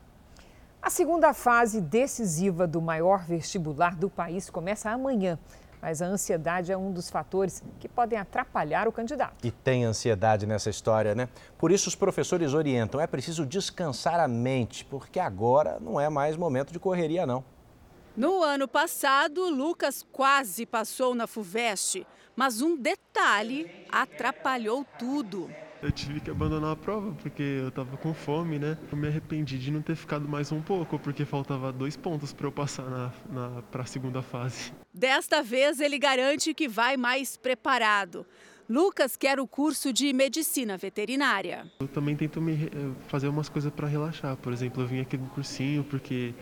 A 0.80 0.91
segunda 0.91 1.34
fase 1.34 1.82
decisiva 1.82 2.68
do 2.68 2.80
maior 2.80 3.26
vestibular 3.26 3.95
do 3.95 4.08
país 4.08 4.47
começa 4.47 4.91
amanhã. 4.91 5.39
Mas 5.82 6.03
a 6.03 6.06
ansiedade 6.06 6.72
é 6.72 6.78
um 6.78 6.91
dos 6.91 7.10
fatores 7.10 7.64
que 7.80 7.89
podem 7.89 8.20
atrapalhar 8.20 8.88
o 8.88 8.91
candidato. 8.91 9.43
E 9.43 9.49
tem 9.49 9.86
ansiedade 9.86 10.45
nessa 10.45 10.70
história, 10.70 11.16
né? 11.16 11.28
Por 11.58 11.72
isso, 11.72 11.89
os 11.89 11.95
professores 11.95 12.53
orientam: 12.53 13.01
é 13.01 13.08
preciso 13.08 13.43
descansar 13.43 14.20
a 14.20 14.28
mente, 14.28 14.86
porque 14.86 15.20
agora 15.20 15.80
não 15.82 15.99
é 15.99 16.10
mais 16.10 16.38
momento 16.38 16.72
de 16.72 16.78
correria, 16.78 17.26
não. 17.26 17.43
No 18.18 18.41
ano 18.41 18.66
passado, 18.66 19.49
Lucas 19.49 20.05
quase 20.09 20.66
passou 20.66 21.13
na 21.13 21.28
FUVEST, 21.28 22.07
mas 22.34 22.61
um 22.61 22.78
detalhe 22.78 23.70
atrapalhou 23.91 24.86
tudo. 24.97 25.49
Eu 25.82 25.91
tive 25.91 26.22
que 26.22 26.32
abandonar 26.32 26.72
a 26.72 26.76
prova 26.78 27.13
porque 27.22 27.43
eu 27.43 27.72
tava 27.72 27.97
com 27.97 28.13
fome, 28.13 28.57
né? 28.57 28.78
Eu 28.89 28.97
me 28.97 29.09
arrependi 29.09 29.59
de 29.59 29.70
não 29.70 29.82
ter 29.82 29.97
ficado 29.97 30.30
mais 30.30 30.49
um 30.49 30.61
pouco, 30.61 30.97
porque 30.97 31.26
faltava 31.26 31.74
dois 31.74 31.97
pontos 31.97 32.32
para 32.32 32.47
eu 32.47 32.53
passar 32.53 32.89
na, 32.89 33.13
na, 33.30 33.61
para 33.63 33.84
a 33.84 33.86
segunda 33.86 34.22
fase. 34.22 34.72
Desta 34.93 35.43
vez, 35.43 35.82
ele 35.82 35.99
garante 35.99 36.53
que 36.53 36.70
vai 36.70 36.95
mais 36.95 37.36
preparado. 37.36 38.26
Lucas 38.68 39.16
quer 39.16 39.39
o 39.39 39.45
curso 39.45 39.93
de 39.93 40.11
medicina 40.11 40.76
veterinária. 40.76 41.72
Eu 41.80 41.88
também 41.88 42.16
tento 42.16 42.41
me 42.41 42.66
eh, 42.66 42.70
fazer 43.07 43.28
umas 43.28 43.47
coisas 43.47 43.72
para 43.72 43.88
relaxar. 43.88 44.36
Por 44.38 44.51
exemplo, 44.51 44.82
eu 44.82 44.88
vim 44.88 45.01
aqui 45.01 45.18
no 45.18 45.28
cursinho 45.28 45.84
porque 45.84 46.34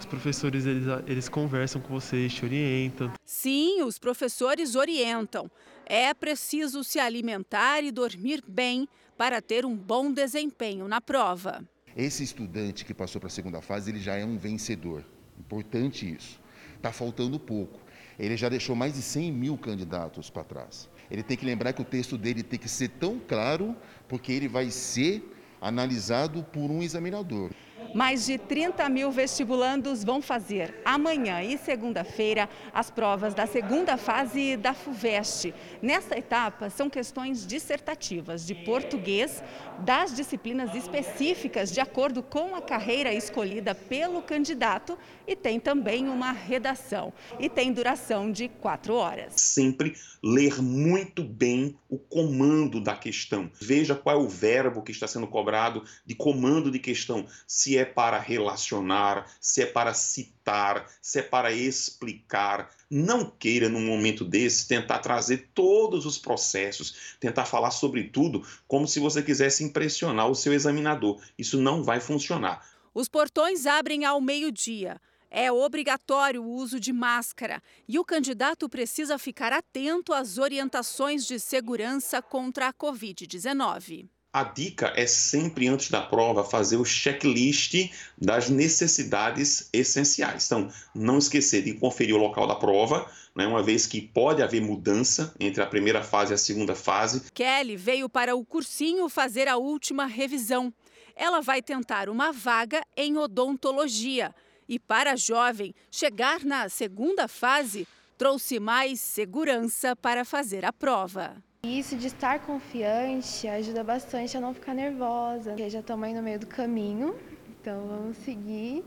os 0.00 0.06
professores 0.06 0.64
eles, 0.66 0.84
eles 1.06 1.28
conversam 1.28 1.80
com 1.80 1.92
vocês, 1.92 2.32
te 2.32 2.44
orientam. 2.44 3.12
Sim, 3.24 3.82
os 3.82 3.98
professores 3.98 4.74
orientam. 4.74 5.50
É 5.84 6.14
preciso 6.14 6.82
se 6.82 6.98
alimentar 6.98 7.82
e 7.82 7.92
dormir 7.92 8.42
bem 8.46 8.88
para 9.16 9.42
ter 9.42 9.66
um 9.66 9.76
bom 9.76 10.10
desempenho 10.10 10.88
na 10.88 11.00
prova. 11.00 11.62
Esse 11.94 12.24
estudante 12.24 12.84
que 12.84 12.94
passou 12.94 13.20
para 13.20 13.28
a 13.28 13.30
segunda 13.30 13.60
fase, 13.60 13.90
ele 13.90 14.00
já 14.00 14.16
é 14.16 14.24
um 14.24 14.38
vencedor. 14.38 15.04
Importante 15.38 16.10
isso. 16.10 16.40
Está 16.76 16.92
faltando 16.92 17.38
pouco. 17.38 17.78
Ele 18.18 18.36
já 18.36 18.48
deixou 18.48 18.74
mais 18.74 18.94
de 18.94 19.02
100 19.02 19.32
mil 19.32 19.58
candidatos 19.58 20.30
para 20.30 20.44
trás. 20.44 20.88
Ele 21.10 21.22
tem 21.22 21.36
que 21.36 21.44
lembrar 21.44 21.72
que 21.72 21.82
o 21.82 21.84
texto 21.84 22.16
dele 22.16 22.42
tem 22.42 22.58
que 22.58 22.68
ser 22.68 22.88
tão 22.88 23.18
claro, 23.18 23.76
porque 24.08 24.32
ele 24.32 24.48
vai 24.48 24.70
ser 24.70 25.22
analisado 25.60 26.42
por 26.44 26.70
um 26.70 26.82
examinador. 26.82 27.50
Mais 27.94 28.24
de 28.24 28.38
30 28.38 28.88
mil 28.88 29.10
vestibulandos 29.10 30.04
vão 30.04 30.22
fazer 30.22 30.80
amanhã 30.84 31.42
e 31.42 31.58
segunda-feira 31.58 32.48
as 32.72 32.90
provas 32.90 33.34
da 33.34 33.46
segunda 33.46 33.96
fase 33.96 34.56
da 34.56 34.72
FUVEST. 34.72 35.52
Nessa 35.82 36.16
etapa, 36.16 36.70
são 36.70 36.88
questões 36.88 37.44
dissertativas 37.44 38.46
de 38.46 38.54
português, 38.54 39.42
das 39.80 40.14
disciplinas 40.14 40.74
específicas 40.74 41.72
de 41.72 41.80
acordo 41.80 42.22
com 42.22 42.54
a 42.54 42.62
carreira 42.62 43.12
escolhida 43.12 43.74
pelo 43.74 44.22
candidato 44.22 44.96
e 45.26 45.34
tem 45.34 45.58
também 45.58 46.08
uma 46.08 46.32
redação. 46.32 47.12
E 47.38 47.48
tem 47.48 47.72
duração 47.72 48.30
de 48.30 48.48
quatro 48.48 48.94
horas. 48.94 49.34
Sempre 49.36 49.94
ler 50.22 50.60
muito 50.62 51.24
bem 51.24 51.76
o 51.88 51.98
comando 51.98 52.80
da 52.80 52.94
questão. 52.94 53.50
Veja 53.60 53.94
qual 53.94 54.16
é 54.16 54.18
o 54.18 54.28
verbo 54.28 54.82
que 54.82 54.92
está 54.92 55.06
sendo 55.06 55.26
cobrado 55.26 55.82
de 56.04 56.14
comando 56.14 56.70
de 56.70 56.78
questão. 56.78 57.26
Se 57.46 57.76
é 57.76 57.79
para 57.84 58.18
relacionar, 58.18 59.26
se 59.40 59.62
é 59.62 59.66
para 59.66 59.94
citar, 59.94 60.86
se 61.00 61.18
é 61.18 61.22
para 61.22 61.52
explicar. 61.52 62.70
Não 62.90 63.30
queira, 63.30 63.68
num 63.68 63.84
momento 63.84 64.24
desse, 64.24 64.66
tentar 64.66 64.98
trazer 64.98 65.50
todos 65.54 66.06
os 66.06 66.18
processos, 66.18 67.16
tentar 67.20 67.44
falar 67.44 67.70
sobre 67.70 68.04
tudo 68.04 68.46
como 68.66 68.86
se 68.86 69.00
você 69.00 69.22
quisesse 69.22 69.64
impressionar 69.64 70.28
o 70.28 70.34
seu 70.34 70.52
examinador. 70.52 71.20
Isso 71.38 71.60
não 71.60 71.82
vai 71.82 72.00
funcionar. 72.00 72.66
Os 72.92 73.08
portões 73.08 73.66
abrem 73.66 74.04
ao 74.04 74.20
meio-dia. 74.20 75.00
É 75.30 75.52
obrigatório 75.52 76.42
o 76.42 76.52
uso 76.54 76.80
de 76.80 76.92
máscara 76.92 77.62
e 77.88 78.00
o 78.00 78.04
candidato 78.04 78.68
precisa 78.68 79.16
ficar 79.16 79.52
atento 79.52 80.12
às 80.12 80.38
orientações 80.38 81.24
de 81.24 81.38
segurança 81.38 82.20
contra 82.20 82.66
a 82.66 82.72
Covid-19. 82.72 84.08
A 84.32 84.44
dica 84.44 84.92
é 84.94 85.08
sempre 85.08 85.66
antes 85.66 85.90
da 85.90 86.02
prova 86.02 86.44
fazer 86.44 86.76
o 86.76 86.84
checklist 86.84 87.90
das 88.16 88.48
necessidades 88.48 89.68
essenciais. 89.72 90.46
Então, 90.46 90.70
não 90.94 91.18
esquecer 91.18 91.62
de 91.62 91.74
conferir 91.74 92.14
o 92.14 92.18
local 92.18 92.46
da 92.46 92.54
prova, 92.54 93.10
né, 93.34 93.44
uma 93.44 93.60
vez 93.60 93.88
que 93.88 94.00
pode 94.00 94.40
haver 94.40 94.62
mudança 94.62 95.34
entre 95.40 95.60
a 95.60 95.66
primeira 95.66 96.00
fase 96.00 96.32
e 96.32 96.34
a 96.34 96.38
segunda 96.38 96.76
fase. 96.76 97.24
Kelly 97.34 97.76
veio 97.76 98.08
para 98.08 98.36
o 98.36 98.44
cursinho 98.44 99.08
fazer 99.08 99.48
a 99.48 99.56
última 99.56 100.06
revisão. 100.06 100.72
Ela 101.16 101.40
vai 101.40 101.60
tentar 101.60 102.08
uma 102.08 102.30
vaga 102.30 102.82
em 102.96 103.18
odontologia. 103.18 104.32
E 104.68 104.78
para 104.78 105.14
a 105.14 105.16
jovem, 105.16 105.74
chegar 105.90 106.44
na 106.44 106.68
segunda 106.68 107.26
fase 107.26 107.84
trouxe 108.16 108.60
mais 108.60 109.00
segurança 109.00 109.96
para 109.96 110.24
fazer 110.24 110.64
a 110.64 110.72
prova. 110.72 111.42
Isso 111.62 111.94
de 111.94 112.06
estar 112.06 112.40
confiante 112.40 113.46
ajuda 113.46 113.84
bastante 113.84 114.34
a 114.34 114.40
não 114.40 114.54
ficar 114.54 114.72
nervosa. 114.72 115.56
Já 115.58 115.80
estamos 115.80 116.06
aí 116.06 116.14
no 116.14 116.22
meio 116.22 116.38
do 116.38 116.46
caminho, 116.46 117.14
então 117.50 117.86
vamos 117.86 118.16
seguir 118.18 118.82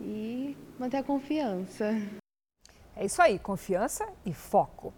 e 0.00 0.56
manter 0.78 0.98
a 0.98 1.02
confiança. 1.02 2.00
É 2.94 3.04
isso 3.04 3.20
aí, 3.20 3.36
confiança 3.36 4.06
e 4.24 4.32
foco. 4.32 4.94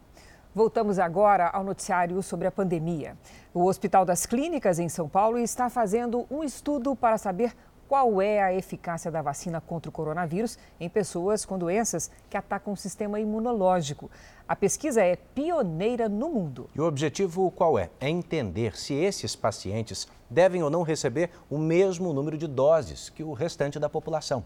Voltamos 0.55 0.99
agora 0.99 1.49
ao 1.49 1.65
noticiário 1.65 2.23
sobre 2.23 2.47
a 2.47 2.51
pandemia. 2.51 3.17
O 3.55 3.65
Hospital 3.65 4.05
das 4.05 4.27
Clínicas, 4.27 4.79
em 4.79 4.89
São 4.91 5.09
Paulo, 5.09 5.39
está 5.39 5.71
fazendo 5.71 6.27
um 6.31 6.45
estudo 6.45 6.95
para 6.95 7.17
saber 7.17 7.57
qual 7.91 8.23
é 8.23 8.41
a 8.41 8.55
eficácia 8.55 9.11
da 9.11 9.21
vacina 9.21 9.61
contra 9.61 9.89
o 9.89 9.93
coronavírus 9.93 10.57
em 10.79 10.89
pessoas 10.89 11.45
com 11.45 11.59
doenças 11.59 12.09
que 12.31 12.37
atacam 12.37 12.73
o 12.73 12.77
sistema 12.77 13.19
imunológico. 13.19 14.09
A 14.47 14.55
pesquisa 14.55 15.03
é 15.03 15.17
pioneira 15.17 16.09
no 16.09 16.29
mundo. 16.29 16.71
E 16.73 16.81
o 16.81 16.85
objetivo 16.85 17.51
qual 17.51 17.77
é? 17.77 17.91
É 17.99 18.09
entender 18.09 18.79
se 18.79 18.95
esses 18.95 19.35
pacientes 19.35 20.07
devem 20.31 20.63
ou 20.63 20.71
não 20.71 20.85
receber 20.85 21.31
o 21.51 21.59
mesmo 21.59 22.13
número 22.13 22.39
de 22.39 22.47
doses 22.47 23.09
que 23.09 23.25
o 23.25 23.33
restante 23.33 23.77
da 23.81 23.89
população. 23.89 24.45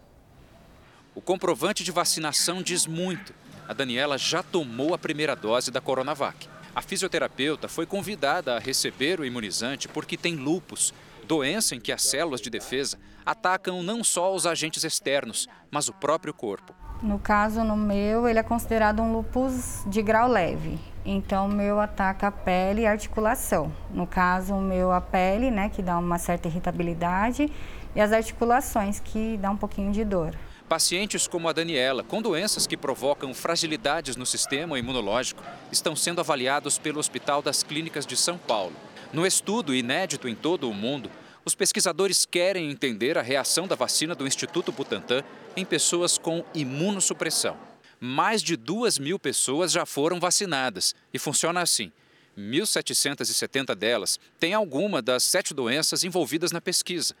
O 1.13 1.21
comprovante 1.21 1.83
de 1.83 1.91
vacinação 1.91 2.63
diz 2.63 2.87
muito. 2.87 3.31
A 3.67 3.73
Daniela 3.73 4.17
já 4.17 4.41
tomou 4.41 4.91
a 4.91 4.97
primeira 4.97 5.35
dose 5.35 5.69
da 5.69 5.79
Coronavac. 5.79 6.49
A 6.75 6.81
fisioterapeuta 6.81 7.67
foi 7.67 7.85
convidada 7.85 8.55
a 8.55 8.59
receber 8.59 9.19
o 9.19 9.25
imunizante 9.25 9.87
porque 9.87 10.17
tem 10.17 10.35
lupus, 10.35 10.91
doença 11.27 11.75
em 11.75 11.79
que 11.79 11.91
as 11.91 12.01
células 12.01 12.41
de 12.41 12.49
defesa 12.49 12.97
atacam 13.25 13.81
não 13.81 14.03
só 14.03 14.33
os 14.33 14.45
agentes 14.45 14.83
externos, 14.83 15.47
mas 15.71 15.87
o 15.87 15.93
próprio 15.93 16.33
corpo. 16.33 16.73
No 17.01 17.19
caso, 17.19 17.63
no 17.63 17.75
meu, 17.75 18.27
ele 18.27 18.39
é 18.39 18.43
considerado 18.43 19.01
um 19.01 19.11
lupus 19.11 19.83
de 19.87 20.01
grau 20.01 20.29
leve. 20.29 20.79
Então, 21.05 21.45
o 21.45 21.49
meu 21.49 21.79
ataca 21.79 22.27
a 22.27 22.31
pele 22.31 22.81
e 22.81 22.85
a 22.85 22.91
articulação. 22.91 23.71
No 23.91 24.07
caso, 24.07 24.53
o 24.53 24.61
meu 24.61 24.91
a 24.91 25.01
pele, 25.01 25.51
né, 25.51 25.69
que 25.69 25.81
dá 25.81 25.97
uma 25.97 26.17
certa 26.17 26.47
irritabilidade, 26.47 27.51
e 27.95 28.01
as 28.01 28.11
articulações, 28.11 28.99
que 28.99 29.37
dá 29.37 29.49
um 29.51 29.57
pouquinho 29.57 29.91
de 29.91 30.03
dor. 30.03 30.35
Pacientes 30.67 31.27
como 31.27 31.47
a 31.47 31.53
Daniela, 31.53 32.03
com 32.03 32.23
doenças 32.23 32.65
que 32.65 32.75
provocam 32.75 33.33
fragilidades 33.35 34.15
no 34.15 34.25
sistema 34.25 34.79
imunológico, 34.79 35.43
estão 35.71 35.95
sendo 35.95 36.21
avaliados 36.21 36.79
pelo 36.79 36.99
Hospital 36.99 37.41
das 37.41 37.61
Clínicas 37.61 38.05
de 38.05 38.17
São 38.17 38.37
Paulo. 38.37 38.73
No 39.13 39.27
estudo 39.27 39.75
inédito 39.75 40.27
em 40.27 40.33
todo 40.33 40.67
o 40.67 40.73
mundo, 40.73 41.11
os 41.45 41.53
pesquisadores 41.53 42.25
querem 42.25 42.71
entender 42.71 43.19
a 43.19 43.21
reação 43.21 43.67
da 43.67 43.75
vacina 43.75 44.15
do 44.15 44.25
Instituto 44.25 44.71
Butantan 44.71 45.23
em 45.55 45.63
pessoas 45.63 46.17
com 46.17 46.43
imunossupressão. 46.55 47.55
Mais 47.99 48.41
de 48.41 48.57
2 48.57 48.97
mil 48.97 49.19
pessoas 49.19 49.71
já 49.71 49.85
foram 49.85 50.19
vacinadas 50.19 50.95
e 51.13 51.19
funciona 51.19 51.61
assim. 51.61 51.91
1.770 52.35 53.75
delas 53.75 54.19
têm 54.39 54.55
alguma 54.55 55.01
das 55.01 55.23
sete 55.23 55.53
doenças 55.53 56.03
envolvidas 56.03 56.51
na 56.51 56.59
pesquisa. 56.59 57.15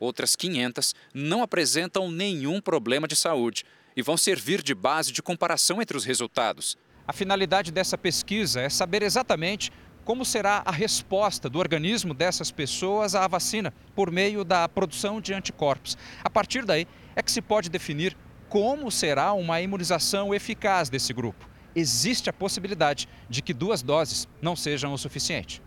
Outras 0.00 0.34
500 0.34 0.94
não 1.14 1.42
apresentam 1.42 2.10
nenhum 2.10 2.60
problema 2.60 3.06
de 3.06 3.16
saúde 3.16 3.64
e 3.96 4.02
vão 4.02 4.16
servir 4.16 4.60
de 4.60 4.74
base 4.74 5.12
de 5.12 5.22
comparação 5.22 5.80
entre 5.80 5.96
os 5.96 6.04
resultados. 6.04 6.76
A 7.06 7.12
finalidade 7.12 7.72
dessa 7.72 7.96
pesquisa 7.96 8.60
é 8.60 8.68
saber 8.68 9.02
exatamente 9.02 9.72
como 10.08 10.24
será 10.24 10.62
a 10.64 10.72
resposta 10.72 11.50
do 11.50 11.58
organismo 11.58 12.14
dessas 12.14 12.50
pessoas 12.50 13.14
à 13.14 13.28
vacina 13.28 13.74
por 13.94 14.10
meio 14.10 14.42
da 14.42 14.66
produção 14.66 15.20
de 15.20 15.34
anticorpos. 15.34 15.98
A 16.24 16.30
partir 16.30 16.64
daí 16.64 16.88
é 17.14 17.20
que 17.20 17.30
se 17.30 17.42
pode 17.42 17.68
definir 17.68 18.16
como 18.48 18.90
será 18.90 19.34
uma 19.34 19.60
imunização 19.60 20.34
eficaz 20.34 20.88
desse 20.88 21.12
grupo. 21.12 21.46
Existe 21.76 22.30
a 22.30 22.32
possibilidade 22.32 23.06
de 23.28 23.42
que 23.42 23.52
duas 23.52 23.82
doses 23.82 24.26
não 24.40 24.56
sejam 24.56 24.94
o 24.94 24.96
suficiente. 24.96 25.60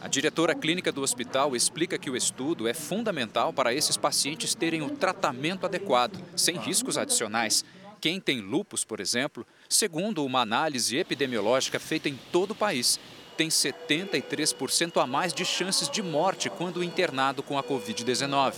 A 0.00 0.06
diretora 0.06 0.54
clínica 0.54 0.92
do 0.92 1.02
hospital 1.02 1.56
explica 1.56 1.98
que 1.98 2.08
o 2.08 2.16
estudo 2.16 2.68
é 2.68 2.74
fundamental 2.74 3.52
para 3.52 3.74
esses 3.74 3.96
pacientes 3.96 4.54
terem 4.54 4.82
o 4.82 4.90
tratamento 4.90 5.66
adequado, 5.66 6.16
sem 6.36 6.56
riscos 6.56 6.96
adicionais. 6.96 7.64
Quem 8.00 8.20
tem 8.20 8.40
lupus, 8.40 8.84
por 8.84 9.00
exemplo, 9.00 9.44
segundo 9.68 10.24
uma 10.24 10.42
análise 10.42 10.96
epidemiológica 10.96 11.80
feita 11.80 12.08
em 12.08 12.16
todo 12.30 12.50
o 12.50 12.54
país, 12.54 13.00
tem 13.36 13.48
73% 13.48 15.02
a 15.02 15.06
mais 15.06 15.32
de 15.32 15.44
chances 15.44 15.88
de 15.88 16.02
morte 16.02 16.48
quando 16.48 16.82
internado 16.82 17.42
com 17.42 17.58
a 17.58 17.62
Covid-19. 17.62 18.54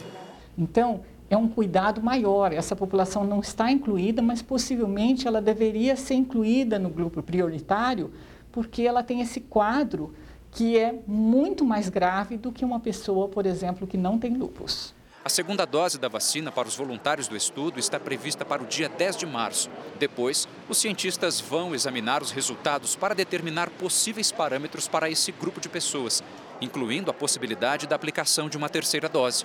Então, 0.56 1.02
é 1.28 1.36
um 1.36 1.48
cuidado 1.48 2.02
maior. 2.02 2.52
Essa 2.52 2.76
população 2.76 3.24
não 3.24 3.40
está 3.40 3.70
incluída, 3.70 4.22
mas 4.22 4.42
possivelmente 4.42 5.26
ela 5.26 5.40
deveria 5.40 5.96
ser 5.96 6.14
incluída 6.14 6.78
no 6.78 6.88
grupo 6.88 7.22
prioritário, 7.22 8.12
porque 8.52 8.82
ela 8.82 9.02
tem 9.02 9.20
esse 9.20 9.40
quadro 9.40 10.14
que 10.52 10.78
é 10.78 10.98
muito 11.06 11.64
mais 11.64 11.88
grave 11.88 12.38
do 12.38 12.50
que 12.50 12.64
uma 12.64 12.80
pessoa, 12.80 13.28
por 13.28 13.44
exemplo, 13.44 13.86
que 13.86 13.98
não 13.98 14.18
tem 14.18 14.34
lúpus. 14.34 14.94
A 15.26 15.28
segunda 15.28 15.64
dose 15.66 15.98
da 15.98 16.06
vacina 16.06 16.52
para 16.52 16.68
os 16.68 16.76
voluntários 16.76 17.26
do 17.26 17.36
estudo 17.36 17.80
está 17.80 17.98
prevista 17.98 18.44
para 18.44 18.62
o 18.62 18.66
dia 18.66 18.88
10 18.88 19.16
de 19.16 19.26
março. 19.26 19.68
Depois, 19.98 20.46
os 20.68 20.78
cientistas 20.78 21.40
vão 21.40 21.74
examinar 21.74 22.22
os 22.22 22.30
resultados 22.30 22.94
para 22.94 23.12
determinar 23.12 23.68
possíveis 23.70 24.30
parâmetros 24.30 24.86
para 24.86 25.10
esse 25.10 25.32
grupo 25.32 25.60
de 25.60 25.68
pessoas, 25.68 26.22
incluindo 26.60 27.10
a 27.10 27.12
possibilidade 27.12 27.88
da 27.88 27.96
aplicação 27.96 28.48
de 28.48 28.56
uma 28.56 28.68
terceira 28.68 29.08
dose. 29.08 29.44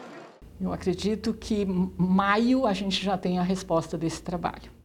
Eu 0.60 0.72
acredito 0.72 1.34
que 1.34 1.66
maio 1.66 2.68
a 2.68 2.74
gente 2.74 3.04
já 3.04 3.18
tem 3.18 3.40
a 3.40 3.44
resposta 3.44 3.98
desse 3.98 4.22
trabalho. 4.22 4.81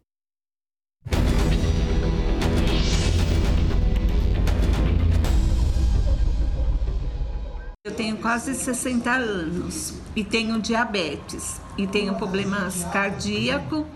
Eu 7.86 7.94
tenho 7.94 8.20
quase 8.20 8.52
60 8.52 9.08
anos 9.08 9.92
e 10.16 10.24
tenho 10.24 10.60
diabetes 10.60 11.60
e 11.78 11.86
tenho 11.86 12.16
problemas 12.16 12.82
cardíacos. 12.92 13.86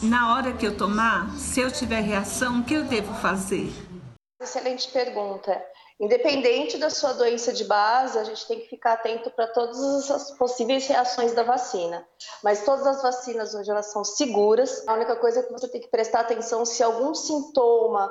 Na 0.00 0.34
hora 0.34 0.54
que 0.54 0.66
eu 0.66 0.74
tomar, 0.74 1.30
se 1.36 1.60
eu 1.60 1.70
tiver 1.70 2.00
reação, 2.00 2.60
o 2.60 2.64
que 2.64 2.72
eu 2.72 2.84
devo 2.84 3.12
fazer? 3.20 3.70
Excelente 4.40 4.88
pergunta. 4.88 5.62
Independente 6.00 6.78
da 6.78 6.88
sua 6.88 7.12
doença 7.12 7.52
de 7.52 7.64
base, 7.64 8.18
a 8.18 8.24
gente 8.24 8.48
tem 8.48 8.60
que 8.60 8.68
ficar 8.70 8.94
atento 8.94 9.30
para 9.30 9.48
todas 9.48 10.10
as 10.10 10.30
possíveis 10.38 10.86
reações 10.86 11.34
da 11.34 11.42
vacina. 11.42 12.02
Mas 12.42 12.64
todas 12.64 12.86
as 12.86 13.02
vacinas 13.02 13.54
hoje 13.54 13.70
elas 13.70 13.92
são 13.92 14.02
seguras. 14.02 14.88
A 14.88 14.94
única 14.94 15.16
coisa 15.16 15.40
é 15.40 15.42
que 15.42 15.52
você 15.52 15.68
tem 15.68 15.82
que 15.82 15.88
prestar 15.88 16.20
atenção 16.20 16.64
se 16.64 16.82
algum 16.82 17.14
sintoma 17.14 18.10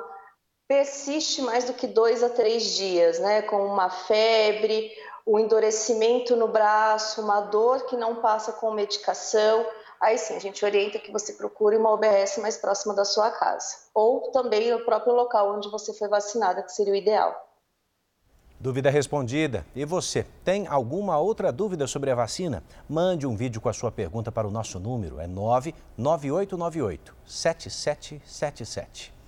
persiste 0.70 1.42
mais 1.42 1.64
do 1.64 1.74
que 1.74 1.88
dois 1.88 2.22
a 2.22 2.28
três 2.28 2.76
dias, 2.76 3.18
né? 3.18 3.42
Com 3.42 3.66
uma 3.66 3.90
febre, 3.90 4.92
o 5.26 5.34
um 5.34 5.38
endurecimento 5.40 6.36
no 6.36 6.46
braço, 6.46 7.20
uma 7.20 7.40
dor 7.40 7.86
que 7.86 7.96
não 7.96 8.22
passa 8.22 8.52
com 8.52 8.70
medicação. 8.70 9.66
Aí 10.00 10.16
sim, 10.16 10.36
a 10.36 10.38
gente 10.38 10.64
orienta 10.64 11.00
que 11.00 11.10
você 11.10 11.32
procure 11.32 11.76
uma 11.76 11.90
OBS 11.90 12.38
mais 12.38 12.56
próxima 12.56 12.94
da 12.94 13.04
sua 13.04 13.32
casa. 13.32 13.78
Ou 13.92 14.30
também 14.30 14.70
no 14.70 14.84
próprio 14.84 15.12
local 15.12 15.56
onde 15.56 15.68
você 15.68 15.92
foi 15.92 16.06
vacinada, 16.06 16.62
que 16.62 16.70
seria 16.70 16.92
o 16.92 16.96
ideal. 16.96 17.34
Dúvida 18.60 18.90
respondida. 18.90 19.66
E 19.74 19.84
você, 19.84 20.24
tem 20.44 20.68
alguma 20.68 21.18
outra 21.18 21.50
dúvida 21.50 21.88
sobre 21.88 22.12
a 22.12 22.14
vacina? 22.14 22.62
Mande 22.88 23.26
um 23.26 23.34
vídeo 23.34 23.60
com 23.60 23.68
a 23.68 23.72
sua 23.72 23.90
pergunta 23.90 24.30
para 24.30 24.46
o 24.46 24.52
nosso 24.52 24.78
número, 24.78 25.18
é 25.18 25.26
99898 25.26 27.12
7777. 27.26 29.19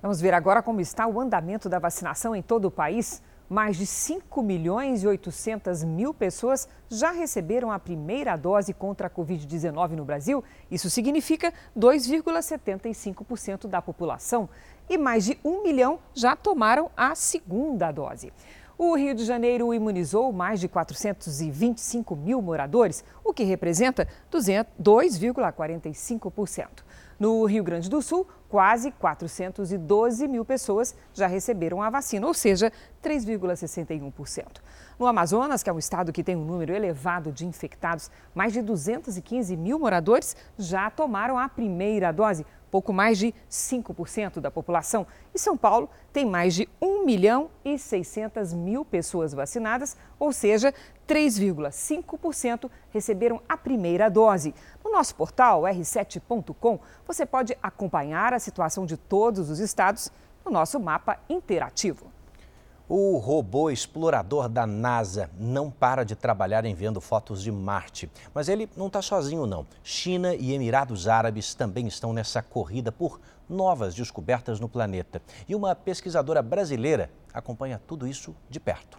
Vamos 0.00 0.20
ver 0.20 0.32
agora 0.32 0.62
como 0.62 0.80
está 0.80 1.08
o 1.08 1.20
andamento 1.20 1.68
da 1.68 1.80
vacinação 1.80 2.36
em 2.36 2.42
todo 2.42 2.66
o 2.66 2.70
país. 2.70 3.20
Mais 3.50 3.76
de 3.76 3.84
5 3.84 4.40
milhões 4.42 5.02
e 5.02 5.08
800 5.08 5.82
mil 5.82 6.14
pessoas 6.14 6.68
já 6.88 7.10
receberam 7.10 7.72
a 7.72 7.80
primeira 7.80 8.36
dose 8.36 8.72
contra 8.72 9.08
a 9.08 9.10
Covid-19 9.10 9.96
no 9.96 10.04
Brasil. 10.04 10.44
Isso 10.70 10.88
significa 10.88 11.52
2,75% 11.76 13.66
da 13.66 13.82
população 13.82 14.48
e 14.88 14.96
mais 14.96 15.24
de 15.24 15.36
um 15.44 15.64
milhão 15.64 15.98
já 16.14 16.36
tomaram 16.36 16.92
a 16.96 17.16
segunda 17.16 17.90
dose. 17.90 18.32
O 18.76 18.94
Rio 18.94 19.16
de 19.16 19.24
Janeiro 19.24 19.74
imunizou 19.74 20.32
mais 20.32 20.60
de 20.60 20.68
425 20.68 22.14
mil 22.14 22.40
moradores, 22.40 23.02
o 23.24 23.34
que 23.34 23.42
representa 23.42 24.06
2,45%. 24.30 26.86
No 27.18 27.44
Rio 27.44 27.64
Grande 27.64 27.90
do 27.90 28.00
Sul, 28.00 28.28
quase 28.48 28.92
412 28.92 30.28
mil 30.28 30.44
pessoas 30.44 30.94
já 31.12 31.26
receberam 31.26 31.82
a 31.82 31.90
vacina, 31.90 32.24
ou 32.26 32.32
seja, 32.32 32.72
3,61%. 33.02 34.60
No 34.96 35.06
Amazonas, 35.06 35.62
que 35.62 35.68
é 35.68 35.72
um 35.72 35.78
estado 35.80 36.12
que 36.12 36.22
tem 36.22 36.36
um 36.36 36.44
número 36.44 36.72
elevado 36.72 37.32
de 37.32 37.44
infectados, 37.44 38.08
mais 38.32 38.52
de 38.52 38.62
215 38.62 39.56
mil 39.56 39.80
moradores 39.80 40.36
já 40.56 40.88
tomaram 40.90 41.36
a 41.36 41.48
primeira 41.48 42.12
dose, 42.12 42.46
pouco 42.70 42.92
mais 42.92 43.18
de 43.18 43.34
5% 43.50 44.40
da 44.40 44.50
população. 44.50 45.06
E 45.34 45.38
São 45.38 45.56
Paulo 45.56 45.88
tem 46.12 46.24
mais 46.24 46.54
de 46.54 46.68
1 46.80 47.04
milhão 47.04 47.50
e 47.64 47.78
600 47.78 48.52
mil 48.52 48.84
pessoas 48.84 49.32
vacinadas, 49.32 49.96
ou 50.18 50.32
seja, 50.32 50.72
3,5% 51.08 52.70
receberam 52.90 53.40
a 53.48 53.56
primeira 53.56 54.08
dose. 54.10 54.54
No 54.84 54.92
nosso 54.92 55.14
portal 55.14 55.62
r7.com, 55.62 56.78
você 57.06 57.24
pode 57.24 57.56
acompanhar 57.62 58.32
a 58.32 58.38
situação 58.38 58.84
de 58.84 58.96
todos 58.96 59.50
os 59.50 59.58
estados 59.58 60.12
no 60.44 60.50
nosso 60.50 60.78
mapa 60.78 61.18
interativo. 61.28 62.17
O 62.90 63.18
robô 63.18 63.70
explorador 63.70 64.48
da 64.48 64.66
NASA 64.66 65.30
não 65.38 65.70
para 65.70 66.04
de 66.04 66.16
trabalhar 66.16 66.64
enviando 66.64 67.02
fotos 67.02 67.42
de 67.42 67.52
Marte. 67.52 68.10
Mas 68.32 68.48
ele 68.48 68.66
não 68.74 68.86
está 68.86 69.02
sozinho, 69.02 69.44
não. 69.44 69.66
China 69.82 70.34
e 70.34 70.54
Emirados 70.54 71.06
Árabes 71.06 71.52
também 71.52 71.86
estão 71.86 72.14
nessa 72.14 72.42
corrida 72.42 72.90
por 72.90 73.20
novas 73.46 73.94
descobertas 73.94 74.58
no 74.58 74.70
planeta. 74.70 75.20
E 75.46 75.54
uma 75.54 75.74
pesquisadora 75.74 76.40
brasileira 76.40 77.10
acompanha 77.30 77.78
tudo 77.86 78.06
isso 78.06 78.34
de 78.48 78.58
perto. 78.58 78.98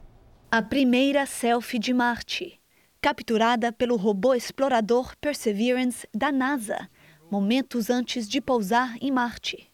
A 0.51 0.61
primeira 0.61 1.25
selfie 1.25 1.79
de 1.79 1.91
Marte, 1.91 2.61
capturada 3.01 3.71
pelo 3.71 3.95
robô 3.95 4.35
explorador 4.35 5.17
Perseverance 5.19 6.07
da 6.13 6.31
NASA, 6.31 6.87
momentos 7.31 7.89
antes 7.89 8.29
de 8.29 8.39
pousar 8.39 8.95
em 9.01 9.11
Marte. 9.11 9.67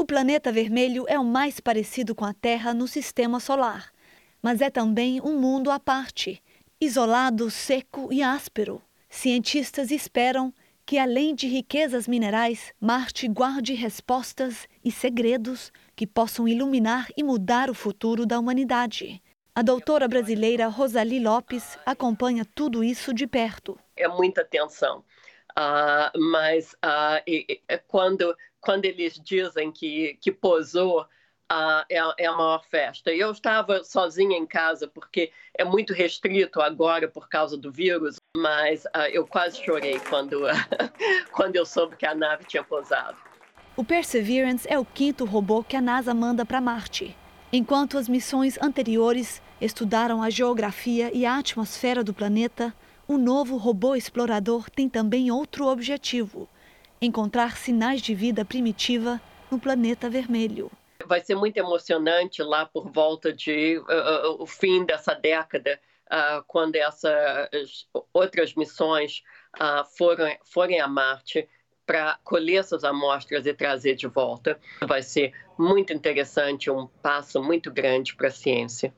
O 0.00 0.06
planeta 0.06 0.52
vermelho 0.52 1.06
é 1.08 1.18
o 1.18 1.24
mais 1.24 1.58
parecido 1.58 2.14
com 2.14 2.24
a 2.24 2.32
Terra 2.32 2.72
no 2.72 2.86
sistema 2.86 3.40
solar, 3.40 3.90
mas 4.40 4.60
é 4.60 4.70
também 4.70 5.20
um 5.20 5.36
mundo 5.36 5.72
à 5.72 5.80
parte, 5.80 6.40
isolado, 6.80 7.50
seco 7.50 8.08
e 8.12 8.22
áspero. 8.22 8.80
Cientistas 9.10 9.90
esperam 9.90 10.54
que, 10.86 10.98
além 10.98 11.34
de 11.34 11.48
riquezas 11.48 12.06
minerais, 12.06 12.72
Marte 12.80 13.26
guarde 13.26 13.74
respostas 13.74 14.68
e 14.84 14.92
segredos 14.92 15.72
que 15.96 16.06
possam 16.06 16.46
iluminar 16.46 17.08
e 17.16 17.24
mudar 17.24 17.68
o 17.68 17.74
futuro 17.74 18.24
da 18.24 18.38
humanidade. 18.38 19.20
A 19.52 19.62
doutora 19.62 20.06
brasileira 20.06 20.68
Rosali 20.68 21.18
Lopes 21.18 21.76
acompanha 21.84 22.46
tudo 22.54 22.84
isso 22.84 23.12
de 23.12 23.26
perto. 23.26 23.76
É 23.96 24.06
muita 24.06 24.44
tensão, 24.44 25.00
uh, 25.58 26.16
mas 26.30 26.74
uh, 26.74 27.20
e, 27.26 27.60
e, 27.68 27.78
quando 27.88 28.32
quando 28.60 28.84
eles 28.84 29.20
dizem 29.22 29.70
que, 29.70 30.18
que 30.20 30.32
posou, 30.32 31.02
uh, 31.02 31.84
é, 31.90 31.98
é 32.18 32.26
a 32.26 32.32
maior 32.32 32.64
festa. 32.70 33.12
Eu 33.12 33.30
estava 33.30 33.82
sozinha 33.82 34.36
em 34.36 34.46
casa, 34.46 34.86
porque 34.86 35.32
é 35.56 35.64
muito 35.64 35.92
restrito 35.92 36.60
agora 36.60 37.08
por 37.08 37.28
causa 37.28 37.56
do 37.56 37.72
vírus, 37.72 38.16
mas 38.36 38.84
uh, 38.86 39.08
eu 39.10 39.26
quase 39.26 39.62
chorei 39.62 39.98
quando, 40.00 40.42
quando 41.32 41.56
eu 41.56 41.66
soube 41.66 41.96
que 41.96 42.06
a 42.06 42.14
nave 42.14 42.44
tinha 42.44 42.62
posado. 42.62 43.16
O 43.76 43.84
Perseverance 43.84 44.66
é 44.68 44.78
o 44.78 44.84
quinto 44.84 45.24
robô 45.24 45.62
que 45.62 45.76
a 45.76 45.80
NASA 45.80 46.12
manda 46.12 46.44
para 46.44 46.60
Marte. 46.60 47.16
Enquanto 47.52 47.96
as 47.96 48.08
missões 48.08 48.58
anteriores 48.60 49.40
estudaram 49.60 50.22
a 50.22 50.28
geografia 50.28 51.10
e 51.14 51.24
a 51.24 51.38
atmosfera 51.38 52.04
do 52.04 52.12
planeta, 52.12 52.74
o 53.06 53.16
novo 53.16 53.56
robô 53.56 53.94
explorador 53.94 54.68
tem 54.68 54.88
também 54.88 55.30
outro 55.30 55.66
objetivo: 55.66 56.48
encontrar 57.00 57.56
sinais 57.56 58.00
de 58.00 58.14
vida 58.14 58.44
primitiva 58.44 59.20
no 59.50 59.58
planeta 59.58 60.10
vermelho. 60.10 60.70
Vai 61.06 61.20
ser 61.20 61.34
muito 61.34 61.56
emocionante 61.56 62.42
lá 62.42 62.66
por 62.66 62.90
volta 62.90 63.32
de 63.32 63.78
uh, 63.78 63.82
uh, 63.82 64.42
o 64.42 64.46
fim 64.46 64.84
dessa 64.84 65.14
década, 65.14 65.80
uh, 66.06 66.42
quando 66.46 66.76
essas 66.76 67.86
outras 68.12 68.54
missões 68.54 69.22
forem, 69.96 70.38
forem 70.44 70.80
a 70.80 70.86
Marte 70.86 71.48
para 71.86 72.18
colher 72.22 72.60
essas 72.60 72.84
amostras 72.84 73.46
e 73.46 73.54
trazer 73.54 73.94
de 73.94 74.06
volta. 74.06 74.60
Vai 74.86 75.02
ser 75.02 75.32
muito 75.58 75.92
interessante, 75.92 76.70
um 76.70 76.86
passo 77.02 77.42
muito 77.42 77.70
grande 77.70 78.14
para 78.14 78.28
a 78.28 78.30
ciência. 78.30 78.92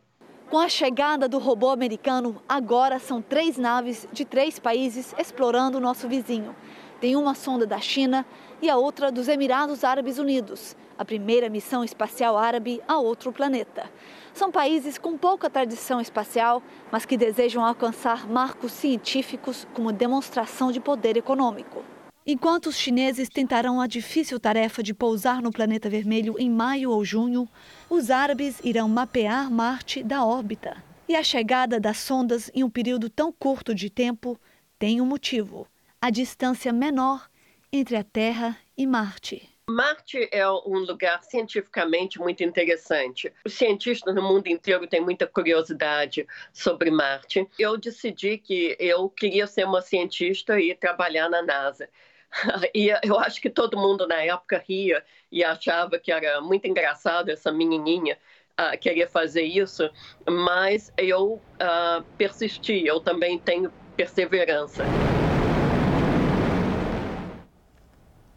Com 0.51 0.59
a 0.59 0.69
chegada 0.69 1.29
do 1.29 1.39
robô 1.39 1.69
americano, 1.69 2.43
agora 2.49 2.99
são 2.99 3.23
três 3.23 3.57
naves 3.57 4.09
de 4.13 4.25
três 4.25 4.59
países 4.59 5.15
explorando 5.17 5.79
o 5.79 5.81
nosso 5.81 6.09
vizinho. 6.09 6.57
Tem 7.01 7.17
uma 7.17 7.35
sonda 7.35 7.67
da 7.67 7.81
China 7.81 8.27
e 8.61 8.69
a 8.69 8.77
outra 8.77 9.11
dos 9.11 9.27
Emirados 9.27 9.85
Árabes 9.85 10.19
Unidos, 10.19 10.77
a 10.99 11.05
primeira 11.05 11.49
missão 11.49 11.83
espacial 11.83 12.37
árabe 12.37 12.83
a 12.87 12.99
outro 12.99 13.33
planeta. 13.33 13.91
São 14.35 14.53
países 14.53 14.99
com 14.99 15.17
pouca 15.17 15.49
tradição 15.49 15.99
espacial, 15.99 16.63
mas 16.93 17.07
que 17.07 17.17
desejam 17.17 17.65
alcançar 17.65 18.29
marcos 18.29 18.73
científicos 18.73 19.67
como 19.73 19.91
demonstração 19.93 20.71
de 20.71 20.79
poder 20.79 21.17
econômico. 21.17 21.83
Enquanto 22.27 22.67
os 22.67 22.77
chineses 22.77 23.31
tentarão 23.31 23.81
a 23.81 23.87
difícil 23.87 24.39
tarefa 24.39 24.83
de 24.83 24.93
pousar 24.93 25.41
no 25.41 25.51
planeta 25.51 25.89
vermelho 25.89 26.37
em 26.39 26.51
maio 26.51 26.91
ou 26.91 27.03
junho, 27.03 27.49
os 27.89 28.11
árabes 28.11 28.61
irão 28.63 28.87
mapear 28.91 29.51
Marte 29.51 30.03
da 30.03 30.23
órbita. 30.23 30.77
E 31.09 31.17
a 31.17 31.25
chegada 31.25 31.81
das 31.81 31.97
sondas 31.97 32.51
em 32.55 32.63
um 32.63 32.69
período 32.69 33.09
tão 33.09 33.33
curto 33.33 33.75
de 33.75 33.89
tempo 33.89 34.39
tem 34.79 35.01
um 35.01 35.07
motivo: 35.07 35.67
a 36.01 36.09
distância 36.09 36.73
menor 36.73 37.29
entre 37.71 37.97
a 37.97 38.03
Terra 38.03 38.57
e 38.77 38.87
Marte. 38.87 39.49
Marte 39.69 40.29
é 40.33 40.51
um 40.51 40.79
lugar 40.79 41.23
cientificamente 41.23 42.19
muito 42.19 42.43
interessante. 42.43 43.33
Os 43.45 43.53
cientistas 43.53 44.15
no 44.15 44.23
mundo 44.23 44.49
inteiro 44.49 44.87
têm 44.87 45.01
muita 45.01 45.27
curiosidade 45.27 46.27
sobre 46.53 46.91
Marte. 46.91 47.47
Eu 47.59 47.77
decidi 47.77 48.39
que 48.39 48.77
eu 48.81 49.09
queria 49.11 49.47
ser 49.47 49.65
uma 49.65 49.83
cientista 49.83 50.59
e 50.59 50.75
trabalhar 50.75 51.29
na 51.29 51.43
NASA. 51.43 51.89
E 52.73 52.89
eu 53.03 53.19
acho 53.19 53.41
que 53.41 53.51
todo 53.51 53.77
mundo 53.77 54.07
na 54.07 54.23
época 54.23 54.63
ria 54.67 55.05
e 55.33 55.43
achava 55.43 55.99
que 55.99 56.13
era 56.13 56.41
muito 56.41 56.67
engraçado 56.67 57.29
essa 57.29 57.51
menininha 57.51 58.17
uh, 58.59 58.79
querer 58.79 59.09
fazer 59.09 59.43
isso, 59.43 59.91
mas 60.29 60.93
eu 60.97 61.35
uh, 61.35 62.05
persisti, 62.17 62.87
eu 62.87 63.01
também 63.01 63.37
tenho 63.37 63.73
perseverança. 63.97 64.85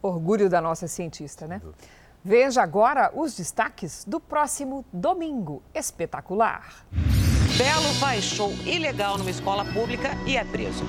Orgulho 0.06 0.50
da 0.50 0.60
nossa 0.60 0.86
cientista, 0.86 1.48
né? 1.48 1.62
Veja 2.22 2.62
agora 2.62 3.10
os 3.14 3.34
destaques 3.34 4.04
do 4.06 4.20
próximo 4.20 4.84
domingo 4.92 5.62
espetacular. 5.74 6.84
Belo 7.56 7.94
faz 7.98 8.22
show 8.22 8.50
ilegal 8.66 9.16
numa 9.16 9.30
escola 9.30 9.64
pública 9.64 10.10
e 10.26 10.36
é 10.36 10.44
preso. 10.44 10.84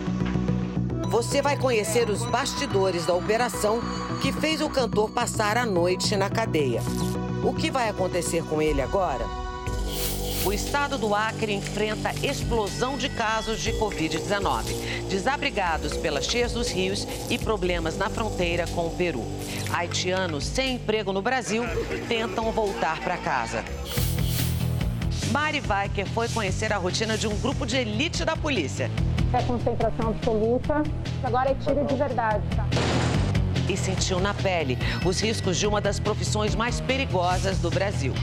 Você 1.08 1.42
vai 1.42 1.58
conhecer 1.58 2.10
os 2.10 2.26
bastidores 2.26 3.06
da 3.06 3.14
operação 3.14 3.80
que 4.22 4.34
fez 4.34 4.60
o 4.60 4.70
cantor 4.70 5.10
passar 5.12 5.58
a 5.58 5.66
noite 5.66 6.18
na 6.18 6.30
cadeia. 6.30 6.82
O 7.42 7.54
que 7.54 7.72
vai 7.72 7.88
acontecer 7.88 8.44
com 8.44 8.62
ele 8.62 8.82
agora? 8.82 9.45
O 10.46 10.54
estado 10.54 10.96
do 11.00 11.16
Acre 11.16 11.52
enfrenta 11.52 12.14
explosão 12.24 13.00
de 13.00 13.10
casos 13.10 13.60
de 13.60 13.74
Covid-19, 13.74 15.08
desabrigados 15.10 15.98
pelas 15.98 16.26
cheias 16.26 16.54
dos 16.54 16.70
rios 16.70 17.08
e 17.32 17.40
problemas 17.40 17.98
na 17.98 18.12
fronteira 18.12 18.68
com 18.68 18.86
o 18.86 18.92
Peru. 18.92 19.24
Haitianos 19.74 20.46
sem 20.46 20.76
emprego 20.76 21.12
no 21.12 21.20
Brasil 21.20 21.64
tentam 22.08 22.52
voltar 22.52 23.00
para 23.00 23.18
casa. 23.18 23.66
Mari 25.32 25.64
Weicker 25.68 26.06
foi 26.06 26.30
conhecer 26.30 26.72
a 26.72 26.78
rotina 26.78 27.18
de 27.18 27.28
um 27.28 27.36
grupo 27.40 27.66
de 27.66 27.78
elite 27.78 28.24
da 28.24 28.38
polícia. 28.38 28.92
É 29.34 29.42
concentração 29.42 30.10
absoluta, 30.10 30.84
agora 31.24 31.50
é 31.50 31.56
tiro 31.56 31.84
de 31.86 31.96
verdade, 31.96 32.44
tá? 32.56 32.68
E 33.68 33.76
sentiu 33.76 34.20
na 34.20 34.36
pele 34.36 34.78
os 35.04 35.20
riscos 35.20 35.58
de 35.58 35.66
uma 35.66 35.82
das 35.82 36.00
profissões 36.00 36.54
mais 36.54 36.80
perigosas 36.80 37.58
do 37.58 37.72
Brasil. 37.72 38.14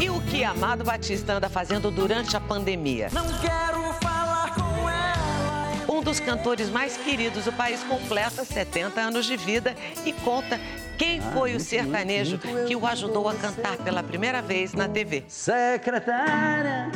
E 0.00 0.08
o 0.08 0.20
que 0.20 0.44
Amado 0.44 0.84
Batista 0.84 1.32
anda 1.32 1.48
fazendo 1.48 1.90
durante 1.90 2.36
a 2.36 2.40
pandemia? 2.40 3.08
Não 3.12 3.26
quero 3.40 3.92
falar 3.94 4.54
com 4.54 4.88
ela. 4.88 5.92
Um 5.92 6.00
dos 6.00 6.20
cantores 6.20 6.70
mais 6.70 6.96
queridos 6.96 7.46
do 7.46 7.52
país 7.52 7.82
completa 7.82 8.44
70 8.44 9.00
anos 9.00 9.26
de 9.26 9.36
vida 9.36 9.74
e 10.06 10.12
conta 10.12 10.60
quem 10.96 11.18
ah, 11.18 11.32
foi 11.32 11.56
o 11.56 11.58
sertanejo 11.58 12.38
que 12.68 12.76
o 12.76 12.86
ajudou 12.86 13.28
a 13.28 13.34
cantar 13.34 13.76
pela 13.78 14.00
primeira 14.00 14.40
vez 14.40 14.72
na 14.72 14.88
TV. 14.88 15.24
Secretária. 15.26 16.92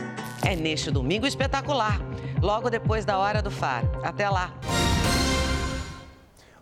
É 0.47 0.55
neste 0.55 0.89
domingo 0.93 1.27
espetacular, 1.27 2.01
logo 2.41 2.71
depois 2.71 3.05
da 3.05 3.19
hora 3.19 3.43
do 3.43 3.51
faro. 3.51 3.91
Até 4.05 4.31
lá. 4.31 4.55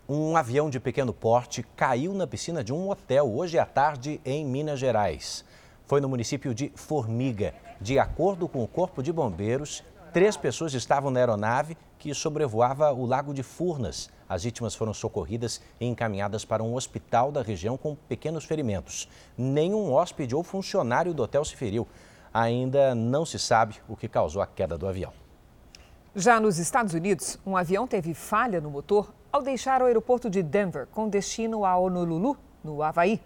Um 0.09 0.39
avião 0.39 0.71
de 0.71 0.81
pequeno 0.81 1.13
porte 1.13 1.63
caiu 1.77 2.15
na 2.15 2.27
piscina 2.27 2.65
de 2.65 2.73
um 2.73 2.89
hotel 2.89 3.31
hoje 3.31 3.59
à 3.59 3.67
tarde 3.67 4.23
em 4.25 4.43
Minas 4.43 4.79
Gerais 4.79 5.45
foi 5.91 6.01
no 6.01 6.09
município 6.09 6.55
de 6.55 6.71
Formiga. 6.77 7.53
De 7.81 7.99
acordo 7.99 8.47
com 8.47 8.63
o 8.63 8.69
Corpo 8.69 9.03
de 9.03 9.13
Bombeiros, 9.13 9.83
três 10.13 10.37
pessoas 10.37 10.73
estavam 10.73 11.11
na 11.11 11.19
aeronave 11.19 11.77
que 11.99 12.15
sobrevoava 12.15 12.93
o 12.93 13.05
Lago 13.05 13.35
de 13.35 13.43
Furnas. 13.43 14.09
As 14.29 14.45
vítimas 14.45 14.77
foram 14.77 14.95
socorridas 14.95 15.61
e 15.81 15.87
encaminhadas 15.87 16.45
para 16.45 16.63
um 16.63 16.77
hospital 16.77 17.33
da 17.33 17.43
região 17.43 17.77
com 17.77 17.97
pequenos 17.97 18.45
ferimentos. 18.45 19.09
Nenhum 19.37 19.93
hóspede 19.93 20.33
ou 20.33 20.45
funcionário 20.45 21.13
do 21.13 21.25
hotel 21.25 21.45
se 21.45 21.57
feriu. 21.57 21.89
Ainda 22.33 22.95
não 22.95 23.27
se 23.27 23.37
sabe 23.37 23.75
o 23.89 23.97
que 23.97 24.07
causou 24.07 24.41
a 24.41 24.47
queda 24.47 24.79
do 24.79 24.87
avião. 24.87 25.13
Já 26.15 26.39
nos 26.39 26.61
Estados 26.61 26.95
Unidos, 26.95 27.37
um 27.45 27.57
avião 27.57 27.85
teve 27.85 28.15
falha 28.15 28.61
no 28.61 28.71
motor 28.71 29.13
ao 29.33 29.43
deixar 29.43 29.83
o 29.83 29.87
aeroporto 29.87 30.31
de 30.31 30.41
Denver 30.41 30.87
com 30.87 31.09
destino 31.09 31.65
a 31.65 31.77
Honolulu, 31.77 32.37
no 32.63 32.81
Havaí. 32.81 33.21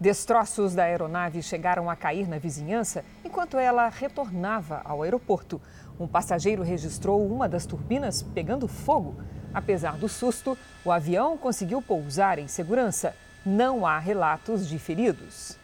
Destroços 0.00 0.74
da 0.74 0.84
aeronave 0.84 1.42
chegaram 1.42 1.90
a 1.90 1.94
cair 1.94 2.26
na 2.26 2.38
vizinhança 2.38 3.04
enquanto 3.22 3.58
ela 3.58 3.86
retornava 3.90 4.80
ao 4.82 5.02
aeroporto. 5.02 5.60
Um 5.98 6.08
passageiro 6.08 6.62
registrou 6.62 7.26
uma 7.26 7.46
das 7.46 7.66
turbinas 7.66 8.22
pegando 8.22 8.66
fogo. 8.66 9.16
Apesar 9.52 9.98
do 9.98 10.08
susto, 10.08 10.56
o 10.86 10.90
avião 10.90 11.36
conseguiu 11.36 11.82
pousar 11.82 12.38
em 12.38 12.48
segurança. 12.48 13.14
Não 13.44 13.84
há 13.84 13.98
relatos 13.98 14.66
de 14.66 14.78
feridos. 14.78 15.58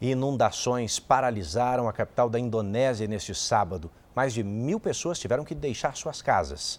Inundações 0.00 1.00
paralisaram 1.00 1.88
a 1.88 1.92
capital 1.92 2.30
da 2.30 2.38
Indonésia 2.38 3.08
neste 3.08 3.34
sábado. 3.34 3.90
Mais 4.14 4.32
de 4.32 4.44
mil 4.44 4.78
pessoas 4.78 5.18
tiveram 5.18 5.44
que 5.44 5.56
deixar 5.56 5.96
suas 5.96 6.22
casas. 6.22 6.78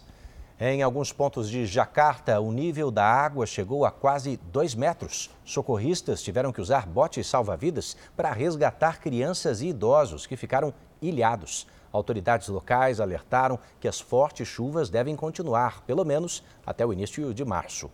Em 0.60 0.84
alguns 0.84 1.12
pontos 1.12 1.50
de 1.50 1.66
Jacarta, 1.66 2.40
o 2.40 2.52
nível 2.52 2.88
da 2.88 3.04
água 3.04 3.44
chegou 3.44 3.84
a 3.84 3.90
quase 3.90 4.36
dois 4.52 4.72
metros. 4.72 5.28
Socorristas 5.44 6.22
tiveram 6.22 6.52
que 6.52 6.60
usar 6.60 6.86
botes 6.86 7.26
salva-vidas 7.26 7.96
para 8.16 8.32
resgatar 8.32 9.00
crianças 9.00 9.60
e 9.60 9.66
idosos 9.70 10.28
que 10.28 10.36
ficaram 10.36 10.72
ilhados. 11.02 11.66
Autoridades 11.92 12.46
locais 12.46 13.00
alertaram 13.00 13.58
que 13.80 13.88
as 13.88 13.98
fortes 13.98 14.46
chuvas 14.46 14.88
devem 14.88 15.16
continuar, 15.16 15.82
pelo 15.82 16.04
menos 16.04 16.44
até 16.64 16.86
o 16.86 16.92
início 16.92 17.34
de 17.34 17.44
março. 17.44 17.90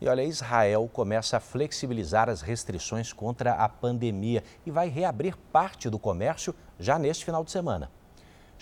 E 0.00 0.08
olha, 0.08 0.24
Israel 0.24 0.88
começa 0.90 1.36
a 1.36 1.40
flexibilizar 1.40 2.30
as 2.30 2.40
restrições 2.40 3.12
contra 3.12 3.52
a 3.52 3.68
pandemia 3.68 4.42
e 4.64 4.70
vai 4.70 4.88
reabrir 4.88 5.36
parte 5.52 5.90
do 5.90 5.98
comércio 5.98 6.54
já 6.78 6.98
neste 6.98 7.22
final 7.22 7.44
de 7.44 7.50
semana. 7.50 7.90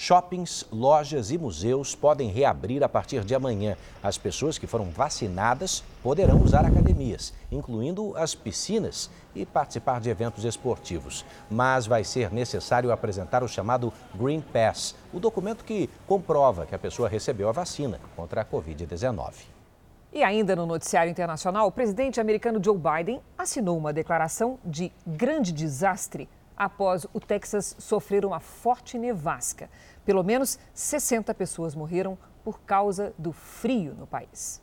Shoppings, 0.01 0.65
lojas 0.71 1.33
e 1.33 1.37
museus 1.37 1.93
podem 1.93 2.31
reabrir 2.31 2.85
a 2.85 2.89
partir 2.89 3.25
de 3.25 3.35
amanhã. 3.35 3.77
As 4.01 4.17
pessoas 4.17 4.57
que 4.57 4.65
foram 4.65 4.85
vacinadas 4.85 5.83
poderão 6.05 6.41
usar 6.41 6.65
academias, 6.65 7.35
incluindo 7.51 8.17
as 8.17 8.33
piscinas, 8.33 9.11
e 9.35 9.45
participar 9.45 10.01
de 10.01 10.09
eventos 10.09 10.45
esportivos. 10.45 11.25
Mas 11.51 11.89
vai 11.89 12.05
ser 12.05 12.31
necessário 12.31 12.93
apresentar 12.93 13.43
o 13.43 13.49
chamado 13.49 13.93
Green 14.15 14.41
Pass, 14.41 14.95
o 15.13 15.19
documento 15.19 15.65
que 15.65 15.91
comprova 16.07 16.65
que 16.65 16.77
a 16.77 16.79
pessoa 16.79 17.09
recebeu 17.09 17.49
a 17.49 17.53
vacina 17.53 17.99
contra 18.15 18.43
a 18.43 18.45
Covid-19. 18.45 19.33
E 20.13 20.23
ainda 20.23 20.55
no 20.55 20.65
noticiário 20.65 21.11
internacional, 21.11 21.67
o 21.67 21.73
presidente 21.73 22.21
americano 22.21 22.63
Joe 22.63 22.79
Biden 22.79 23.21
assinou 23.37 23.77
uma 23.77 23.93
declaração 23.93 24.61
de 24.65 24.93
grande 25.05 25.51
desastre 25.53 26.29
após 26.59 27.07
o 27.13 27.21
Texas 27.21 27.77
sofrer 27.79 28.25
uma 28.25 28.41
forte 28.41 28.99
nevasca. 28.99 29.71
Pelo 30.09 30.25
menos 30.25 30.59
60 30.73 31.35
pessoas 31.35 31.75
morreram 31.75 32.17
por 32.43 32.61
causa 32.63 33.13
do 33.19 33.31
frio 33.31 33.93
no 33.93 34.07
país. 34.07 34.59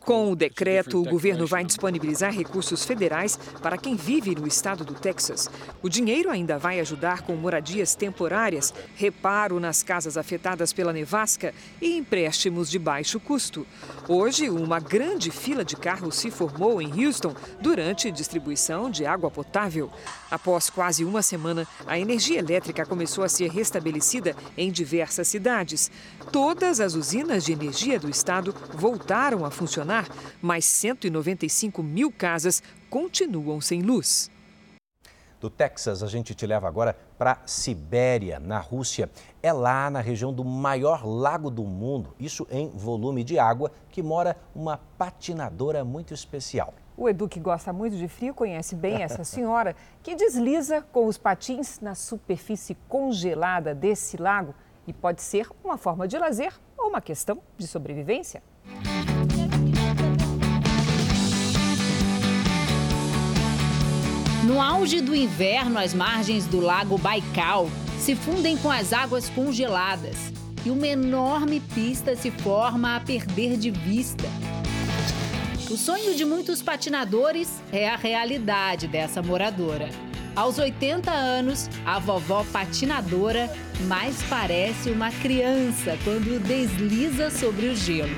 Com 0.00 0.30
o 0.30 0.36
decreto, 0.36 1.00
o 1.00 1.04
governo 1.04 1.46
vai 1.46 1.64
disponibilizar 1.64 2.32
recursos 2.32 2.84
federais 2.84 3.36
para 3.62 3.78
quem 3.78 3.96
vive 3.96 4.34
no 4.34 4.46
estado 4.46 4.84
do 4.84 4.94
Texas. 4.94 5.50
O 5.82 5.88
dinheiro 5.88 6.30
ainda 6.30 6.58
vai 6.58 6.78
ajudar 6.80 7.22
com 7.22 7.34
moradias 7.34 7.94
temporárias, 7.94 8.74
reparo 8.94 9.58
nas 9.58 9.82
casas 9.82 10.18
afetadas 10.18 10.72
pela 10.72 10.92
nevasca 10.92 11.54
e 11.80 11.96
empréstimos 11.96 12.70
de 12.70 12.78
baixo 12.78 13.18
custo. 13.18 13.66
Hoje, 14.06 14.50
uma 14.50 14.78
grande 14.78 15.30
fila 15.30 15.64
de 15.64 15.76
carros 15.76 16.16
se 16.16 16.30
formou 16.30 16.80
em 16.80 17.04
Houston 17.04 17.34
durante 17.60 18.12
distribuição 18.12 18.90
de 18.90 19.06
água 19.06 19.30
potável. 19.30 19.90
Após 20.30 20.68
quase 20.68 21.04
uma 21.04 21.22
semana, 21.22 21.66
a 21.86 21.98
energia 21.98 22.38
elétrica 22.38 22.84
começou 22.84 23.24
a 23.24 23.28
ser 23.28 23.50
restabelecida 23.50 24.36
em 24.56 24.70
diversas 24.70 25.26
cidades. 25.26 25.90
Todas 26.30 26.80
as 26.80 26.94
usinas 26.94 27.44
de 27.44 27.52
energia 27.52 27.98
do 27.98 28.10
estado 28.10 28.54
voltaram 28.74 29.44
a 29.44 29.53
funcionar, 29.54 30.08
mas 30.42 30.64
195 30.64 31.82
mil 31.82 32.12
casas 32.12 32.62
continuam 32.90 33.60
sem 33.60 33.80
luz. 33.82 34.30
Do 35.40 35.50
Texas, 35.50 36.02
a 36.02 36.06
gente 36.06 36.34
te 36.34 36.46
leva 36.46 36.66
agora 36.66 36.96
para 37.18 37.38
Sibéria, 37.44 38.40
na 38.40 38.58
Rússia. 38.58 39.10
É 39.42 39.52
lá 39.52 39.90
na 39.90 40.00
região 40.00 40.32
do 40.32 40.42
maior 40.42 41.06
lago 41.06 41.50
do 41.50 41.64
mundo, 41.64 42.14
isso 42.18 42.46
em 42.50 42.70
volume 42.70 43.22
de 43.22 43.38
água, 43.38 43.70
que 43.90 44.02
mora 44.02 44.38
uma 44.54 44.78
patinadora 44.96 45.84
muito 45.84 46.14
especial. 46.14 46.72
O 46.96 47.08
Edu, 47.08 47.28
que 47.28 47.40
gosta 47.40 47.72
muito 47.72 47.94
de 47.96 48.08
frio, 48.08 48.32
conhece 48.32 48.74
bem 48.74 49.02
essa 49.02 49.22
senhora 49.24 49.76
que 50.02 50.14
desliza 50.14 50.80
com 50.80 51.06
os 51.06 51.18
patins 51.18 51.78
na 51.78 51.94
superfície 51.94 52.74
congelada 52.88 53.74
desse 53.74 54.16
lago 54.16 54.54
e 54.86 54.94
pode 54.94 55.20
ser 55.20 55.48
uma 55.62 55.76
forma 55.76 56.08
de 56.08 56.16
lazer 56.16 56.54
ou 56.78 56.88
uma 56.88 57.00
questão 57.02 57.38
de 57.58 57.66
sobrevivência. 57.66 58.42
No 64.44 64.60
auge 64.60 65.00
do 65.00 65.16
inverno, 65.16 65.78
as 65.78 65.94
margens 65.94 66.46
do 66.46 66.60
lago 66.60 66.98
Baikal 66.98 67.70
se 67.98 68.14
fundem 68.14 68.58
com 68.58 68.70
as 68.70 68.92
águas 68.92 69.30
congeladas. 69.30 70.34
e 70.66 70.70
uma 70.70 70.86
enorme 70.86 71.60
pista 71.60 72.16
se 72.16 72.30
forma 72.30 72.96
a 72.96 73.00
perder 73.00 73.56
de 73.58 73.70
vista. 73.70 74.24
O 75.70 75.76
sonho 75.76 76.14
de 76.14 76.24
muitos 76.24 76.62
patinadores 76.62 77.62
é 77.70 77.88
a 77.88 77.96
realidade 77.96 78.86
dessa 78.86 79.22
moradora. 79.22 79.90
Aos 80.34 80.58
80 80.58 81.10
anos, 81.10 81.68
a 81.84 81.98
vovó 81.98 82.44
patinadora 82.50 83.50
mais 83.86 84.22
parece 84.24 84.90
uma 84.90 85.10
criança 85.10 85.98
quando 86.02 86.42
desliza 86.42 87.30
sobre 87.30 87.66
o 87.66 87.76
gelo. 87.76 88.16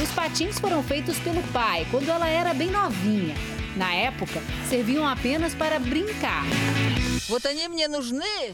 Os 0.00 0.10
patins 0.12 0.60
foram 0.60 0.82
feitos 0.82 1.18
pelo 1.18 1.42
pai 1.52 1.86
quando 1.90 2.08
ela 2.08 2.28
era 2.28 2.54
bem 2.54 2.70
novinha. 2.70 3.34
Na 3.78 3.94
época, 3.94 4.42
serviam 4.68 5.06
apenas 5.06 5.54
para 5.54 5.78
brincar. 5.78 6.42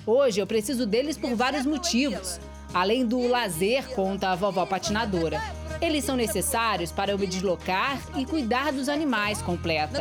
Hoje 0.06 0.38
eu 0.38 0.46
preciso 0.46 0.84
deles 0.84 1.16
por 1.16 1.34
vários 1.34 1.64
motivos. 1.64 2.38
Além 2.74 3.06
do 3.06 3.26
lazer, 3.26 3.88
conta 3.94 4.28
a 4.28 4.34
vovó 4.34 4.66
patinadora. 4.66 5.40
Eles 5.80 6.04
são 6.04 6.14
necessários 6.14 6.92
para 6.92 7.12
eu 7.12 7.18
me 7.18 7.26
deslocar 7.26 7.98
e 8.18 8.26
cuidar 8.26 8.70
dos 8.70 8.86
animais, 8.86 9.40
completa. 9.40 9.98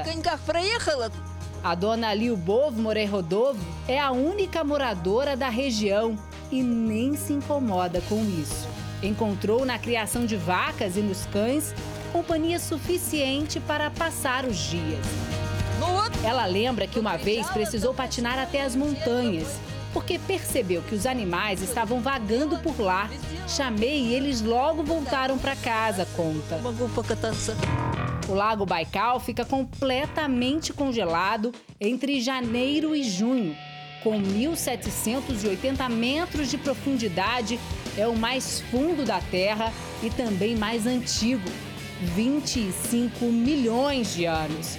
A 1.64 1.74
dona 1.74 2.14
Liubov 2.14 2.78
Morerodovo 2.78 3.64
é 3.88 3.98
a 3.98 4.12
única 4.12 4.62
moradora 4.62 5.38
da 5.38 5.48
região 5.48 6.20
e 6.52 6.62
nem 6.62 7.16
se 7.16 7.32
incomoda 7.32 8.02
com 8.10 8.20
isso. 8.26 8.68
Encontrou 9.02 9.66
na 9.66 9.80
criação 9.80 10.26
de 10.26 10.36
vacas 10.36 10.98
e 10.98 11.00
nos 11.00 11.26
cães 11.28 11.74
companhia 12.14 12.60
suficiente 12.60 13.60
para 13.60 13.90
passar 13.90 14.46
os 14.46 14.56
dias. 14.56 15.04
Ela 16.24 16.46
lembra 16.46 16.86
que 16.86 17.00
uma 17.00 17.18
vez 17.18 17.50
precisou 17.50 17.92
patinar 17.92 18.38
até 18.38 18.62
as 18.62 18.76
montanhas, 18.76 19.60
porque 19.92 20.20
percebeu 20.20 20.84
que 20.84 20.94
os 20.94 21.08
animais 21.08 21.64
estavam 21.64 22.00
vagando 22.02 22.60
por 22.60 22.80
lá. 22.80 23.10
Chamei 23.48 24.06
e 24.06 24.14
eles 24.14 24.42
logo 24.42 24.84
voltaram 24.84 25.40
para 25.40 25.56
casa, 25.56 26.08
conta. 26.16 26.62
O 28.30 28.34
Lago 28.36 28.66
Baikal 28.66 29.20
fica 29.20 29.44
completamente 29.44 30.72
congelado 30.72 31.52
entre 31.82 32.22
janeiro 32.22 32.96
e 32.96 33.04
junho. 33.04 33.58
Com 34.04 34.22
1.780 34.22 35.90
metros 35.90 36.50
de 36.50 36.58
profundidade, 36.58 37.60
é 37.98 38.08
o 38.08 38.16
mais 38.16 38.62
fundo 38.62 39.04
da 39.04 39.20
Terra 39.20 39.74
e 40.02 40.10
também 40.10 40.56
mais 40.56 40.86
antigo 40.86 41.50
25 42.04 43.26
milhões 43.26 44.14
de 44.14 44.26
anos. 44.26 44.78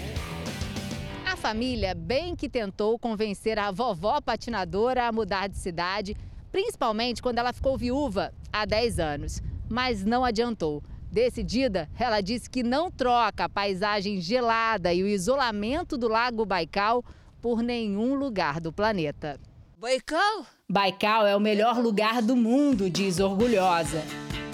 A 1.27 1.37
família 1.37 1.95
bem 1.95 2.37
que 2.37 2.49
tentou 2.49 2.99
convencer 2.99 3.59
a 3.59 3.71
vovó 3.71 4.21
patinadora 4.21 5.09
a 5.09 5.13
mudar 5.13 5.49
de 5.49 5.57
cidade, 5.57 6.15
principalmente 6.53 7.23
quando 7.23 7.39
ela 7.39 7.53
ficou 7.53 7.77
viúva 7.77 8.33
há 8.53 8.65
10 8.65 8.99
anos. 8.99 9.43
Mas 9.69 10.05
não 10.05 10.25
adiantou. 10.25 10.83
Decidida, 11.11 11.89
ela 11.99 12.21
disse 12.21 12.49
que 12.51 12.63
não 12.63 12.91
troca 12.91 13.45
a 13.45 13.49
paisagem 13.49 14.21
gelada 14.21 14.93
e 14.93 15.03
o 15.03 15.09
isolamento 15.09 15.97
do 15.97 16.09
Lago 16.09 16.45
Baikal 16.45 17.03
por 17.41 17.63
nenhum 17.63 18.15
lugar 18.15 18.61
do 18.61 18.73
planeta. 18.73 19.41
Baikal? 19.85 20.47
Baikal 20.67 21.27
é 21.27 21.37
o 21.37 21.41
melhor 21.41 21.77
lugar 21.77 22.23
do 22.23 22.35
mundo, 22.35 22.89
diz 22.89 23.21
orgulhosa. 23.21 24.03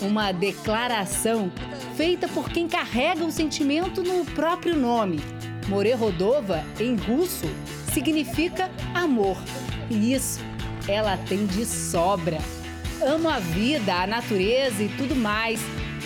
Uma 0.02 0.32
declaração 0.32 1.52
feita 1.96 2.26
por 2.26 2.50
quem 2.50 2.66
carrega 2.66 3.24
o 3.24 3.30
sentimento 3.30 4.02
no 4.02 4.24
próprio 4.24 4.76
nome. 4.76 5.20
Morerodova, 5.68 6.64
em 6.80 6.96
russo, 6.96 7.46
significa 7.92 8.68
amor. 8.92 9.36
E 9.88 10.14
isso 10.14 10.40
ela 10.88 11.16
tem 11.16 11.46
de 11.46 11.64
sobra. 11.64 12.38
Amo 13.00 13.28
a 13.28 13.38
vida, 13.38 14.02
a 14.02 14.08
natureza 14.08 14.82
e 14.82 14.88
tudo 14.88 15.14
mais 15.14 15.60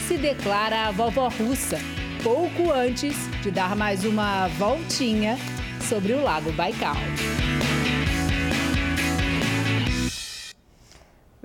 se 0.07 0.18
declara 0.18 0.89
a 0.89 0.91
vovó 0.91 1.29
russa, 1.29 1.79
pouco 2.22 2.70
antes 2.70 3.16
de 3.41 3.51
dar 3.51 3.75
mais 3.75 4.05
uma 4.05 4.49
voltinha 4.49 5.39
sobre 5.81 6.12
o 6.12 6.22
Lago 6.22 6.53
Baikal. 6.53 6.97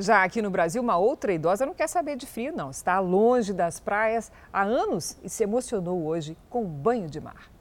Já 0.02 0.24
aqui 0.24 0.41
no 0.41 0.50
Brasil, 0.50 0.82
uma 0.82 0.95
outra 0.95 1.34
idosa 1.34 1.66
não 1.66 1.74
quer 1.74 1.88
saber 1.88 2.16
de 2.16 2.26
frio, 2.26 2.54
não. 2.56 2.72
Está 2.72 3.02
longe 3.02 3.52
das 3.52 3.82
praias 3.82 4.32
há 4.52 4.64
anos 4.64 5.18
e 5.22 5.30
se 5.30 5.43
emocionou 5.43 6.06
hoje 6.06 6.38
com 6.50 6.64
um 6.64 6.70
banho 6.70 7.10
de 7.10 7.20
mar. 7.20 7.52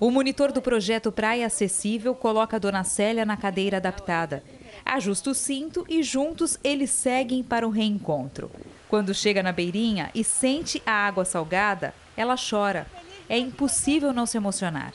O 0.00 0.10
monitor 0.10 0.50
do 0.52 0.62
projeto 0.62 1.12
Praia 1.12 1.46
Acessível 1.46 2.14
coloca 2.14 2.56
a 2.56 2.58
dona 2.58 2.82
Célia 2.82 3.26
na 3.26 3.36
cadeira 3.36 3.76
adaptada. 3.76 4.42
Ajusta 4.86 5.30
o 5.30 5.34
cinto 5.34 5.84
e 5.86 6.02
juntos 6.02 6.58
eles 6.64 6.88
seguem 6.88 7.42
para 7.42 7.68
o 7.68 7.70
reencontro. 7.70 8.50
Quando 8.88 9.12
chega 9.12 9.42
na 9.42 9.52
beirinha 9.52 10.10
e 10.14 10.24
sente 10.24 10.82
a 10.86 10.92
água 10.92 11.26
salgada, 11.26 11.92
ela 12.16 12.36
chora. 12.36 12.86
É 13.28 13.36
impossível 13.36 14.14
não 14.14 14.24
se 14.24 14.38
emocionar. 14.38 14.94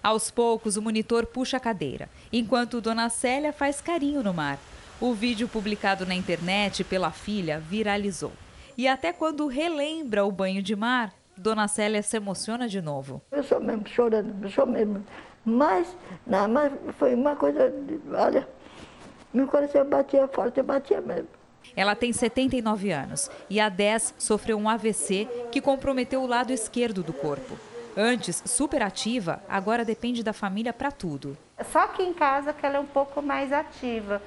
Aos 0.00 0.30
poucos, 0.30 0.76
o 0.76 0.82
monitor 0.82 1.26
puxa 1.26 1.56
a 1.56 1.60
cadeira, 1.60 2.08
enquanto 2.32 2.80
Dona 2.80 3.08
Célia 3.08 3.52
faz 3.52 3.80
carinho 3.80 4.22
no 4.22 4.32
mar. 4.32 4.60
O 5.02 5.14
vídeo 5.14 5.48
publicado 5.48 6.06
na 6.06 6.14
internet 6.14 6.84
pela 6.84 7.10
filha 7.10 7.58
viralizou. 7.58 8.30
E 8.78 8.86
até 8.86 9.12
quando 9.12 9.48
relembra 9.48 10.24
o 10.24 10.30
banho 10.30 10.62
de 10.62 10.76
mar, 10.76 11.12
Dona 11.36 11.66
Célia 11.66 12.00
se 12.04 12.16
emociona 12.16 12.68
de 12.68 12.80
novo. 12.80 13.20
Eu 13.32 13.42
sou 13.42 13.60
mesmo 13.60 13.84
chorando, 13.88 14.32
eu 14.40 14.48
sou 14.48 14.64
mesmo. 14.64 15.04
Mas, 15.44 15.96
não, 16.24 16.46
mas 16.46 16.72
foi 17.00 17.16
uma 17.16 17.34
coisa, 17.34 17.74
olha, 18.12 18.48
meu 19.34 19.48
coração 19.48 19.84
batia 19.84 20.28
forte, 20.28 20.62
batia 20.62 21.00
mesmo. 21.00 21.26
Ela 21.74 21.96
tem 21.96 22.12
79 22.12 22.92
anos 22.92 23.28
e 23.50 23.58
há 23.58 23.68
10 23.68 24.14
sofreu 24.16 24.56
um 24.56 24.68
AVC 24.68 25.28
que 25.50 25.60
comprometeu 25.60 26.22
o 26.22 26.28
lado 26.28 26.52
esquerdo 26.52 27.02
do 27.02 27.12
corpo. 27.12 27.58
Antes 27.96 28.40
super 28.46 28.82
ativa, 28.84 29.42
agora 29.48 29.84
depende 29.84 30.22
da 30.22 30.32
família 30.32 30.72
para 30.72 30.92
tudo. 30.92 31.36
Só 31.72 31.80
aqui 31.80 32.04
em 32.04 32.14
casa 32.14 32.52
que 32.52 32.64
ela 32.64 32.76
é 32.76 32.80
um 32.80 32.86
pouco 32.86 33.20
mais 33.20 33.52
ativa. 33.52 34.22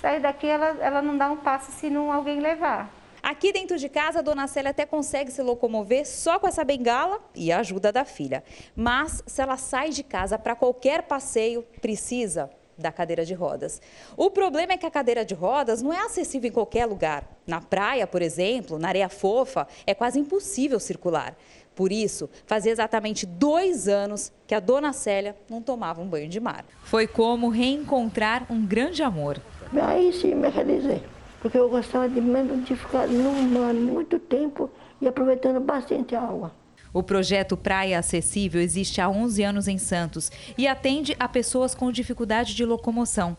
Sair 0.00 0.20
daqui 0.20 0.46
ela, 0.46 0.76
ela 0.80 1.02
não 1.02 1.16
dá 1.16 1.30
um 1.30 1.36
passo 1.36 1.70
se 1.72 1.90
não 1.90 2.10
alguém 2.10 2.40
levar. 2.40 2.90
Aqui 3.22 3.52
dentro 3.52 3.76
de 3.76 3.88
casa, 3.88 4.20
a 4.20 4.22
dona 4.22 4.46
Célia 4.46 4.70
até 4.70 4.86
consegue 4.86 5.30
se 5.30 5.42
locomover 5.42 6.06
só 6.06 6.38
com 6.38 6.48
essa 6.48 6.64
bengala 6.64 7.20
e 7.34 7.52
a 7.52 7.58
ajuda 7.58 7.92
da 7.92 8.04
filha. 8.04 8.42
Mas 8.74 9.22
se 9.26 9.42
ela 9.42 9.58
sai 9.58 9.90
de 9.90 10.02
casa 10.02 10.38
para 10.38 10.56
qualquer 10.56 11.02
passeio, 11.02 11.62
precisa 11.82 12.48
da 12.78 12.90
cadeira 12.90 13.26
de 13.26 13.34
rodas. 13.34 13.80
O 14.16 14.30
problema 14.30 14.72
é 14.72 14.78
que 14.78 14.86
a 14.86 14.90
cadeira 14.90 15.22
de 15.22 15.34
rodas 15.34 15.82
não 15.82 15.92
é 15.92 15.98
acessível 15.98 16.48
em 16.48 16.52
qualquer 16.52 16.86
lugar. 16.86 17.24
Na 17.46 17.60
praia, 17.60 18.06
por 18.06 18.22
exemplo, 18.22 18.78
na 18.78 18.88
areia 18.88 19.10
fofa, 19.10 19.68
é 19.86 19.94
quase 19.94 20.18
impossível 20.18 20.80
circular. 20.80 21.36
Por 21.74 21.92
isso, 21.92 22.28
fazia 22.46 22.72
exatamente 22.72 23.26
dois 23.26 23.86
anos 23.86 24.32
que 24.46 24.54
a 24.54 24.60
dona 24.60 24.94
Célia 24.94 25.36
não 25.48 25.60
tomava 25.60 26.00
um 26.00 26.08
banho 26.08 26.28
de 26.28 26.40
mar. 26.40 26.64
Foi 26.84 27.06
como 27.06 27.50
reencontrar 27.50 28.46
um 28.50 28.66
grande 28.66 29.02
amor. 29.02 29.40
Aí 29.78 30.12
sim 30.12 30.34
me 30.34 30.48
realizei, 30.48 31.02
porque 31.40 31.56
eu 31.56 31.68
gostava 31.68 32.08
de 32.08 32.20
de 32.20 32.76
ficar 32.76 33.06
no 33.06 33.32
mar 33.42 33.72
muito 33.74 34.18
tempo 34.18 34.70
e 35.00 35.06
aproveitando 35.06 35.60
bastante 35.60 36.14
a 36.14 36.22
água. 36.22 36.52
O 36.92 37.04
projeto 37.04 37.56
Praia 37.56 38.00
Acessível 38.00 38.60
existe 38.60 39.00
há 39.00 39.08
11 39.08 39.42
anos 39.44 39.68
em 39.68 39.78
Santos 39.78 40.30
e 40.58 40.66
atende 40.66 41.14
a 41.20 41.28
pessoas 41.28 41.72
com 41.72 41.92
dificuldade 41.92 42.54
de 42.54 42.64
locomoção. 42.64 43.36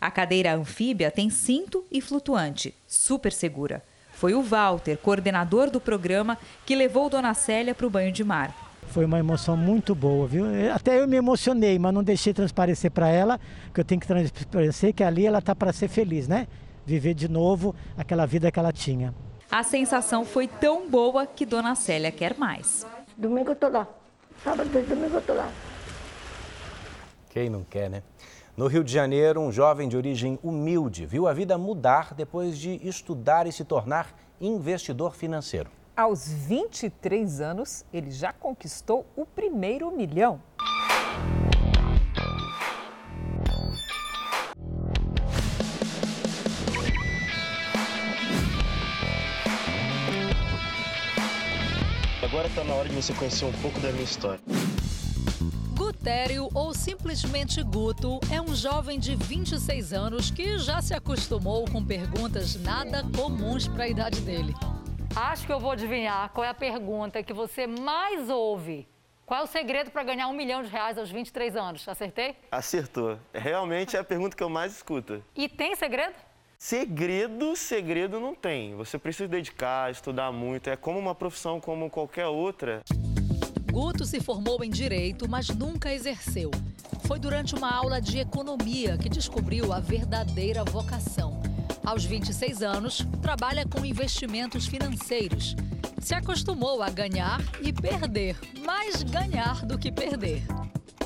A 0.00 0.10
cadeira 0.10 0.54
anfíbia 0.54 1.10
tem 1.10 1.28
cinto 1.28 1.84
e 1.92 2.00
flutuante, 2.00 2.74
super 2.86 3.32
segura. 3.32 3.82
Foi 4.12 4.32
o 4.32 4.42
Walter, 4.42 4.96
coordenador 4.96 5.70
do 5.70 5.80
programa, 5.80 6.38
que 6.64 6.74
levou 6.74 7.10
Dona 7.10 7.34
Célia 7.34 7.74
para 7.74 7.86
o 7.86 7.90
banho 7.90 8.12
de 8.12 8.24
mar. 8.24 8.73
Foi 8.94 9.04
uma 9.04 9.18
emoção 9.18 9.56
muito 9.56 9.92
boa, 9.92 10.24
viu? 10.24 10.44
Até 10.72 11.00
eu 11.00 11.08
me 11.08 11.16
emocionei, 11.16 11.80
mas 11.80 11.92
não 11.92 12.04
deixei 12.04 12.32
transparecer 12.32 12.92
para 12.92 13.08
ela, 13.08 13.40
que 13.74 13.80
eu 13.80 13.84
tenho 13.84 14.00
que 14.00 14.06
transparecer 14.06 14.94
que 14.94 15.02
ali 15.02 15.26
ela 15.26 15.42
tá 15.42 15.52
para 15.52 15.72
ser 15.72 15.88
feliz, 15.88 16.28
né? 16.28 16.46
Viver 16.86 17.12
de 17.12 17.28
novo 17.28 17.74
aquela 17.98 18.24
vida 18.24 18.52
que 18.52 18.58
ela 18.60 18.72
tinha. 18.72 19.12
A 19.50 19.64
sensação 19.64 20.24
foi 20.24 20.46
tão 20.46 20.88
boa 20.88 21.26
que 21.26 21.44
Dona 21.44 21.74
Célia 21.74 22.12
quer 22.12 22.38
mais. 22.38 22.86
Domingo 23.16 23.50
eu 23.50 23.56
tô 23.56 23.68
lá. 23.68 23.88
Sábado 24.44 24.70
e 24.72 24.82
domingo 24.82 25.16
eu 25.16 25.22
tô 25.22 25.34
lá. 25.34 25.50
Quem 27.30 27.50
não 27.50 27.64
quer, 27.64 27.90
né? 27.90 28.00
No 28.56 28.68
Rio 28.68 28.84
de 28.84 28.92
Janeiro, 28.92 29.40
um 29.40 29.50
jovem 29.50 29.88
de 29.88 29.96
origem 29.96 30.38
humilde 30.40 31.04
viu 31.04 31.26
a 31.26 31.32
vida 31.32 31.58
mudar 31.58 32.14
depois 32.14 32.56
de 32.56 32.80
estudar 32.86 33.48
e 33.48 33.52
se 33.52 33.64
tornar 33.64 34.14
investidor 34.40 35.16
financeiro. 35.16 35.68
Aos 35.96 36.28
23 36.28 37.40
anos, 37.40 37.84
ele 37.92 38.10
já 38.10 38.32
conquistou 38.32 39.06
o 39.14 39.24
primeiro 39.24 39.90
milhão. 39.92 40.42
Agora 52.22 52.48
está 52.48 52.64
na 52.64 52.74
hora 52.74 52.88
de 52.88 52.96
você 52.96 53.12
conhecer 53.14 53.44
um 53.44 53.52
pouco 53.52 53.78
da 53.78 53.92
minha 53.92 54.02
história. 54.02 54.40
mistério 56.04 56.50
ou 56.52 56.74
simplesmente 56.74 57.62
Guto 57.62 58.20
é 58.30 58.38
um 58.38 58.54
jovem 58.54 58.98
de 59.00 59.16
26 59.16 59.94
anos 59.94 60.30
que 60.30 60.58
já 60.58 60.82
se 60.82 60.92
acostumou 60.92 61.64
com 61.64 61.82
perguntas 61.82 62.56
nada 62.56 63.02
comuns 63.16 63.66
para 63.66 63.84
a 63.84 63.88
idade 63.88 64.20
dele. 64.20 64.54
Acho 65.16 65.46
que 65.46 65.52
eu 65.52 65.60
vou 65.60 65.70
adivinhar 65.70 66.28
qual 66.30 66.44
é 66.44 66.48
a 66.48 66.54
pergunta 66.54 67.22
que 67.22 67.32
você 67.32 67.68
mais 67.68 68.28
ouve. 68.28 68.88
Qual 69.24 69.38
é 69.38 69.44
o 69.44 69.46
segredo 69.46 69.92
para 69.92 70.02
ganhar 70.02 70.26
um 70.26 70.32
milhão 70.32 70.60
de 70.60 70.68
reais 70.68 70.98
aos 70.98 71.08
23 71.08 71.54
anos? 71.54 71.86
Acertei? 71.88 72.36
Acertou. 72.50 73.16
Realmente 73.32 73.96
é 73.96 74.00
a 74.00 74.04
pergunta 74.04 74.36
que 74.36 74.42
eu 74.42 74.48
mais 74.48 74.74
escuto. 74.74 75.22
E 75.36 75.48
tem 75.48 75.76
segredo? 75.76 76.14
Segredo, 76.58 77.54
segredo 77.54 78.18
não 78.18 78.34
tem. 78.34 78.74
Você 78.74 78.98
precisa 78.98 79.28
dedicar, 79.28 79.88
estudar 79.88 80.32
muito. 80.32 80.68
É 80.68 80.74
como 80.74 80.98
uma 80.98 81.14
profissão 81.14 81.60
como 81.60 81.88
qualquer 81.88 82.26
outra. 82.26 82.82
Guto 83.70 84.04
se 84.04 84.20
formou 84.20 84.64
em 84.64 84.70
direito, 84.70 85.28
mas 85.28 85.48
nunca 85.48 85.94
exerceu. 85.94 86.50
Foi 87.06 87.20
durante 87.20 87.54
uma 87.54 87.72
aula 87.72 88.00
de 88.00 88.18
economia 88.18 88.98
que 88.98 89.08
descobriu 89.08 89.72
a 89.72 89.78
verdadeira 89.78 90.64
vocação. 90.64 91.43
Aos 91.84 92.02
26 92.02 92.62
anos, 92.62 93.06
trabalha 93.20 93.66
com 93.68 93.84
investimentos 93.84 94.66
financeiros. 94.66 95.54
Se 96.00 96.14
acostumou 96.14 96.82
a 96.82 96.88
ganhar 96.88 97.40
e 97.60 97.74
perder, 97.74 98.38
mais 98.64 99.02
ganhar 99.02 99.66
do 99.66 99.78
que 99.78 99.92
perder. 99.92 100.42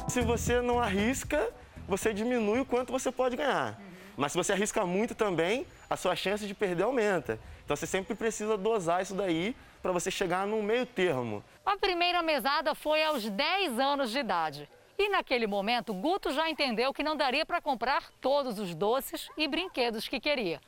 Se 0.08 0.20
você 0.20 0.60
não 0.60 0.78
arrisca, 0.78 1.50
você 1.88 2.14
diminui 2.14 2.60
o 2.60 2.64
quanto 2.64 2.92
você 2.92 3.10
pode 3.10 3.36
ganhar. 3.36 3.76
Mas 4.16 4.32
se 4.32 4.38
você 4.38 4.52
arrisca 4.52 4.86
muito 4.86 5.16
também, 5.16 5.66
a 5.90 5.96
sua 5.96 6.14
chance 6.14 6.46
de 6.46 6.54
perder 6.54 6.84
aumenta. 6.84 7.40
Então 7.64 7.76
você 7.76 7.86
sempre 7.86 8.14
precisa 8.14 8.56
dosar 8.56 9.02
isso 9.02 9.14
daí 9.14 9.56
para 9.82 9.90
você 9.90 10.12
chegar 10.12 10.46
num 10.46 10.62
meio 10.62 10.86
termo. 10.86 11.42
A 11.66 11.76
primeira 11.76 12.22
mesada 12.22 12.72
foi 12.76 13.02
aos 13.02 13.28
10 13.28 13.80
anos 13.80 14.12
de 14.12 14.18
idade. 14.18 14.68
E 14.98 15.08
naquele 15.08 15.46
momento, 15.46 15.94
Guto 15.94 16.32
já 16.32 16.50
entendeu 16.50 16.92
que 16.92 17.04
não 17.04 17.16
daria 17.16 17.46
para 17.46 17.60
comprar 17.60 18.10
todos 18.20 18.58
os 18.58 18.74
doces 18.74 19.30
e 19.36 19.46
brinquedos 19.46 20.08
que 20.08 20.18
queria. 20.18 20.60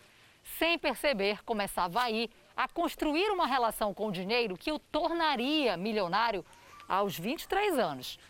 Sem 0.56 0.78
perceber, 0.78 1.42
começava 1.42 2.00
aí 2.00 2.30
a 2.56 2.68
construir 2.68 3.28
uma 3.30 3.44
relação 3.44 3.92
com 3.92 4.06
o 4.06 4.12
dinheiro 4.12 4.56
que 4.56 4.70
o 4.70 4.78
tornaria 4.78 5.76
milionário 5.76 6.44
aos 6.88 7.18
23 7.18 7.76
anos. 7.76 8.20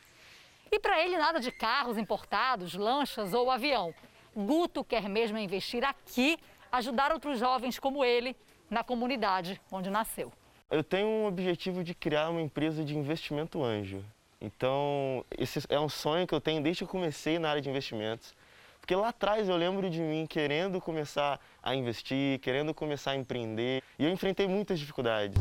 E 0.72 0.78
para 0.78 1.04
ele, 1.04 1.18
nada 1.18 1.38
de 1.38 1.52
carros 1.52 1.98
importados, 1.98 2.72
lanchas 2.74 3.34
ou 3.34 3.50
avião. 3.50 3.94
Guto 4.34 4.82
quer 4.82 5.06
mesmo 5.06 5.36
investir 5.36 5.84
aqui, 5.84 6.38
ajudar 6.72 7.12
outros 7.12 7.38
jovens 7.38 7.78
como 7.78 8.02
ele 8.02 8.34
na 8.70 8.82
comunidade 8.82 9.60
onde 9.70 9.90
nasceu. 9.90 10.32
Eu 10.70 10.82
tenho 10.82 11.08
um 11.08 11.26
objetivo 11.26 11.84
de 11.84 11.94
criar 11.94 12.30
uma 12.30 12.40
empresa 12.40 12.82
de 12.82 12.96
investimento 12.96 13.62
anjo. 13.62 14.02
Então, 14.42 15.22
esse 15.36 15.60
é 15.68 15.78
um 15.78 15.88
sonho 15.88 16.26
que 16.26 16.34
eu 16.34 16.40
tenho 16.40 16.62
desde 16.62 16.78
que 16.78 16.84
eu 16.84 16.88
comecei 16.88 17.38
na 17.38 17.50
área 17.50 17.60
de 17.60 17.68
investimentos. 17.68 18.34
Porque 18.80 18.94
lá 18.96 19.08
atrás 19.08 19.46
eu 19.46 19.54
lembro 19.54 19.90
de 19.90 20.00
mim 20.00 20.26
querendo 20.26 20.80
começar 20.80 21.38
a 21.62 21.74
investir, 21.74 22.40
querendo 22.40 22.72
começar 22.72 23.10
a 23.10 23.16
empreender, 23.16 23.82
e 23.98 24.04
eu 24.04 24.10
enfrentei 24.10 24.48
muitas 24.48 24.78
dificuldades. 24.78 25.36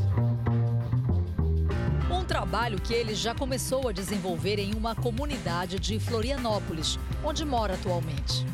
Um 2.12 2.26
trabalho 2.26 2.82
que 2.82 2.94
ele 2.94 3.16
já 3.16 3.34
começou 3.34 3.88
a 3.88 3.94
desenvolver 3.94 4.60
em 4.60 4.74
uma 4.76 4.94
comunidade 4.94 5.80
de 5.80 5.98
Florianópolis, 5.98 7.00
onde 7.24 7.46
mora 7.46 7.76
atualmente. 7.76 8.46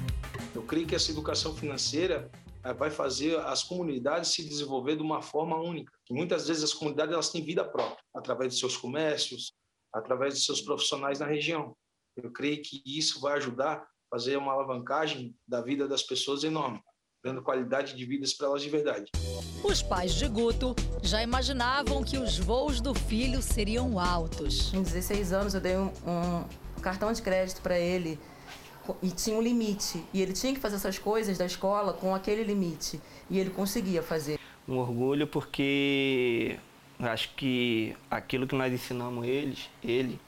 Eu 0.53 0.61
creio 0.61 0.85
que 0.85 0.93
essa 0.93 1.09
educação 1.09 1.55
financeira 1.55 2.29
eh, 2.63 2.73
vai 2.73 2.91
fazer 2.91 3.39
as 3.39 3.63
comunidades 3.63 4.29
se 4.29 4.47
desenvolver 4.47 4.95
de 4.95 5.01
uma 5.01 5.23
forma 5.23 5.57
única. 5.57 5.91
Que 6.05 6.13
muitas 6.13 6.47
vezes 6.47 6.63
as 6.63 6.73
comunidades 6.73 7.13
elas 7.13 7.29
têm 7.31 7.43
vida 7.43 7.65
própria, 7.65 7.97
através 8.13 8.53
de 8.53 8.59
seus 8.59 8.77
comércios, 8.77 9.51
através 9.95 10.35
de 10.35 10.41
seus 10.41 10.61
profissionais 10.61 11.19
na 11.19 11.25
região. 11.25 11.73
Eu 12.17 12.31
creio 12.31 12.61
que 12.61 12.83
isso 12.85 13.21
vai 13.21 13.37
ajudar 13.37 13.77
a 13.77 13.87
fazer 14.09 14.37
uma 14.37 14.51
alavancagem 14.51 15.33
da 15.47 15.61
vida 15.61 15.87
das 15.87 16.03
pessoas 16.03 16.43
enorme, 16.43 16.81
dando 17.23 17.41
qualidade 17.41 17.95
de 17.95 18.05
vida 18.05 18.27
para 18.37 18.47
elas 18.47 18.61
de 18.61 18.69
verdade. 18.69 19.11
Os 19.63 19.81
pais 19.81 20.13
de 20.13 20.27
Guto 20.27 20.75
já 21.01 21.23
imaginavam 21.23 22.03
que 22.03 22.17
os 22.17 22.37
voos 22.37 22.81
do 22.81 22.93
filho 22.93 23.41
seriam 23.41 23.97
altos. 23.97 24.69
Com 24.71 24.83
16 24.83 25.31
anos 25.31 25.53
eu 25.53 25.61
dei 25.61 25.77
um, 25.77 25.87
um 26.05 26.81
cartão 26.81 27.11
de 27.11 27.21
crédito 27.21 27.61
para 27.61 27.79
ele 27.79 28.19
e 29.01 29.09
tinha 29.09 29.35
um 29.35 29.41
limite. 29.41 30.03
E 30.13 30.21
ele 30.21 30.33
tinha 30.33 30.53
que 30.53 30.59
fazer 30.59 30.75
essas 30.75 30.99
coisas 30.99 31.37
da 31.37 31.45
escola 31.45 31.93
com 31.93 32.13
aquele 32.13 32.43
limite. 32.43 33.01
E 33.29 33.39
ele 33.39 33.49
conseguia 33.49 34.03
fazer. 34.03 34.39
Um 34.67 34.77
orgulho 34.77 35.27
porque 35.27 36.59
acho 36.99 37.29
que 37.35 37.95
aquilo 38.09 38.47
que 38.47 38.55
nós 38.55 38.71
ensinamos 38.71 39.25
eles, 39.25 39.69
ele, 39.83 40.19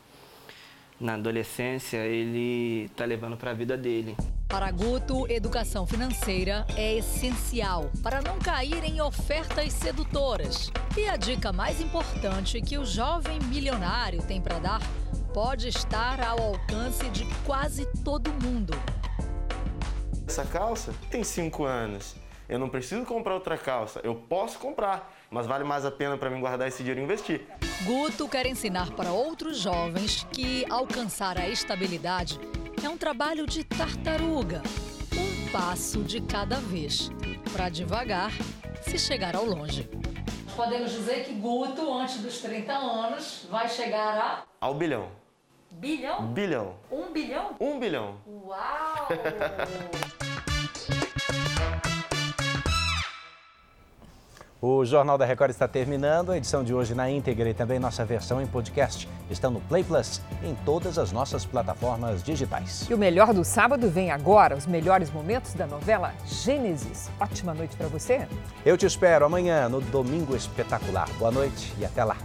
na 1.00 1.14
adolescência, 1.14 1.98
ele 1.98 2.86
está 2.86 3.06
levando 3.06 3.38
para 3.38 3.52
a 3.52 3.54
vida 3.54 3.78
dele. 3.78 4.16
Para 4.48 4.72
Guto, 4.72 5.30
educação 5.30 5.86
financeira 5.86 6.66
é 6.76 6.98
essencial 6.98 7.92
para 8.02 8.22
não 8.22 8.40
cair 8.40 8.84
em 8.84 9.02
ofertas 9.02 9.74
sedutoras. 9.74 10.72
E 10.98 11.08
a 11.08 11.18
dica 11.18 11.52
mais 11.52 11.82
importante 11.82 12.62
que 12.62 12.78
o 12.78 12.86
jovem 12.86 13.40
milionário 13.42 14.22
tem 14.24 14.42
para 14.42 14.58
dar 14.58 14.82
pode 15.34 15.68
estar 15.68 16.22
ao 16.22 16.40
alcance 16.40 17.10
de 17.10 17.26
quase 17.46 17.86
todo 18.04 18.32
mundo. 18.42 18.74
Essa 20.28 20.46
calça 20.46 20.94
tem 21.12 21.24
cinco 21.24 21.66
anos. 21.66 22.16
Eu 22.50 22.58
não 22.58 22.70
preciso 22.70 23.06
comprar 23.06 23.34
outra 23.34 23.58
calça. 23.58 24.00
Eu 24.04 24.16
posso 24.16 24.58
comprar, 24.58 25.14
mas 25.30 25.46
vale 25.46 25.64
mais 25.64 25.86
a 25.86 25.92
pena 25.92 26.18
para 26.18 26.30
mim 26.30 26.40
guardar 26.40 26.68
esse 26.68 26.78
dinheiro 26.80 27.00
e 27.00 27.04
investir. 27.04 27.46
Guto 27.84 28.28
quer 28.28 28.46
ensinar 28.46 28.92
para 28.92 29.12
outros 29.12 29.58
jovens 29.58 30.26
que 30.32 30.66
alcançar 30.70 31.38
a 31.38 31.48
estabilidade 31.48 32.40
é 32.84 32.90
um 32.90 32.98
trabalho 32.98 33.46
de 33.46 33.64
tartaruga. 33.64 34.62
Um 35.14 35.52
passo 35.52 36.04
de 36.04 36.22
cada 36.22 36.58
vez. 36.58 37.12
Para 37.52 37.70
devagar 37.70 38.32
se 38.82 38.98
chegar 38.98 39.36
ao 39.36 39.46
longe. 39.46 39.90
Podemos 40.56 40.92
dizer 40.92 41.26
que 41.26 41.34
Guto, 41.34 41.94
antes 41.94 42.20
dos 42.20 42.40
30 42.40 42.74
anos, 42.74 43.46
vai 43.50 43.68
chegar 43.68 44.18
a. 44.18 44.44
Ao 44.62 44.74
bilhão. 44.74 45.10
Bilhão? 45.72 46.28
Bilhão. 46.28 46.76
Um 46.92 47.12
bilhão? 47.12 47.56
Um 47.60 47.80
bilhão. 47.80 48.18
Uau! 48.26 49.08
O 54.60 54.84
Jornal 54.84 55.18
da 55.18 55.26
Record 55.26 55.52
está 55.52 55.68
terminando. 55.68 56.32
A 56.32 56.38
edição 56.38 56.64
de 56.64 56.74
hoje 56.74 56.96
na 56.96 57.10
íntegra 57.10 57.48
e 57.48 57.54
também 57.54 57.78
nossa 57.78 58.04
versão 58.04 58.42
em 58.42 58.48
podcast 58.48 59.08
estão 59.30 59.52
no 59.52 59.60
Play 59.62 59.84
Plus 59.84 60.20
em 60.44 60.56
todas 60.66 60.98
as 60.98 61.12
nossas 61.12 61.46
plataformas 61.46 62.24
digitais. 62.24 62.88
E 62.90 62.94
o 62.94 62.98
melhor 62.98 63.34
do 63.34 63.44
sábado 63.44 63.88
vem 63.88 64.10
agora, 64.10 64.56
os 64.56 64.66
melhores 64.66 65.12
momentos 65.12 65.54
da 65.54 65.68
novela 65.68 66.12
Gênesis. 66.26 67.10
Ótima 67.20 67.54
noite 67.54 67.76
para 67.76 67.88
você. 67.88 68.28
Eu 68.66 68.76
te 68.78 68.86
espero 68.88 69.26
amanhã 69.26 69.70
no 69.70 69.80
Domingo 69.80 70.36
Espetacular. 70.36 71.08
Boa 71.20 71.32
noite 71.32 71.74
e 71.78 71.86
até 71.86 72.04
lá. 72.04 72.18